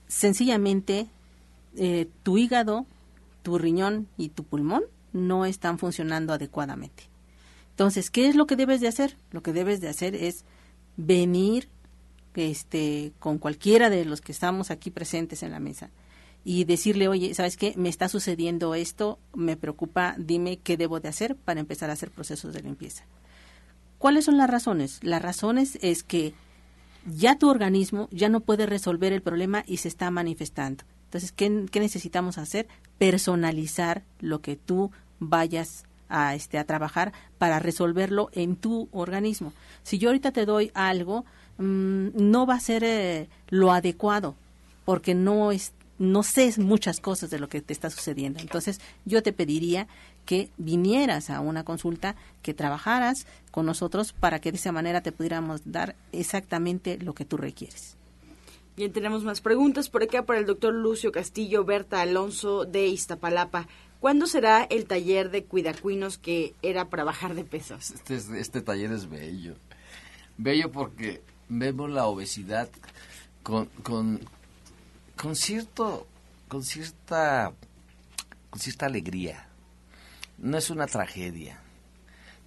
sencillamente 0.09 1.09
eh, 1.77 2.09
tu 2.23 2.39
hígado, 2.39 2.87
tu 3.43 3.59
riñón 3.59 4.09
y 4.17 4.31
tu 4.31 4.45
pulmón 4.45 4.85
no 5.13 5.45
están 5.45 5.79
funcionando 5.79 6.33
adecuadamente. 6.33 7.05
Entonces, 7.71 8.11
¿qué 8.11 8.29
es 8.29 8.37
lo 8.37 8.47
que 8.47 8.57
debes 8.57 8.81
de 8.81 8.89
hacer? 8.89 9.17
Lo 9.31 9.43
que 9.43 9.53
debes 9.53 9.81
de 9.81 9.89
hacer 9.89 10.15
es 10.15 10.45
venir 10.97 11.69
este, 12.35 13.13
con 13.19 13.39
cualquiera 13.39 13.91
de 13.91 14.05
los 14.05 14.21
que 14.21 14.33
estamos 14.33 14.71
aquí 14.71 14.91
presentes 14.91 15.43
en 15.43 15.51
la 15.51 15.61
mesa 15.61 15.91
y 16.45 16.65
decirle, 16.65 17.09
oye, 17.09 17.35
¿sabes 17.35 17.57
qué? 17.57 17.75
Me 17.77 17.89
está 17.89 18.09
sucediendo 18.09 18.75
esto, 18.75 19.19
me 19.35 19.57
preocupa, 19.57 20.15
dime 20.19 20.59
qué 20.59 20.77
debo 20.77 21.01
de 21.01 21.09
hacer 21.09 21.37
para 21.37 21.61
empezar 21.61 21.91
a 21.91 21.95
hacer 21.95 22.11
procesos 22.11 22.53
de 22.53 22.63
limpieza. 22.63 23.05
¿Cuáles 23.99 24.27
son 24.27 24.37
las 24.37 24.51
razones? 24.51 25.01
Las 25.03 25.23
razones 25.23 25.79
es 25.81 26.03
que 26.03 26.35
ya 27.07 27.39
tu 27.39 27.49
organismo 27.49 28.09
ya 28.11 28.29
no 28.29 28.41
puede 28.41 28.67
resolver 28.67 29.13
el 29.13 29.23
problema 29.23 29.65
y 29.67 29.79
se 29.79 29.89
está 29.89 30.11
manifestando. 30.11 30.85
Entonces, 31.15 31.31
¿qué, 31.31 31.79
necesitamos 31.79 32.39
hacer? 32.39 32.67
Personalizar 32.99 34.03
lo 34.19 34.41
que 34.41 34.57
tú 34.57 34.91
vayas 35.21 35.85
a, 36.09 36.35
este, 36.35 36.59
a 36.59 36.65
trabajar 36.65 37.13
para 37.39 37.61
resolverlo 37.61 38.31
en 38.33 38.57
tu 38.57 38.89
organismo. 38.91 39.53
Si 39.85 39.99
yo 39.99 40.09
ahorita 40.09 40.33
te 40.33 40.45
doy 40.45 40.73
algo, 40.75 41.25
mm, 41.59 42.09
no 42.15 42.47
va 42.47 42.57
a 42.57 42.61
ser 42.61 42.83
eh, 42.83 43.29
lo 43.49 43.71
adecuado, 43.71 44.35
porque 44.85 45.15
no, 45.15 45.53
es, 45.53 45.73
no 46.01 46.25
sé 46.25 46.53
muchas 46.59 46.99
cosas 46.99 47.31
de 47.31 47.39
lo 47.39 47.49
que 47.49 47.61
te 47.61 47.73
está 47.73 47.91
sucediendo. 47.91 48.41
Entonces, 48.41 48.81
yo 49.05 49.23
te 49.23 49.33
pediría 49.33 49.87
que 50.27 50.51
vinieras 50.57 51.31
a 51.31 51.39
una 51.39 51.63
consulta, 51.63 52.17
que 52.43 52.55
trabajaras 52.55 53.29
con 53.53 53.67
nosotros 53.67 54.13
para 54.13 54.41
que 54.41 54.51
de 54.51 54.59
esa 54.59 54.73
manera 54.73 55.01
te 55.01 55.13
pudiéramos 55.13 55.61
dar 55.65 55.95
exactamente 56.11 56.99
lo 56.99 57.15
que 57.15 57.25
tú 57.25 57.37
requieres. 57.37 57.97
Bien, 58.77 58.93
tenemos 58.93 59.23
más 59.23 59.41
preguntas 59.41 59.89
por 59.89 60.03
acá 60.03 60.25
para 60.25 60.41
el 60.41 60.47
doctor 60.47 60.75
Lucio 60.75 61.13
Castillo 61.13 61.65
Berta 61.65 62.01
Alonso 62.01 62.65
de 62.65 62.89
Iztapalapa. 62.89 63.69
¿Cuándo 64.01 64.27
será 64.27 64.65
el 64.65 64.87
taller 64.87 65.31
de 65.31 65.45
cuidacuinos 65.45 66.19
que 66.19 66.55
era 66.61 66.89
para 66.89 67.05
bajar 67.05 67.37
de 67.37 67.45
pesos? 67.45 67.93
Este, 67.93 68.17
este 68.41 68.63
taller 68.63 68.91
es 68.91 69.09
bello. 69.09 69.55
Bello 70.39 70.73
porque 70.73 71.23
vemos 71.49 71.89
la 71.89 72.07
obesidad 72.07 72.69
con, 73.45 73.67
con, 73.85 74.21
con 75.17 75.37
cierto, 75.37 76.09
con 76.49 76.65
cierta, 76.65 77.53
con 78.51 78.61
cierta 78.61 78.87
alegría. 78.87 79.47
No 80.37 80.59
es 80.59 80.69
una 80.71 80.89
tragedia. 80.89 81.61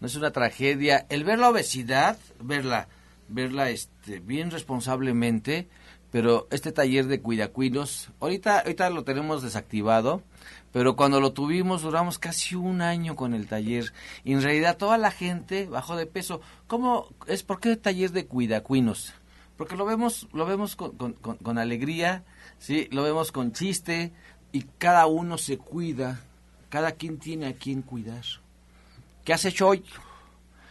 No 0.01 0.07
es 0.07 0.15
una 0.15 0.31
tragedia. 0.31 1.05
El 1.07 1.23
ver 1.23 1.39
la 1.39 1.49
obesidad, 1.49 2.19
verla, 2.41 2.89
verla 3.29 3.69
este, 3.69 4.19
bien 4.19 4.51
responsablemente, 4.51 5.69
pero 6.11 6.47
este 6.51 6.71
taller 6.71 7.07
de 7.07 7.21
cuidacuinos, 7.21 8.09
ahorita, 8.19 8.59
ahorita 8.59 8.89
lo 8.89 9.03
tenemos 9.03 9.43
desactivado, 9.43 10.23
pero 10.71 10.95
cuando 10.95 11.19
lo 11.19 11.33
tuvimos 11.33 11.81
duramos 11.81 12.19
casi 12.19 12.55
un 12.55 12.81
año 12.81 13.15
con 13.15 13.33
el 13.33 13.47
taller. 13.47 13.93
Y 14.23 14.33
en 14.33 14.41
realidad 14.41 14.77
toda 14.77 14.97
la 14.97 15.11
gente 15.11 15.65
bajó 15.65 15.95
de 15.95 16.05
peso. 16.05 16.41
¿Cómo 16.67 17.09
es? 17.27 17.43
¿Por 17.43 17.59
qué 17.59 17.75
taller 17.75 18.11
de 18.11 18.25
cuidacuinos? 18.25 19.13
Porque 19.57 19.75
lo 19.75 19.85
vemos, 19.85 20.27
lo 20.33 20.45
vemos 20.45 20.75
con, 20.75 21.57
alegría, 21.57 22.23
sí, 22.59 22.87
lo 22.91 23.03
vemos 23.03 23.31
con 23.31 23.53
chiste 23.53 24.13
y 24.51 24.61
cada 24.77 25.07
uno 25.07 25.37
se 25.37 25.57
cuida, 25.57 26.21
cada 26.69 26.91
quien 26.91 27.17
tiene 27.17 27.47
a 27.47 27.53
quien 27.53 27.81
cuidar. 27.81 28.23
¿Qué 29.25 29.33
has 29.33 29.45
hecho 29.45 29.67
hoy? 29.67 29.83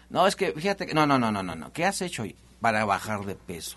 No, 0.08 0.26
es 0.26 0.36
que 0.36 0.52
fíjate 0.52 0.94
no, 0.94 1.04
no, 1.04 1.18
no, 1.18 1.32
no, 1.32 1.42
no, 1.42 1.56
no. 1.56 1.72
¿Qué 1.72 1.84
has 1.84 2.00
hecho 2.00 2.22
hoy? 2.22 2.36
Para 2.60 2.84
bajar 2.84 3.24
de 3.24 3.34
peso. 3.34 3.76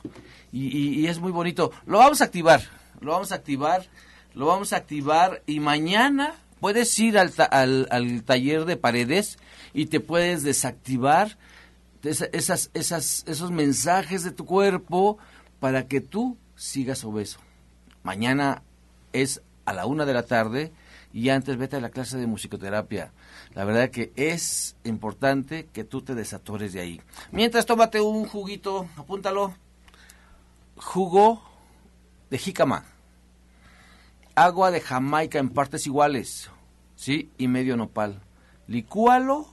Y, 0.51 1.05
es 1.07 1.19
muy 1.19 1.31
bonito. 1.31 1.71
Lo 1.85 1.99
vamos 1.99 2.21
a 2.21 2.25
activar, 2.25 2.61
lo 3.01 3.11
vamos 3.11 3.31
a 3.31 3.35
activar, 3.35 3.85
lo 4.33 4.45
vamos 4.45 4.73
a 4.73 4.77
activar 4.77 5.43
y 5.45 5.59
mañana 5.59 6.35
puedes 6.59 6.97
ir 6.99 7.17
al, 7.17 7.31
al, 7.51 8.23
taller 8.23 8.65
de 8.65 8.77
paredes 8.77 9.37
y 9.73 9.87
te 9.87 9.99
puedes 9.99 10.43
desactivar 10.43 11.37
esas, 12.03 12.71
esos 12.73 13.51
mensajes 13.51 14.23
de 14.23 14.31
tu 14.31 14.45
cuerpo 14.45 15.17
para 15.59 15.87
que 15.87 16.01
tú 16.01 16.37
sigas 16.55 17.03
obeso. 17.03 17.39
Mañana 18.03 18.63
es 19.13 19.41
a 19.65 19.73
la 19.73 19.85
una 19.85 20.05
de 20.05 20.13
la 20.13 20.23
tarde 20.23 20.71
y 21.13 21.29
antes 21.29 21.57
vete 21.57 21.75
a 21.75 21.81
la 21.81 21.89
clase 21.89 22.17
de 22.17 22.27
musicoterapia. 22.27 23.11
La 23.53 23.65
verdad 23.65 23.89
que 23.89 24.11
es 24.15 24.75
importante 24.83 25.67
que 25.71 25.83
tú 25.83 26.01
te 26.01 26.15
desatores 26.15 26.73
de 26.73 26.81
ahí. 26.81 27.01
Mientras 27.31 27.65
tómate 27.65 28.01
un 28.01 28.25
juguito, 28.25 28.87
apúntalo. 28.97 29.53
Jugo 30.75 31.41
de 32.29 32.37
jícama. 32.37 32.85
Agua 34.35 34.71
de 34.71 34.79
Jamaica 34.79 35.39
en 35.39 35.49
partes 35.49 35.85
iguales, 35.85 36.49
¿sí? 36.95 37.29
Y 37.37 37.47
medio 37.47 37.75
nopal. 37.75 38.21
Licúalo, 38.67 39.47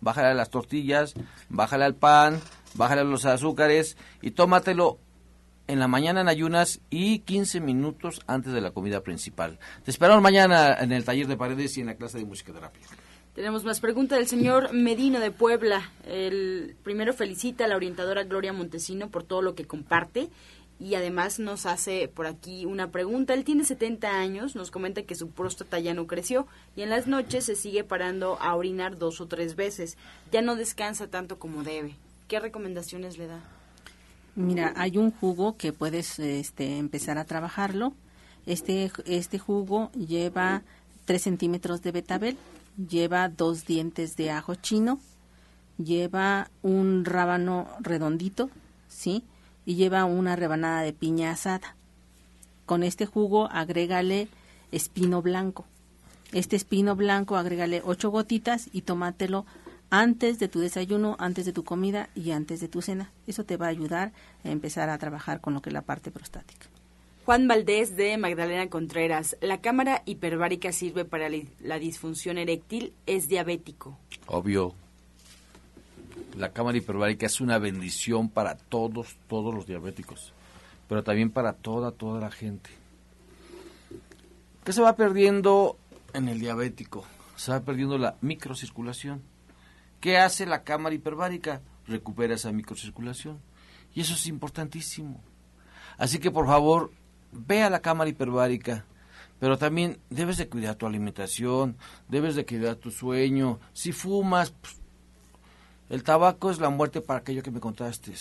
bájale 0.00 0.28
a 0.28 0.34
las 0.34 0.50
tortillas, 0.50 1.14
bájale 1.48 1.84
al 1.84 1.94
pan, 1.96 2.40
bájale 2.74 3.00
a 3.00 3.04
los 3.04 3.24
azúcares 3.24 3.96
y 4.22 4.30
tómatelo 4.32 4.98
en 5.68 5.78
la 5.78 5.86
mañana 5.86 6.22
en 6.22 6.28
ayunas 6.28 6.80
y 6.90 7.20
15 7.20 7.60
minutos 7.60 8.20
antes 8.26 8.52
de 8.52 8.60
la 8.60 8.70
comida 8.70 9.02
principal. 9.02 9.58
Te 9.84 9.90
esperamos 9.90 10.22
mañana 10.22 10.74
en 10.80 10.92
el 10.92 11.04
taller 11.04 11.26
de 11.26 11.36
paredes 11.36 11.76
y 11.76 11.82
en 11.82 11.88
la 11.88 11.94
clase 11.94 12.18
de 12.18 12.24
música 12.24 12.52
terapia. 12.52 12.82
Tenemos 13.38 13.62
más 13.62 13.78
preguntas 13.78 14.18
del 14.18 14.26
señor 14.26 14.72
Medino 14.72 15.20
de 15.20 15.30
Puebla. 15.30 15.92
El 16.04 16.74
primero 16.82 17.12
felicita 17.12 17.66
a 17.66 17.68
la 17.68 17.76
orientadora 17.76 18.24
Gloria 18.24 18.52
Montesino 18.52 19.10
por 19.10 19.22
todo 19.22 19.42
lo 19.42 19.54
que 19.54 19.64
comparte 19.64 20.28
y 20.80 20.96
además 20.96 21.38
nos 21.38 21.64
hace 21.64 22.08
por 22.08 22.26
aquí 22.26 22.66
una 22.66 22.90
pregunta. 22.90 23.34
Él 23.34 23.44
tiene 23.44 23.62
70 23.62 24.10
años, 24.10 24.56
nos 24.56 24.72
comenta 24.72 25.04
que 25.04 25.14
su 25.14 25.30
próstata 25.30 25.78
ya 25.78 25.94
no 25.94 26.08
creció 26.08 26.48
y 26.74 26.82
en 26.82 26.90
las 26.90 27.06
noches 27.06 27.44
se 27.44 27.54
sigue 27.54 27.84
parando 27.84 28.38
a 28.40 28.56
orinar 28.56 28.98
dos 28.98 29.20
o 29.20 29.28
tres 29.28 29.54
veces. 29.54 29.96
Ya 30.32 30.42
no 30.42 30.56
descansa 30.56 31.06
tanto 31.06 31.38
como 31.38 31.62
debe. 31.62 31.94
¿Qué 32.26 32.40
recomendaciones 32.40 33.18
le 33.18 33.28
da? 33.28 33.38
Mira, 34.34 34.72
hay 34.74 34.98
un 34.98 35.12
jugo 35.12 35.56
que 35.56 35.72
puedes 35.72 36.18
este, 36.18 36.78
empezar 36.78 37.18
a 37.18 37.24
trabajarlo. 37.24 37.92
Este, 38.46 38.90
este 39.06 39.38
jugo 39.38 39.92
lleva 39.92 40.62
3 41.04 41.22
centímetros 41.22 41.82
de 41.82 41.92
betabel, 41.92 42.36
lleva 42.78 43.28
dos 43.28 43.66
dientes 43.66 44.16
de 44.16 44.30
ajo 44.30 44.54
chino, 44.54 45.00
lleva 45.78 46.50
un 46.62 47.04
rábano 47.04 47.68
redondito, 47.80 48.50
¿sí? 48.88 49.24
Y 49.66 49.74
lleva 49.74 50.04
una 50.04 50.36
rebanada 50.36 50.82
de 50.82 50.92
piña 50.92 51.30
asada. 51.30 51.74
Con 52.66 52.82
este 52.82 53.06
jugo 53.06 53.48
agrégale 53.50 54.28
espino 54.72 55.22
blanco. 55.22 55.66
Este 56.32 56.56
espino 56.56 56.96
blanco 56.96 57.36
agrégale 57.36 57.82
ocho 57.84 58.10
gotitas 58.10 58.68
y 58.72 58.82
tómatelo 58.82 59.46
antes 59.90 60.38
de 60.38 60.48
tu 60.48 60.60
desayuno, 60.60 61.16
antes 61.18 61.46
de 61.46 61.52
tu 61.52 61.64
comida 61.64 62.10
y 62.14 62.32
antes 62.32 62.60
de 62.60 62.68
tu 62.68 62.82
cena. 62.82 63.10
Eso 63.26 63.44
te 63.44 63.56
va 63.56 63.66
a 63.66 63.70
ayudar 63.70 64.12
a 64.44 64.50
empezar 64.50 64.90
a 64.90 64.98
trabajar 64.98 65.40
con 65.40 65.54
lo 65.54 65.62
que 65.62 65.70
es 65.70 65.74
la 65.74 65.82
parte 65.82 66.10
prostática. 66.10 66.66
Juan 67.28 67.46
Valdés 67.46 67.94
de 67.94 68.16
Magdalena 68.16 68.70
Contreras. 68.70 69.36
La 69.42 69.60
cámara 69.60 70.02
hiperbárica 70.06 70.72
sirve 70.72 71.04
para 71.04 71.28
la 71.60 71.78
disfunción 71.78 72.38
eréctil. 72.38 72.94
Es 73.04 73.28
diabético. 73.28 73.98
Obvio. 74.28 74.72
La 76.38 76.54
cámara 76.54 76.78
hiperbárica 76.78 77.26
es 77.26 77.42
una 77.42 77.58
bendición 77.58 78.30
para 78.30 78.56
todos, 78.56 79.18
todos 79.28 79.54
los 79.54 79.66
diabéticos, 79.66 80.32
pero 80.88 81.04
también 81.04 81.28
para 81.28 81.52
toda, 81.52 81.90
toda 81.90 82.18
la 82.18 82.30
gente. 82.30 82.70
¿Qué 84.64 84.72
se 84.72 84.80
va 84.80 84.96
perdiendo 84.96 85.76
en 86.14 86.28
el 86.28 86.40
diabético? 86.40 87.04
Se 87.36 87.52
va 87.52 87.60
perdiendo 87.60 87.98
la 87.98 88.16
microcirculación. 88.22 89.20
¿Qué 90.00 90.16
hace 90.16 90.46
la 90.46 90.62
cámara 90.62 90.94
hiperbárica? 90.94 91.60
Recupera 91.86 92.36
esa 92.36 92.52
microcirculación. 92.52 93.38
Y 93.94 94.00
eso 94.00 94.14
es 94.14 94.26
importantísimo. 94.28 95.22
Así 95.98 96.20
que 96.20 96.30
por 96.30 96.46
favor, 96.46 96.90
ve 97.32 97.62
a 97.62 97.70
la 97.70 97.80
cámara 97.80 98.10
hiperbárica, 98.10 98.84
pero 99.38 99.56
también 99.58 99.98
debes 100.10 100.36
de 100.36 100.48
cuidar 100.48 100.74
tu 100.74 100.86
alimentación, 100.86 101.76
debes 102.08 102.34
de 102.34 102.44
cuidar 102.44 102.76
tu 102.76 102.90
sueño. 102.90 103.60
Si 103.72 103.92
fumas, 103.92 104.50
pues, 104.50 104.76
el 105.90 106.02
tabaco 106.02 106.50
es 106.50 106.58
la 106.58 106.70
muerte 106.70 107.00
para 107.00 107.20
aquello 107.20 107.42
que 107.42 107.50
me 107.50 107.60
contaste. 107.60 108.12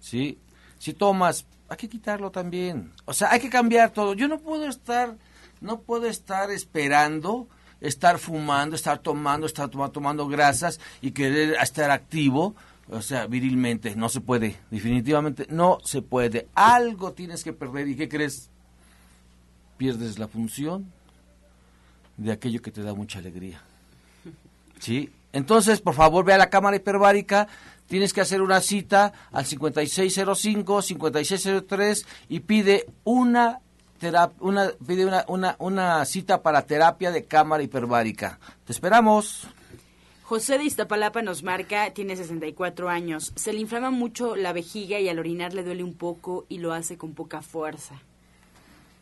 ¿Sí? 0.00 0.38
Si 0.78 0.92
tomas, 0.92 1.46
hay 1.68 1.76
que 1.76 1.88
quitarlo 1.88 2.30
también. 2.30 2.92
O 3.04 3.14
sea, 3.14 3.30
hay 3.30 3.40
que 3.40 3.48
cambiar 3.48 3.90
todo. 3.90 4.14
Yo 4.14 4.28
no 4.28 4.38
puedo 4.38 4.66
estar, 4.68 5.16
no 5.60 5.80
puedo 5.80 6.06
estar 6.06 6.50
esperando, 6.50 7.48
estar 7.80 8.18
fumando, 8.18 8.76
estar 8.76 8.98
tomando, 8.98 9.46
estar 9.46 9.70
tomando 9.70 10.28
grasas 10.28 10.80
y 11.00 11.12
querer 11.12 11.56
estar 11.60 11.90
activo 11.90 12.54
o 12.90 13.00
sea, 13.02 13.26
virilmente, 13.26 13.96
no 13.96 14.08
se 14.08 14.20
puede, 14.20 14.56
definitivamente 14.70 15.46
no 15.48 15.78
se 15.84 16.02
puede. 16.02 16.48
Algo 16.54 17.12
tienes 17.12 17.42
que 17.42 17.52
perder 17.52 17.88
y 17.88 17.96
¿qué 17.96 18.08
crees? 18.08 18.50
Pierdes 19.76 20.18
la 20.18 20.28
función 20.28 20.92
de 22.16 22.32
aquello 22.32 22.62
que 22.62 22.70
te 22.70 22.82
da 22.82 22.94
mucha 22.94 23.18
alegría. 23.18 23.62
¿Sí? 24.78 25.10
Entonces, 25.32 25.80
por 25.80 25.94
favor, 25.94 26.24
ve 26.24 26.32
a 26.32 26.38
la 26.38 26.50
cámara 26.50 26.76
hiperbárica, 26.76 27.48
tienes 27.86 28.12
que 28.12 28.20
hacer 28.20 28.40
una 28.40 28.60
cita 28.60 29.12
al 29.32 29.46
5605, 29.46 30.82
5603 30.82 32.06
y 32.28 32.40
pide 32.40 32.86
una 33.02 33.60
una, 34.40 34.70
pide 34.86 35.06
una, 35.06 35.24
una, 35.28 35.56
una 35.58 36.04
cita 36.04 36.42
para 36.42 36.66
terapia 36.66 37.10
de 37.10 37.24
cámara 37.24 37.62
hiperbárica. 37.62 38.38
Te 38.66 38.72
esperamos. 38.72 39.46
José 40.24 40.56
de 40.56 40.64
Iztapalapa 40.64 41.20
nos 41.20 41.42
marca, 41.42 41.92
tiene 41.92 42.16
64 42.16 42.88
años. 42.88 43.32
Se 43.36 43.52
le 43.52 43.60
inflama 43.60 43.90
mucho 43.90 44.36
la 44.36 44.54
vejiga 44.54 44.98
y 44.98 45.10
al 45.10 45.18
orinar 45.18 45.52
le 45.52 45.62
duele 45.62 45.84
un 45.84 45.92
poco 45.92 46.46
y 46.48 46.58
lo 46.58 46.72
hace 46.72 46.96
con 46.96 47.12
poca 47.12 47.42
fuerza. 47.42 48.00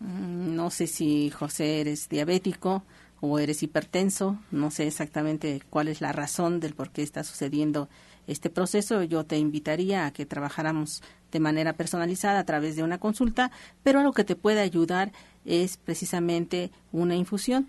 Mm, 0.01 0.57
no 0.57 0.70
sé 0.70 0.89
si 0.89 1.31
José 1.31 1.81
eres 1.81 2.09
diabético 2.09 2.83
o 3.20 3.39
eres 3.39 3.62
hipertenso. 3.62 4.37
No 4.51 4.73
sé 4.73 4.89
exactamente 4.89 5.62
cuál 5.70 5.87
es 5.87 6.01
la 6.01 6.11
razón 6.11 6.59
del 6.59 6.75
por 6.75 6.91
qué 6.91 7.03
está 7.03 7.23
sucediendo 7.23 7.89
este 8.27 8.51
proceso. 8.51 9.05
Yo 9.05 9.25
te 9.25 9.39
invitaría 9.39 10.07
a 10.07 10.12
que 10.12 10.27
trabajáramos 10.27 11.05
de 11.31 11.39
manera 11.39 11.75
personalizada 11.75 12.41
a 12.41 12.45
través 12.45 12.75
de 12.75 12.83
una 12.83 12.99
consulta, 12.99 13.53
pero 13.85 14.03
lo 14.03 14.12
que 14.12 14.25
te 14.25 14.35
puede 14.35 14.61
ayudar 14.61 15.12
es 15.45 15.77
precisamente 15.77 16.73
una 16.91 17.14
infusión 17.14 17.68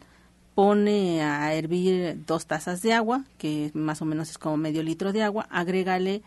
pone 0.56 1.24
a 1.24 1.54
hervir 1.54 2.24
dos 2.26 2.46
tazas 2.46 2.82
de 2.82 2.94
agua, 2.94 3.26
que 3.38 3.72
más 3.74 4.02
o 4.02 4.06
menos 4.06 4.30
es 4.30 4.38
como 4.38 4.58
medio 4.58 4.84
litro 4.84 5.12
de 5.12 5.24
agua, 5.24 5.48
agrégale 5.50 6.22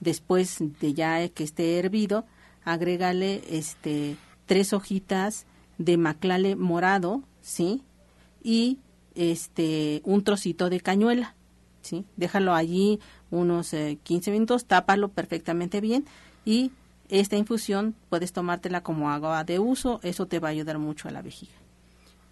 después 0.00 0.58
de 0.80 0.94
ya 0.94 1.28
que 1.28 1.44
esté 1.44 1.78
hervido, 1.78 2.24
agrégale 2.64 3.42
este 3.48 4.16
tres 4.46 4.72
hojitas 4.72 5.46
de 5.78 5.96
maclale 5.96 6.56
morado, 6.56 7.22
¿sí? 7.40 7.82
Y 8.42 8.78
este 9.14 10.02
un 10.04 10.24
trocito 10.24 10.68
de 10.70 10.80
cañuela, 10.80 11.34
¿sí? 11.82 12.04
Déjalo 12.16 12.54
allí 12.54 13.00
unos 13.30 13.70
15 13.70 14.30
eh, 14.30 14.32
minutos, 14.32 14.64
tápalo 14.64 15.08
perfectamente 15.08 15.80
bien 15.80 16.04
y 16.44 16.72
esta 17.08 17.36
infusión 17.36 17.94
puedes 18.08 18.32
tomártela 18.32 18.82
como 18.82 19.10
agua 19.10 19.44
de 19.44 19.58
uso, 19.58 20.00
eso 20.02 20.26
te 20.26 20.38
va 20.38 20.48
a 20.48 20.52
ayudar 20.52 20.78
mucho 20.78 21.08
a 21.08 21.12
la 21.12 21.22
vejiga. 21.22 21.59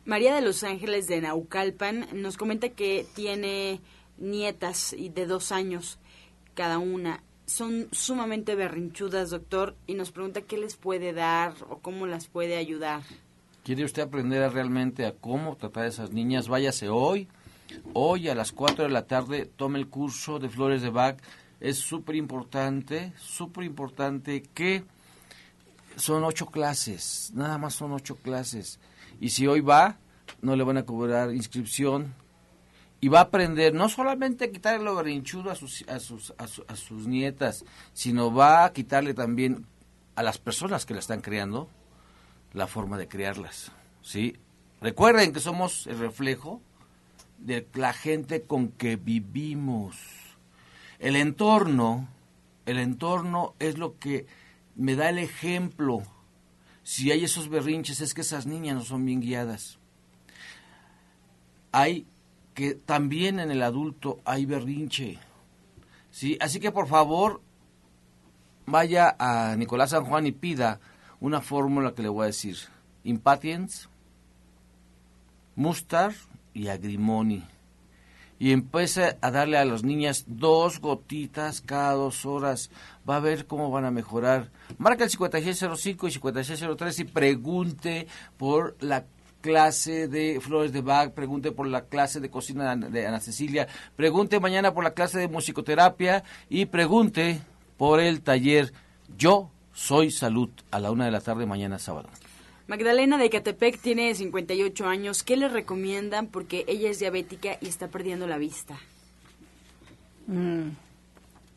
María 0.09 0.35
de 0.35 0.41
Los 0.41 0.65
Ángeles 0.65 1.07
de 1.07 1.21
Naucalpan 1.21 2.09
nos 2.15 2.39
comenta 2.39 2.71
que 2.71 3.07
tiene 3.15 3.83
nietas 4.17 4.95
y 4.95 5.11
de 5.11 5.27
dos 5.27 5.53
años 5.53 5.99
cada 6.55 6.79
una. 6.79 7.23
Son 7.45 7.89
sumamente 7.93 8.55
berrinchudas, 8.55 9.29
doctor, 9.29 9.77
y 9.87 9.93
nos 9.93 10.11
pregunta 10.11 10.41
qué 10.41 10.57
les 10.57 10.77
puede 10.77 11.13
dar 11.13 11.53
o 11.69 11.81
cómo 11.81 12.07
las 12.07 12.27
puede 12.27 12.57
ayudar. 12.57 13.03
¿Quiere 13.65 13.85
usted 13.85 14.01
aprender 14.01 14.51
realmente 14.51 15.05
a 15.05 15.13
cómo 15.13 15.57
tratar 15.57 15.85
a 15.85 15.89
esas 15.89 16.11
niñas? 16.11 16.49
Váyase 16.49 16.89
hoy. 16.89 17.29
Hoy 17.93 18.31
a 18.31 18.35
las 18.35 18.51
4 18.53 18.85
de 18.85 18.91
la 18.91 19.07
tarde 19.07 19.45
tome 19.45 19.79
el 19.79 19.89
curso 19.89 20.39
de 20.39 20.49
Flores 20.49 20.81
de 20.81 20.89
Bach. 20.89 21.19
Es 21.61 21.77
súper 21.77 22.17
importante, 22.17 23.13
súper 23.19 23.65
importante 23.65 24.43
que 24.55 24.85
son 25.97 26.25
ocho 26.25 26.47
clases, 26.47 27.31
nada 27.35 27.59
más 27.59 27.75
son 27.75 27.93
ocho 27.93 28.17
clases 28.17 28.81
y 29.21 29.31
si 29.31 29.47
hoy 29.47 29.61
va, 29.61 29.99
no 30.43 30.57
le 30.57 30.65
van 30.65 30.77
a 30.77 30.85
cobrar 30.85 31.35
inscripción 31.35 32.15
y 33.01 33.09
va 33.09 33.21
a 33.21 33.23
aprender 33.23 33.75
no 33.75 33.89
solamente 33.89 34.47
a 34.47 34.53
quitarle 34.53 34.85
lo 34.85 34.95
berrinchudo 34.95 35.51
a 35.51 35.55
sus, 35.55 35.85
a 35.89 36.01
sus, 36.01 36.35
a, 36.39 36.77
sus 36.77 37.07
nietas, 37.07 37.65
sino 37.93 38.33
va 38.33 38.65
a 38.65 38.73
quitarle 38.73 39.15
también 39.15 39.67
a 40.17 40.23
las 40.23 40.39
personas 40.39 40.85
que 40.85 40.95
la 40.95 41.01
están 41.01 41.21
creando 41.21 41.69
la 42.53 42.67
forma 42.67 42.99
de 42.99 43.09
criarlas. 43.09 43.71
¿sí? 44.03 44.37
Recuerden 44.81 45.33
que 45.33 45.41
somos 45.41 45.87
el 45.87 45.99
reflejo 45.99 46.61
de 47.39 47.67
la 47.75 47.93
gente 47.93 48.43
con 48.43 48.69
que 48.69 48.97
vivimos. 48.97 49.97
El 50.99 51.15
entorno, 51.15 52.09
el 52.67 52.79
entorno 52.79 53.55
es 53.61 53.79
lo 53.79 53.97
que 53.99 54.27
me 54.75 54.97
da 54.97 55.09
el 55.09 55.19
ejemplo 55.19 56.03
si 56.89 57.13
hay 57.13 57.23
esos 57.23 57.51
berrinches 57.51 58.01
es 58.01 58.15
que 58.15 58.23
esas 58.23 58.47
niñas 58.47 58.75
no 58.75 58.83
son 58.83 59.05
bien 59.05 59.21
guiadas. 59.21 59.79
Hay 61.71 62.07
que 62.55 62.77
también 62.77 63.41
en 63.41 63.51
el 63.51 63.63
adulto 63.63 64.21
hay 64.25 64.47
berrinche. 64.47 65.19
¿sí? 66.11 66.39
Así 66.41 66.61
que 66.61 66.73
por 66.73 66.89
favor 66.89 67.43
vaya 68.65 69.15
a 69.19 69.55
Nicolás 69.57 69.91
San 69.91 70.07
Juan 70.07 70.29
y 70.29 70.33
pida 70.33 70.81
una 71.21 71.43
fórmula 71.43 71.95
que 71.95 72.01
le 72.01 72.09
voy 72.09 72.23
a 72.23 72.27
decir. 72.29 72.57
Impatience, 73.05 73.87
Mustar 75.57 76.15
y 76.55 76.69
Agrimoni 76.69 77.45
y 78.39 78.53
empiece 78.53 79.19
a 79.21 79.31
darle 79.31 79.59
a 79.59 79.65
las 79.65 79.83
niñas 79.83 80.25
dos 80.29 80.81
gotitas 80.81 81.61
cada 81.61 81.93
dos 81.93 82.25
horas. 82.25 82.71
Va 83.09 83.17
a 83.17 83.21
ver 83.21 83.47
cómo 83.47 83.71
van 83.71 83.85
a 83.85 83.91
mejorar. 83.91 84.51
Marca 84.77 85.05
el 85.05 85.11
5605 85.11 86.09
y 86.09 86.11
5603 86.11 86.99
y 87.01 87.05
pregunte 87.05 88.07
por 88.37 88.77
la 88.81 89.05
clase 89.41 90.09
de 90.09 90.41
flores 90.41 90.73
de 90.73 90.81
Bach, 90.81 91.13
pregunte 91.13 91.53
por 91.53 91.67
la 91.67 91.87
clase 91.87 92.21
de 92.21 92.31
cocina 92.31 92.75
de 92.77 93.07
Ana 93.07 93.21
Cecilia, 93.21 93.69
pregunte 93.97 94.41
mañana 94.41 94.75
por 94.75 94.85
la 94.85 94.95
clase 94.95 95.19
de 95.19 95.29
musicoterapia 95.29 96.25
y 96.49 96.67
pregunte 96.67 97.41
por 97.77 98.01
el 98.01 98.21
taller 98.21 98.73
Yo 99.17 99.51
Soy 99.73 100.11
Salud 100.11 100.51
a 100.71 100.81
la 100.81 100.91
una 100.91 101.05
de 101.05 101.13
la 101.13 101.21
tarde 101.21 101.47
mañana 101.47 101.79
sábado. 101.79 102.09
Magdalena 102.67 103.17
de 103.17 103.31
Catepec 103.31 103.81
tiene 103.81 104.15
58 104.15 104.87
años. 104.87 105.23
¿Qué 105.23 105.39
le 105.39 105.49
recomiendan? 105.49 106.27
Porque 106.27 106.65
ella 106.69 106.91
es 106.91 106.99
diabética 106.99 107.57
y 107.63 107.69
está 107.69 107.89
perdiendo 107.89 108.27
la 108.27 108.37
vista. 108.37 108.79
Mm, 110.27 110.69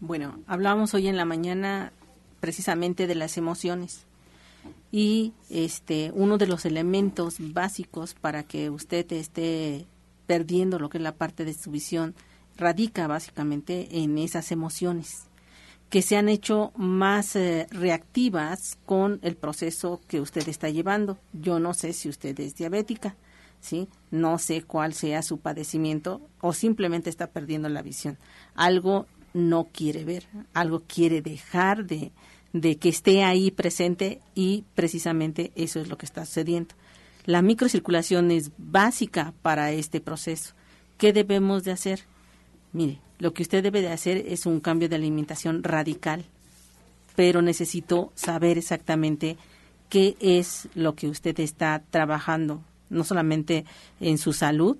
bueno, 0.01 0.39
hablamos 0.47 0.95
hoy 0.95 1.07
en 1.07 1.15
la 1.15 1.25
mañana 1.25 1.93
precisamente 2.39 3.05
de 3.07 3.15
las 3.15 3.37
emociones. 3.37 4.07
Y 4.91 5.33
este 5.49 6.11
uno 6.13 6.37
de 6.37 6.47
los 6.47 6.65
elementos 6.65 7.35
básicos 7.39 8.15
para 8.15 8.43
que 8.43 8.69
usted 8.69 9.09
esté 9.13 9.85
perdiendo 10.25 10.79
lo 10.79 10.89
que 10.89 10.97
es 10.97 11.03
la 11.03 11.15
parte 11.15 11.45
de 11.45 11.53
su 11.53 11.71
visión 11.71 12.15
radica 12.57 13.07
básicamente 13.07 13.87
en 13.91 14.17
esas 14.17 14.51
emociones. 14.51 15.27
que 15.89 16.01
se 16.01 16.15
han 16.15 16.29
hecho 16.29 16.71
más 16.77 17.35
eh, 17.35 17.67
reactivas 17.69 18.77
con 18.85 19.19
el 19.23 19.35
proceso 19.35 19.99
que 20.07 20.21
usted 20.21 20.47
está 20.47 20.69
llevando. 20.69 21.17
Yo 21.33 21.59
no 21.59 21.73
sé 21.73 21.91
si 21.91 22.07
usted 22.07 22.39
es 22.39 22.55
diabética, 22.55 23.17
¿sí? 23.59 23.89
No 24.09 24.37
sé 24.37 24.61
cuál 24.61 24.93
sea 24.93 25.21
su 25.21 25.39
padecimiento 25.39 26.21
o 26.39 26.53
simplemente 26.53 27.09
está 27.09 27.27
perdiendo 27.27 27.67
la 27.67 27.81
visión. 27.81 28.17
Algo 28.55 29.05
no 29.33 29.69
quiere 29.71 30.03
ver, 30.03 30.27
algo 30.53 30.83
quiere 30.87 31.21
dejar 31.21 31.85
de, 31.85 32.11
de 32.53 32.77
que 32.77 32.89
esté 32.89 33.23
ahí 33.23 33.51
presente 33.51 34.19
y 34.35 34.65
precisamente 34.75 35.51
eso 35.55 35.79
es 35.79 35.87
lo 35.87 35.97
que 35.97 36.05
está 36.05 36.25
sucediendo. 36.25 36.75
La 37.25 37.41
microcirculación 37.41 38.31
es 38.31 38.51
básica 38.57 39.33
para 39.41 39.71
este 39.71 40.01
proceso. 40.01 40.53
¿Qué 40.97 41.13
debemos 41.13 41.63
de 41.63 41.71
hacer? 41.71 42.01
Mire, 42.73 42.99
lo 43.19 43.33
que 43.33 43.43
usted 43.43 43.63
debe 43.63 43.81
de 43.81 43.91
hacer 43.91 44.17
es 44.17 44.45
un 44.45 44.59
cambio 44.59 44.89
de 44.89 44.95
alimentación 44.95 45.63
radical, 45.63 46.25
pero 47.15 47.41
necesito 47.41 48.11
saber 48.15 48.57
exactamente 48.57 49.37
qué 49.89 50.15
es 50.19 50.69
lo 50.73 50.95
que 50.95 51.07
usted 51.07 51.39
está 51.39 51.83
trabajando, 51.89 52.63
no 52.89 53.03
solamente 53.03 53.65
en 53.99 54.17
su 54.17 54.33
salud, 54.33 54.77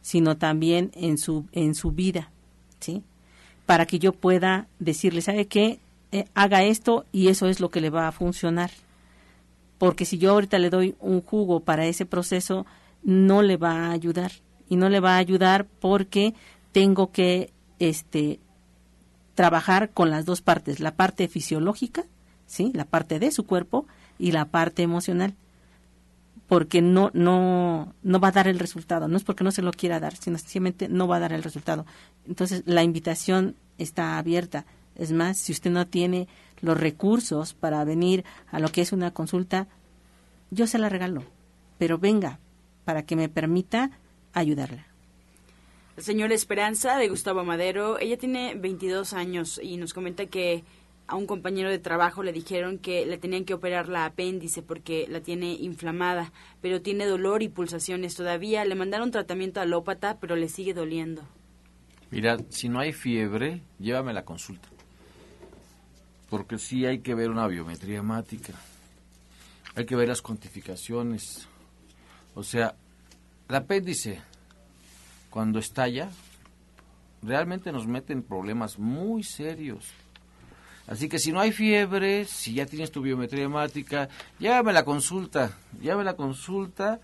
sino 0.00 0.36
también 0.36 0.90
en 0.94 1.18
su 1.18 1.46
en 1.52 1.74
su 1.74 1.92
vida, 1.92 2.30
¿sí? 2.80 3.02
Para 3.66 3.86
que 3.86 3.98
yo 3.98 4.12
pueda 4.12 4.68
decirle, 4.78 5.22
¿sabe 5.22 5.46
qué? 5.46 5.80
Eh, 6.12 6.26
haga 6.34 6.62
esto 6.62 7.06
y 7.12 7.28
eso 7.28 7.48
es 7.48 7.60
lo 7.60 7.70
que 7.70 7.80
le 7.80 7.90
va 7.90 8.08
a 8.08 8.12
funcionar. 8.12 8.70
Porque 9.78 10.04
si 10.04 10.18
yo 10.18 10.32
ahorita 10.32 10.58
le 10.58 10.70
doy 10.70 10.96
un 11.00 11.20
jugo 11.20 11.60
para 11.60 11.86
ese 11.86 12.06
proceso, 12.06 12.66
no 13.02 13.42
le 13.42 13.56
va 13.56 13.86
a 13.86 13.90
ayudar. 13.92 14.32
Y 14.68 14.76
no 14.76 14.88
le 14.88 15.00
va 15.00 15.14
a 15.14 15.18
ayudar 15.18 15.66
porque 15.80 16.34
tengo 16.72 17.10
que 17.10 17.52
este, 17.78 18.40
trabajar 19.34 19.90
con 19.90 20.10
las 20.10 20.24
dos 20.24 20.40
partes, 20.40 20.80
la 20.80 20.94
parte 20.94 21.28
fisiológica, 21.28 22.04
¿sí? 22.46 22.70
la 22.74 22.84
parte 22.84 23.18
de 23.18 23.30
su 23.30 23.46
cuerpo 23.46 23.86
y 24.18 24.32
la 24.32 24.46
parte 24.46 24.82
emocional, 24.82 25.34
porque 26.48 26.82
no, 26.82 27.10
no, 27.14 27.94
no 28.02 28.20
va 28.20 28.28
a 28.28 28.32
dar 28.32 28.48
el 28.48 28.58
resultado, 28.58 29.08
no 29.08 29.16
es 29.16 29.24
porque 29.24 29.44
no 29.44 29.50
se 29.50 29.62
lo 29.62 29.72
quiera 29.72 30.00
dar, 30.00 30.16
sino 30.16 30.38
sencillamente 30.38 30.88
no 30.88 31.08
va 31.08 31.16
a 31.16 31.20
dar 31.20 31.32
el 31.32 31.42
resultado. 31.42 31.86
Entonces, 32.26 32.62
la 32.66 32.82
invitación 32.82 33.56
está 33.78 34.18
abierta. 34.18 34.66
Es 34.94 35.12
más, 35.12 35.38
si 35.38 35.52
usted 35.52 35.70
no 35.70 35.86
tiene 35.86 36.28
los 36.60 36.78
recursos 36.78 37.54
para 37.54 37.84
venir 37.84 38.24
a 38.50 38.58
lo 38.60 38.68
que 38.68 38.82
es 38.82 38.92
una 38.92 39.12
consulta, 39.12 39.68
yo 40.50 40.66
se 40.66 40.78
la 40.78 40.88
regalo, 40.88 41.24
pero 41.78 41.98
venga 41.98 42.38
para 42.84 43.04
que 43.04 43.16
me 43.16 43.28
permita 43.28 43.90
ayudarla. 44.32 44.86
La 45.96 46.02
señora 46.02 46.34
Esperanza 46.34 46.96
de 46.96 47.08
Gustavo 47.08 47.44
Madero, 47.44 47.98
ella 47.98 48.18
tiene 48.18 48.54
22 48.56 49.12
años 49.12 49.60
y 49.62 49.76
nos 49.76 49.94
comenta 49.94 50.26
que 50.26 50.64
a 51.06 51.16
un 51.16 51.26
compañero 51.26 51.70
de 51.70 51.78
trabajo 51.78 52.22
le 52.22 52.32
dijeron 52.32 52.78
que 52.78 53.04
le 53.04 53.18
tenían 53.18 53.44
que 53.44 53.54
operar 53.54 53.88
la 53.88 54.06
apéndice 54.06 54.62
porque 54.62 55.06
la 55.08 55.20
tiene 55.20 55.52
inflamada, 55.52 56.32
pero 56.60 56.80
tiene 56.80 57.06
dolor 57.06 57.42
y 57.42 57.48
pulsaciones 57.48 58.14
todavía. 58.14 58.64
Le 58.64 58.74
mandaron 58.74 59.10
tratamiento 59.10 59.60
alópata, 59.60 60.18
pero 60.18 60.36
le 60.36 60.48
sigue 60.48 60.72
doliendo. 60.72 61.22
Mira, 62.10 62.38
si 62.48 62.68
no 62.68 62.80
hay 62.80 62.92
fiebre, 62.92 63.62
llévame 63.78 64.12
la 64.12 64.24
consulta. 64.24 64.68
Porque 66.30 66.58
sí 66.58 66.86
hay 66.86 67.00
que 67.00 67.14
ver 67.14 67.30
una 67.30 67.46
biometría 67.46 67.98
hemática. 67.98 68.54
Hay 69.74 69.84
que 69.84 69.96
ver 69.96 70.08
las 70.08 70.22
cuantificaciones. 70.22 71.46
O 72.34 72.42
sea, 72.42 72.76
el 73.48 73.54
apéndice 73.54 74.22
cuando 75.28 75.58
estalla, 75.58 76.10
realmente 77.20 77.72
nos 77.72 77.88
mete 77.88 78.12
en 78.12 78.22
problemas 78.22 78.78
muy 78.78 79.24
serios. 79.24 79.92
Así 80.86 81.08
que 81.08 81.18
si 81.18 81.32
no 81.32 81.40
hay 81.40 81.50
fiebre, 81.50 82.26
si 82.26 82.54
ya 82.54 82.66
tienes 82.66 82.90
tu 82.90 83.00
biometría 83.00 83.44
hemática, 83.44 84.08
llévame 84.38 84.72
la 84.72 84.84
consulta, 84.84 85.56
llévame 85.80 86.04
la 86.04 86.14
consulta. 86.14 87.00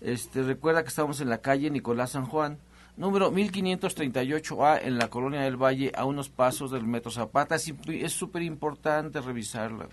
Este, 0.00 0.42
recuerda 0.42 0.82
que 0.82 0.88
estamos 0.88 1.20
en 1.20 1.30
la 1.30 1.38
calle 1.38 1.70
Nicolás 1.70 2.10
San 2.12 2.26
Juan, 2.26 2.58
número 2.96 3.32
1538A 3.32 4.80
en 4.84 4.98
la 4.98 5.08
Colonia 5.08 5.40
del 5.40 5.56
Valle, 5.56 5.90
a 5.96 6.04
unos 6.04 6.28
pasos 6.28 6.70
del 6.70 6.84
Metro 6.84 7.10
Zapata. 7.10 7.56
Es 7.56 8.12
súper 8.12 8.42
importante 8.42 9.20
revisarla. 9.20 9.88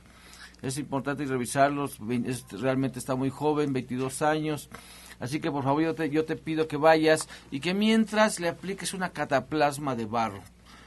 Es 0.61 0.77
importante 0.77 1.25
revisarlos. 1.25 1.97
realmente 2.51 2.99
está 2.99 3.15
muy 3.15 3.31
joven, 3.31 3.73
22 3.73 4.21
años. 4.21 4.69
Así 5.19 5.39
que 5.39 5.49
por 5.49 5.63
favor 5.63 5.81
yo 5.81 5.95
te, 5.95 6.11
yo 6.11 6.25
te 6.25 6.35
pido 6.35 6.67
que 6.67 6.77
vayas 6.77 7.27
y 7.49 7.59
que 7.59 7.73
mientras 7.73 8.39
le 8.39 8.49
apliques 8.49 8.93
una 8.93 9.09
cataplasma 9.09 9.95
de 9.95 10.05
barro 10.05 10.41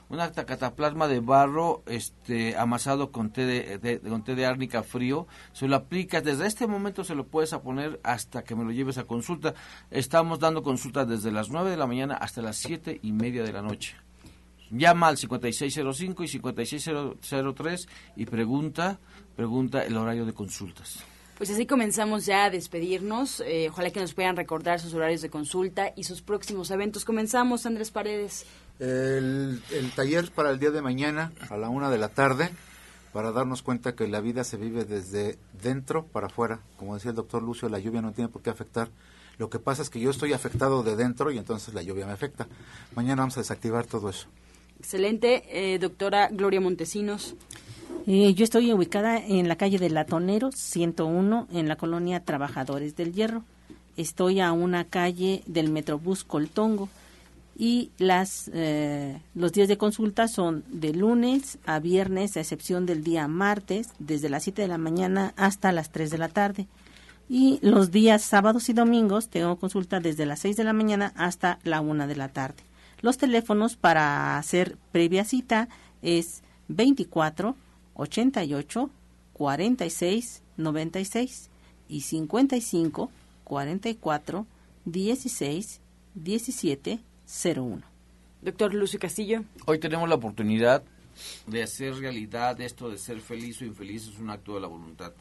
una 0.08 0.32
cataplasma 0.32 1.08
de 1.08 1.20
barro 1.20 1.82
este 1.86 2.56
amasado 2.56 3.10
con 3.10 3.30
té 3.30 3.46
de, 3.46 4.00
con 4.00 4.24
té 4.24 4.34
de 4.34 4.46
árnica 4.46 4.82
frío, 4.82 5.26
se 5.52 5.68
lo 5.68 5.76
aplicas, 5.76 6.24
desde 6.24 6.46
este 6.46 6.66
momento 6.66 7.04
se 7.04 7.14
lo 7.14 7.26
puedes 7.26 7.52
a 7.52 7.62
poner 7.62 8.00
hasta 8.02 8.44
que 8.44 8.54
me 8.54 8.64
lo 8.64 8.72
lleves 8.72 8.98
a 8.98 9.04
consulta. 9.04 9.54
Estamos 9.90 10.40
dando 10.40 10.62
consulta 10.62 11.04
desde 11.04 11.32
las 11.32 11.50
9 11.50 11.70
de 11.70 11.76
la 11.76 11.86
mañana 11.86 12.14
hasta 12.14 12.42
las 12.42 12.56
siete 12.56 13.00
y 13.02 13.12
media 13.12 13.42
de 13.42 13.52
la 13.52 13.62
noche. 13.62 13.96
Llama 14.70 15.08
al 15.08 15.18
5605 15.18 16.24
y 16.24 16.28
5603 16.28 17.88
y 18.16 18.26
pregunta, 18.26 18.98
pregunta 19.36 19.84
el 19.84 19.96
horario 19.96 20.24
de 20.26 20.32
consultas. 20.32 21.04
Pues 21.36 21.50
así 21.50 21.66
comenzamos 21.66 22.26
ya 22.26 22.44
a 22.44 22.50
despedirnos. 22.50 23.40
Eh, 23.40 23.68
ojalá 23.68 23.90
que 23.90 24.00
nos 24.00 24.14
puedan 24.14 24.36
recordar 24.36 24.80
sus 24.80 24.94
horarios 24.94 25.20
de 25.20 25.30
consulta 25.30 25.92
y 25.96 26.04
sus 26.04 26.22
próximos 26.22 26.70
eventos. 26.70 27.04
Comenzamos, 27.04 27.66
Andrés 27.66 27.90
Paredes. 27.90 28.46
El, 28.80 29.62
taller 29.94 30.30
para 30.32 30.50
el 30.50 30.58
día 30.58 30.70
de 30.70 30.82
mañana 30.82 31.32
a 31.48 31.56
la 31.56 31.68
una 31.68 31.90
de 31.90 31.98
la 31.98 32.08
tarde 32.08 32.50
para 33.12 33.30
darnos 33.30 33.62
cuenta 33.62 33.94
que 33.94 34.08
la 34.08 34.20
vida 34.20 34.42
se 34.42 34.56
vive 34.56 34.84
desde 34.84 35.38
dentro 35.62 36.04
para 36.04 36.26
afuera. 36.26 36.60
Como 36.76 36.94
decía 36.94 37.10
el 37.10 37.16
doctor 37.16 37.42
Lucio, 37.42 37.68
la 37.68 37.78
lluvia 37.78 38.02
no 38.02 38.12
tiene 38.12 38.28
por 38.28 38.42
qué 38.42 38.50
afectar. 38.50 38.88
Lo 39.38 39.48
que 39.48 39.60
pasa 39.60 39.82
es 39.82 39.90
que 39.90 40.00
yo 40.00 40.10
estoy 40.10 40.32
afectado 40.32 40.82
de 40.82 40.96
dentro 40.96 41.30
y 41.30 41.38
entonces 41.38 41.74
la 41.74 41.82
lluvia 41.82 42.06
me 42.06 42.12
afecta. 42.12 42.48
Mañana 42.96 43.22
vamos 43.22 43.36
a 43.36 43.40
desactivar 43.40 43.86
todo 43.86 44.10
eso. 44.10 44.26
Excelente, 44.80 45.44
eh, 45.48 45.78
doctora 45.78 46.28
Gloria 46.32 46.60
Montesinos. 46.60 47.36
Eh, 48.06 48.34
yo 48.34 48.44
estoy 48.44 48.72
ubicada 48.72 49.18
en 49.18 49.48
la 49.48 49.56
calle 49.56 49.78
de 49.78 49.90
Latonero, 49.90 50.50
101, 50.52 51.48
en 51.52 51.68
la 51.68 51.76
colonia 51.76 52.24
Trabajadores 52.24 52.96
del 52.96 53.12
Hierro. 53.12 53.44
Estoy 53.96 54.40
a 54.40 54.50
una 54.50 54.84
calle 54.84 55.42
del 55.46 55.70
Metrobús 55.70 56.24
Coltongo 56.24 56.88
y 57.56 57.90
las 57.98 58.50
eh, 58.52 59.20
los 59.34 59.52
días 59.52 59.68
de 59.68 59.78
consulta 59.78 60.26
son 60.26 60.64
de 60.68 60.92
lunes 60.92 61.58
a 61.66 61.78
viernes, 61.78 62.36
a 62.36 62.40
excepción 62.40 62.84
del 62.84 63.04
día 63.04 63.28
martes, 63.28 63.90
desde 63.98 64.28
las 64.28 64.42
7 64.44 64.62
de 64.62 64.68
la 64.68 64.78
mañana 64.78 65.34
hasta 65.36 65.72
las 65.72 65.90
3 65.90 66.10
de 66.10 66.18
la 66.18 66.28
tarde. 66.28 66.66
Y 67.28 67.58
los 67.62 67.90
días 67.90 68.22
sábados 68.22 68.68
y 68.68 68.72
domingos 68.72 69.28
tengo 69.28 69.56
consulta 69.56 70.00
desde 70.00 70.26
las 70.26 70.40
6 70.40 70.56
de 70.56 70.64
la 70.64 70.72
mañana 70.72 71.12
hasta 71.16 71.58
la 71.62 71.80
1 71.80 72.06
de 72.06 72.16
la 72.16 72.28
tarde. 72.28 72.62
Los 73.00 73.18
teléfonos 73.18 73.76
para 73.76 74.36
hacer 74.36 74.76
previa 74.90 75.24
cita 75.24 75.68
es 76.02 76.42
24 76.68 77.54
88 77.94 78.90
46 79.32 80.42
96 80.56 81.50
y 81.88 82.00
55 82.00 83.10
44 83.44 84.46
16 84.84 85.80
17 86.14 87.00
01. 87.26 87.82
Doctor 88.42 88.74
Lucio 88.74 88.98
Castillo. 88.98 89.44
Hoy 89.66 89.78
tenemos 89.78 90.08
la 90.08 90.16
oportunidad 90.16 90.82
de 91.46 91.62
hacer 91.62 91.94
realidad 91.94 92.60
esto 92.60 92.90
de 92.90 92.98
ser 92.98 93.20
feliz 93.20 93.60
o 93.62 93.64
infeliz 93.64 94.08
es 94.08 94.18
un 94.18 94.30
acto 94.30 94.54
de 94.54 94.60
la 94.60 94.66
voluntad. 94.66 95.12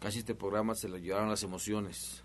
Casi 0.00 0.18
este 0.18 0.34
programa 0.34 0.74
se 0.74 0.88
lo 0.88 0.98
llevaron 0.98 1.28
las 1.28 1.42
emociones. 1.42 2.22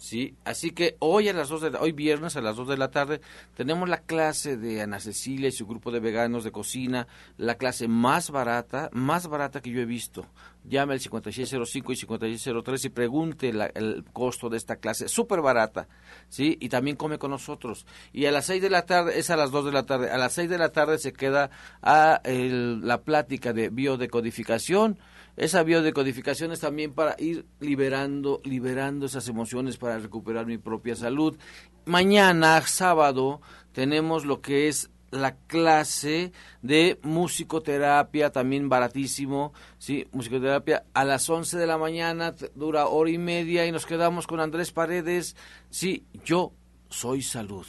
Sí, 0.00 0.34
así 0.46 0.70
que 0.70 0.96
hoy 0.98 1.28
a 1.28 1.34
las 1.34 1.50
dos 1.50 1.60
de 1.60 1.76
hoy 1.78 1.92
viernes 1.92 2.34
a 2.34 2.40
las 2.40 2.56
2 2.56 2.68
de 2.68 2.78
la 2.78 2.90
tarde 2.90 3.20
tenemos 3.54 3.86
la 3.86 3.98
clase 3.98 4.56
de 4.56 4.80
Ana 4.80 4.98
Cecilia 4.98 5.50
y 5.50 5.52
su 5.52 5.66
grupo 5.66 5.90
de 5.90 6.00
veganos 6.00 6.42
de 6.42 6.50
cocina, 6.50 7.06
la 7.36 7.56
clase 7.56 7.86
más 7.86 8.30
barata, 8.30 8.88
más 8.94 9.26
barata 9.26 9.60
que 9.60 9.68
yo 9.68 9.82
he 9.82 9.84
visto. 9.84 10.24
Llame 10.64 10.94
al 10.94 11.00
5605 11.00 11.92
y 11.92 11.96
5603 11.96 12.84
y 12.86 12.88
pregunte 12.88 13.50
el 13.50 14.04
costo 14.10 14.48
de 14.48 14.56
esta 14.56 14.76
clase, 14.76 15.06
súper 15.06 15.42
barata, 15.42 15.86
¿sí? 16.30 16.56
Y 16.60 16.70
también 16.70 16.96
come 16.96 17.18
con 17.18 17.30
nosotros. 17.30 17.84
Y 18.14 18.24
a 18.24 18.32
las 18.32 18.46
6 18.46 18.62
de 18.62 18.70
la 18.70 18.86
tarde, 18.86 19.18
es 19.18 19.28
a 19.28 19.36
las 19.36 19.50
2 19.50 19.66
de 19.66 19.72
la 19.72 19.84
tarde, 19.84 20.10
a 20.10 20.16
las 20.16 20.32
6 20.32 20.48
de 20.48 20.56
la 20.56 20.70
tarde 20.70 20.96
se 20.96 21.12
queda 21.12 21.50
a 21.82 22.22
la 22.24 23.02
plática 23.02 23.52
de 23.52 23.68
biodecodificación 23.68 24.98
esa 25.40 25.62
biodecodificación 25.62 26.52
es 26.52 26.60
también 26.60 26.92
para 26.92 27.16
ir 27.18 27.46
liberando, 27.60 28.42
liberando 28.44 29.06
esas 29.06 29.26
emociones 29.26 29.78
para 29.78 29.98
recuperar 29.98 30.44
mi 30.44 30.58
propia 30.58 30.94
salud. 30.94 31.38
Mañana, 31.86 32.60
sábado, 32.66 33.40
tenemos 33.72 34.26
lo 34.26 34.42
que 34.42 34.68
es 34.68 34.90
la 35.10 35.36
clase 35.36 36.32
de 36.60 37.00
musicoterapia, 37.02 38.30
también 38.30 38.68
baratísimo, 38.68 39.54
¿sí? 39.78 40.06
Musicoterapia 40.12 40.84
a 40.92 41.06
las 41.06 41.30
11 41.30 41.56
de 41.56 41.66
la 41.66 41.78
mañana, 41.78 42.34
dura 42.54 42.88
hora 42.88 43.10
y 43.10 43.16
media 43.16 43.64
y 43.64 43.72
nos 43.72 43.86
quedamos 43.86 44.26
con 44.26 44.40
Andrés 44.40 44.72
Paredes. 44.72 45.36
Sí, 45.70 46.04
yo 46.22 46.52
soy 46.90 47.22
salud. 47.22 47.66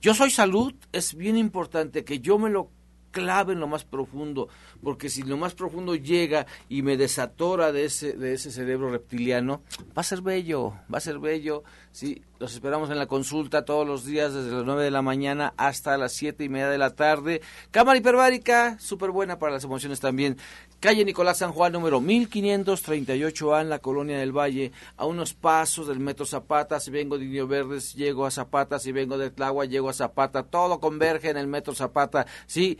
Yo 0.00 0.14
soy 0.14 0.30
salud, 0.30 0.74
es 0.90 1.14
bien 1.14 1.36
importante 1.36 2.02
que 2.02 2.20
yo 2.20 2.38
me 2.38 2.48
lo 2.48 2.70
clave 3.14 3.52
en 3.52 3.60
lo 3.60 3.68
más 3.68 3.84
profundo, 3.84 4.48
porque 4.82 5.08
si 5.08 5.22
lo 5.22 5.36
más 5.36 5.54
profundo 5.54 5.94
llega 5.94 6.46
y 6.68 6.82
me 6.82 6.96
desatora 6.96 7.70
de 7.72 7.84
ese, 7.84 8.14
de 8.14 8.34
ese 8.34 8.50
cerebro 8.50 8.90
reptiliano, 8.90 9.62
va 9.96 10.00
a 10.00 10.02
ser 10.02 10.20
bello, 10.20 10.74
va 10.92 10.98
a 10.98 11.00
ser 11.00 11.20
bello. 11.20 11.62
Sí, 11.92 12.22
los 12.40 12.52
esperamos 12.52 12.90
en 12.90 12.98
la 12.98 13.06
consulta 13.06 13.64
todos 13.64 13.86
los 13.86 14.04
días 14.04 14.34
desde 14.34 14.50
las 14.50 14.64
9 14.64 14.82
de 14.82 14.90
la 14.90 15.00
mañana 15.00 15.54
hasta 15.56 15.96
las 15.96 16.12
siete 16.12 16.42
y 16.42 16.48
media 16.48 16.68
de 16.68 16.76
la 16.76 16.90
tarde. 16.90 17.40
Cámara 17.70 17.96
hiperbárica, 17.96 18.76
súper 18.80 19.12
buena 19.12 19.38
para 19.38 19.52
las 19.52 19.62
emociones 19.62 20.00
también. 20.00 20.36
Calle 20.84 21.04
Nicolás 21.06 21.38
San 21.38 21.52
Juan, 21.52 21.72
número 21.72 22.02
1538A 22.02 23.62
en 23.62 23.70
la 23.70 23.78
Colonia 23.78 24.18
del 24.18 24.36
Valle, 24.36 24.70
a 24.98 25.06
unos 25.06 25.32
pasos 25.32 25.88
del 25.88 25.98
Metro 25.98 26.26
Zapata. 26.26 26.78
Si 26.78 26.90
vengo 26.90 27.16
de 27.16 27.24
Indio 27.24 27.48
Verdes, 27.48 27.94
llego 27.94 28.26
a 28.26 28.30
Zapata. 28.30 28.78
Si 28.78 28.92
vengo 28.92 29.16
de 29.16 29.30
Tlagua, 29.30 29.64
llego 29.64 29.88
a 29.88 29.94
Zapata. 29.94 30.42
Todo 30.42 30.80
converge 30.80 31.30
en 31.30 31.38
el 31.38 31.46
Metro 31.46 31.74
Zapata. 31.74 32.26
Sí, 32.46 32.76